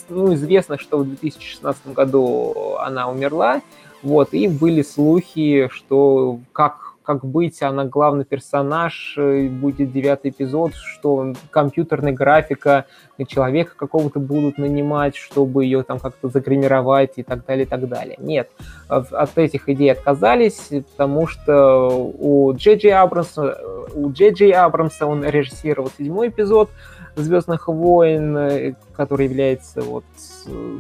ну, 0.09 0.35
известно, 0.35 0.79
что 0.79 0.99
в 0.99 1.05
2016 1.05 1.93
году 1.95 2.77
она 2.79 3.11
умерла, 3.11 3.61
вот, 4.03 4.35
и 4.35 4.47
были 4.47 4.83
слухи, 4.83 5.69
что 5.73 6.39
как, 6.53 6.90
как 7.03 7.25
быть, 7.25 7.63
она 7.63 7.85
главный 7.85 8.25
персонаж, 8.25 9.15
э, 9.17 9.49
будет 9.49 9.93
девятый 9.93 10.31
эпизод, 10.31 10.75
что 10.75 11.33
компьютерная 11.51 12.13
графика 12.13 12.87
человека 13.27 13.73
какого-то 13.77 14.19
будут 14.19 14.59
нанимать, 14.59 15.17
чтобы 15.17 15.65
ее 15.65 15.83
там 15.83 15.99
как-то 15.99 16.29
загримировать 16.29 17.15
и 17.17 17.23
так 17.23 17.45
далее, 17.45 17.65
и 17.65 17.69
так 17.69 17.89
далее. 17.89 18.17
Нет, 18.19 18.51
от 18.89 19.37
этих 19.39 19.69
идей 19.69 19.93
отказались, 19.93 20.71
потому 20.97 21.27
что 21.27 21.89
у 21.89 22.53
Джей 22.55 22.77
Джей 22.77 22.95
Абрамса, 22.95 23.59
у 23.95 24.11
Джей 24.13 24.33
Джей 24.33 24.53
Абрамса 24.53 25.07
он 25.07 25.25
режиссировал 25.25 25.91
седьмой 25.99 26.29
эпизод, 26.29 26.71
Звездных 27.17 27.69
войн, 27.69 28.37
э, 28.37 28.75
который 28.93 29.27
является 29.27 29.83
вот 29.83 30.05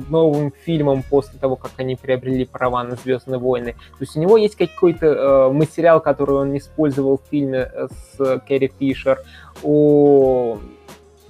новым 0.09 0.53
фильмом 0.65 1.03
после 1.03 1.39
того, 1.39 1.57
как 1.57 1.73
они 1.79 1.97
приобрели 1.97 2.45
права 2.45 2.85
на 2.85 2.97
Звездные 2.97 3.39
войны. 3.39 3.73
То 3.73 4.05
есть 4.05 4.17
у 4.17 4.21
него 4.21 4.37
есть 4.37 4.57
какой-то 4.57 5.07
э, 5.07 5.53
материал, 5.53 6.01
который 6.01 6.37
он 6.37 6.57
использовал 6.57 7.19
в 7.19 7.31
фильме 7.31 7.71
э, 7.73 7.89
с 7.89 8.41
Кэрри 8.47 8.73
Фишер. 8.79 9.21
У 9.63 10.59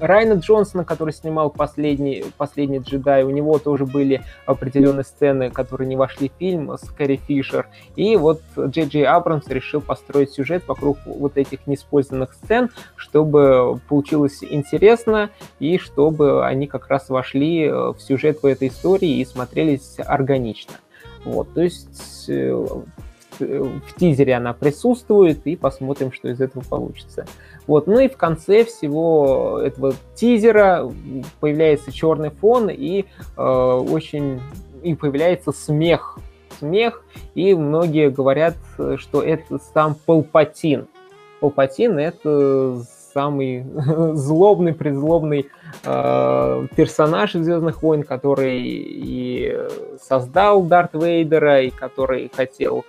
Райана 0.01 0.39
Джонсона, 0.39 0.85
который 0.85 1.13
снимал 1.13 1.51
последний, 1.51 2.25
последний 2.37 2.79
джедай, 2.79 3.23
у 3.23 3.31
него 3.31 3.59
тоже 3.59 3.87
были 3.87 4.23
определенные 4.47 5.05
сцены, 5.05 5.51
которые 5.51 5.89
не 5.89 5.97
вошли 5.97 6.29
в 6.29 6.39
фильм 6.39 6.73
с 6.73 6.89
Кэрри 6.91 7.21
Фишер. 7.27 7.69
И 7.97 8.17
вот 8.17 8.41
Джей 8.59 8.87
Джей 8.87 9.05
Абрамс 9.05 9.47
решил 9.49 9.81
построить 9.81 10.31
сюжет 10.31 10.67
вокруг 10.67 10.99
вот 11.05 11.37
этих 11.37 11.67
неиспользованных 11.67 12.33
сцен, 12.35 12.71
чтобы 12.97 13.81
получилось 13.89 14.43
интересно 14.43 15.31
и 15.59 15.79
чтобы 15.79 16.47
они 16.47 16.67
как 16.67 16.89
раз 16.89 17.09
вошли 17.11 17.69
в 17.71 17.97
сюжет 17.99 18.43
в 18.43 18.47
этой 18.47 18.69
истории 18.69 19.19
и 19.19 19.25
смотрелись 19.25 19.97
органично. 19.99 20.75
Вот, 21.25 21.53
то 21.53 21.61
есть 21.61 22.25
э, 22.29 22.53
в 23.41 23.95
тизере 23.99 24.35
она 24.35 24.53
присутствует, 24.53 25.47
и 25.47 25.57
посмотрим, 25.57 26.13
что 26.13 26.29
из 26.29 26.41
этого 26.41 26.63
получится. 26.63 27.27
Вот. 27.71 27.87
Ну 27.87 28.01
и 28.01 28.09
в 28.09 28.17
конце 28.17 28.65
всего 28.65 29.61
этого 29.63 29.95
тизера 30.17 30.91
появляется 31.39 31.93
черный 31.93 32.31
фон 32.31 32.69
и 32.69 33.05
э, 33.37 33.41
очень 33.41 34.41
и 34.83 34.97
появляется 34.97 35.53
смех. 35.53 36.19
Смех, 36.59 37.05
и 37.37 37.55
многие 37.55 38.11
говорят, 38.11 38.57
что 38.97 39.23
это 39.23 39.61
сам 39.73 39.95
Палпатин. 39.95 40.89
Палпатин— 41.39 41.97
это 42.01 42.83
самый 43.15 43.65
злобный, 44.15 44.75
призлобный 44.75 45.47
э, 45.85 46.67
персонаж 46.75 47.37
из 47.37 47.45
Звездных 47.45 47.85
войн, 47.85 48.03
который 48.03 48.63
и 48.65 49.57
создал 50.03 50.65
Дарт 50.65 50.95
Вейдера, 50.95 51.63
и 51.63 51.71
который 51.71 52.33
хотел 52.35 52.85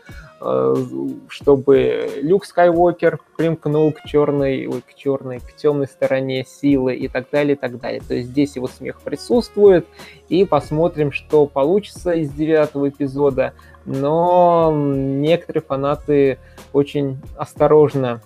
чтобы 1.27 2.09
Люк 2.21 2.45
Скайуокер 2.45 3.19
примкнул 3.37 3.91
к 3.91 4.03
черной, 4.03 4.65
ой, 4.65 4.81
к 4.81 4.95
черной, 4.95 5.39
к 5.39 5.55
темной 5.55 5.87
стороне 5.87 6.45
силы 6.45 6.95
и 6.95 7.07
так 7.07 7.29
далее, 7.31 7.55
и 7.55 7.59
так 7.59 7.79
далее. 7.79 8.01
То 8.07 8.15
есть 8.15 8.29
здесь 8.29 8.55
его 8.55 8.67
смех 8.67 9.01
присутствует, 9.01 9.85
и 10.29 10.43
посмотрим, 10.45 11.11
что 11.11 11.45
получится 11.45 12.13
из 12.13 12.31
девятого 12.31 12.89
эпизода. 12.89 13.53
Но 13.85 14.71
некоторые 14.73 15.61
фанаты 15.61 16.39
очень 16.73 17.19
осторожно 17.37 18.21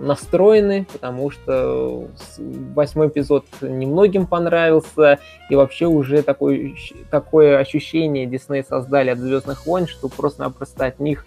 настроены, 0.00 0.86
потому 0.92 1.30
что 1.30 2.08
восьмой 2.74 3.08
эпизод 3.08 3.46
немногим 3.60 4.26
понравился, 4.26 5.18
и 5.50 5.54
вообще 5.54 5.86
уже 5.86 6.22
такое, 6.22 6.74
такое 7.10 7.58
ощущение 7.58 8.26
Дисней 8.26 8.64
создали 8.64 9.10
от 9.10 9.18
«Звездных 9.18 9.66
войн», 9.66 9.86
что 9.86 10.08
просто-напросто 10.08 10.86
от 10.86 11.00
них 11.00 11.26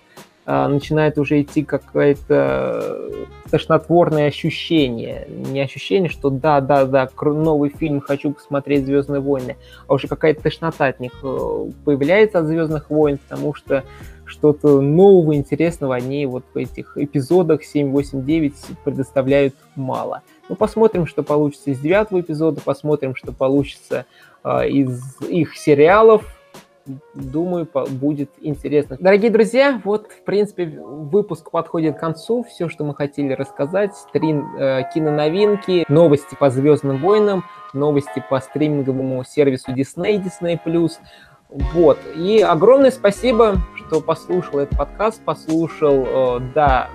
а, 0.51 0.67
начинает 0.67 1.19
уже 1.19 1.43
идти 1.43 1.63
какое-то 1.63 3.11
тошнотворное 3.51 4.27
ощущение. 4.27 5.27
Не 5.29 5.61
ощущение, 5.61 6.09
что 6.09 6.31
да, 6.31 6.59
да, 6.59 6.85
да, 6.85 7.07
новый 7.21 7.69
фильм, 7.69 8.01
хочу 8.01 8.31
посмотреть 8.31 8.85
«Звездные 8.85 9.21
войны», 9.21 9.57
а 9.87 9.93
уже 9.93 10.07
какая-то 10.07 10.41
тошнота 10.41 10.87
от 10.87 10.99
них 10.99 11.11
э, 11.21 11.69
появляется 11.85 12.39
от 12.39 12.47
«Звездных 12.47 12.89
войн», 12.89 13.19
потому 13.27 13.53
что 13.53 13.83
что-то 14.29 14.79
нового, 14.81 15.35
интересного 15.35 15.95
они 15.95 16.25
вот 16.25 16.45
в 16.53 16.57
этих 16.57 16.97
эпизодах 16.97 17.63
7, 17.63 17.91
8, 17.91 18.25
9 18.25 18.53
предоставляют 18.83 19.55
мало. 19.75 20.21
Ну, 20.47 20.55
посмотрим, 20.55 21.05
что 21.05 21.23
получится 21.23 21.71
из 21.71 21.79
девятого 21.79 22.21
эпизода, 22.21 22.61
посмотрим, 22.61 23.15
что 23.15 23.31
получится 23.31 24.05
э, 24.43 24.69
из 24.69 25.21
их 25.21 25.55
сериалов. 25.57 26.23
Думаю, 27.13 27.67
будет 27.91 28.31
интересно. 28.41 28.97
Дорогие 28.99 29.29
друзья, 29.29 29.79
вот, 29.83 30.07
в 30.07 30.23
принципе, 30.23 30.65
выпуск 30.65 31.51
подходит 31.51 31.97
к 31.97 31.99
концу. 31.99 32.43
Все, 32.43 32.67
что 32.67 32.83
мы 32.83 32.95
хотели 32.95 33.33
рассказать. 33.33 33.91
Три 34.11 34.33
э, 34.33 34.81
киноновинки, 34.93 35.85
новости 35.87 36.35
по 36.39 36.49
«Звездным 36.49 36.97
войнам», 36.97 37.43
новости 37.73 38.23
по 38.27 38.39
стриминговому 38.39 39.23
сервису 39.23 39.71
Disney, 39.71 40.23
Disney+, 40.23 40.59
вот. 41.49 41.97
И 42.15 42.41
огромное 42.41 42.91
спасибо, 42.91 43.57
что 43.75 44.01
послушал 44.01 44.59
этот 44.59 44.77
подкаст, 44.77 45.23
послушал 45.25 46.05
э, 46.05 46.39
до 46.53 46.89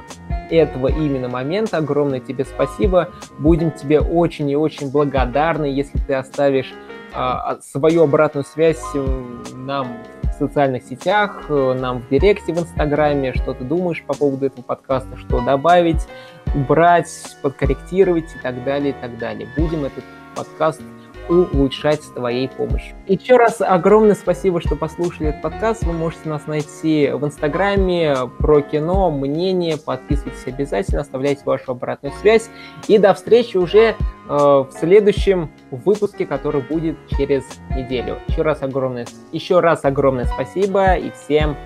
этого 0.49 0.89
именно 0.89 1.29
момента. 1.29 1.79
Огромное 1.79 2.21
тебе 2.21 2.45
спасибо. 2.45 3.11
Будем 3.39 3.73
тебе 3.73 4.01
очень 4.01 4.49
и 4.49 4.57
очень 4.57 4.93
благодарны, 4.93 5.65
если 5.65 5.99
ты 5.99 6.15
оставишь 6.15 6.73
э, 7.15 7.35
свою 7.63 8.05
обратную 8.05 8.45
связь 8.45 8.83
э, 8.95 9.25
нам 9.57 9.97
в 10.23 10.39
социальных 10.39 10.85
сетях, 10.85 11.47
э, 11.49 11.77
нам 11.77 12.03
в 12.03 12.09
директе 12.09 12.53
в 12.53 12.61
Инстаграме, 12.61 13.35
что 13.35 13.55
ты 13.55 13.65
думаешь 13.65 14.05
по 14.05 14.15
поводу 14.15 14.47
этого 14.47 14.63
подкаста, 14.63 15.17
что 15.17 15.41
добавить, 15.41 16.07
убрать, 16.55 17.11
подкорректировать 17.43 18.33
и 18.37 18.39
так 18.41 18.63
далее, 18.63 18.91
и 18.91 19.01
так 19.01 19.19
далее. 19.19 19.49
Будем 19.57 19.85
этот 19.85 20.05
подкаст 20.37 20.81
улучшать 21.29 22.03
с 22.03 22.11
твоей 22.11 22.49
помощью. 22.49 22.97
Еще 23.07 23.37
раз 23.37 23.61
огромное 23.61 24.15
спасибо, 24.15 24.61
что 24.61 24.77
послушали 24.77 25.29
этот 25.31 25.43
подкаст. 25.43 25.85
Вы 25.85 25.93
можете 25.93 26.29
нас 26.29 26.47
найти 26.47 27.11
в 27.13 27.25
Инстаграме 27.25 28.15
про 28.39 28.61
кино, 28.61 29.11
мнение. 29.11 29.77
Подписывайтесь 29.77 30.47
обязательно, 30.47 31.01
оставляйте 31.01 31.43
вашу 31.45 31.73
обратную 31.73 32.15
связь. 32.21 32.51
И 32.89 32.99
до 32.99 33.15
встречи 33.15 33.57
уже 33.57 33.81
э, 33.81 33.95
в 34.29 34.69
следующем 34.79 35.51
выпуске, 35.71 36.27
который 36.27 36.63
будет 36.63 36.97
через 37.09 37.45
неделю. 37.71 38.19
Еще 38.29 38.43
раз 38.43 38.63
огромное, 38.63 39.07
еще 39.33 39.61
раз 39.61 39.85
огромное 39.85 40.27
спасибо 40.27 40.95
и 40.95 41.11
всем 41.11 41.57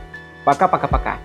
пока-пока-пока. 0.45 1.19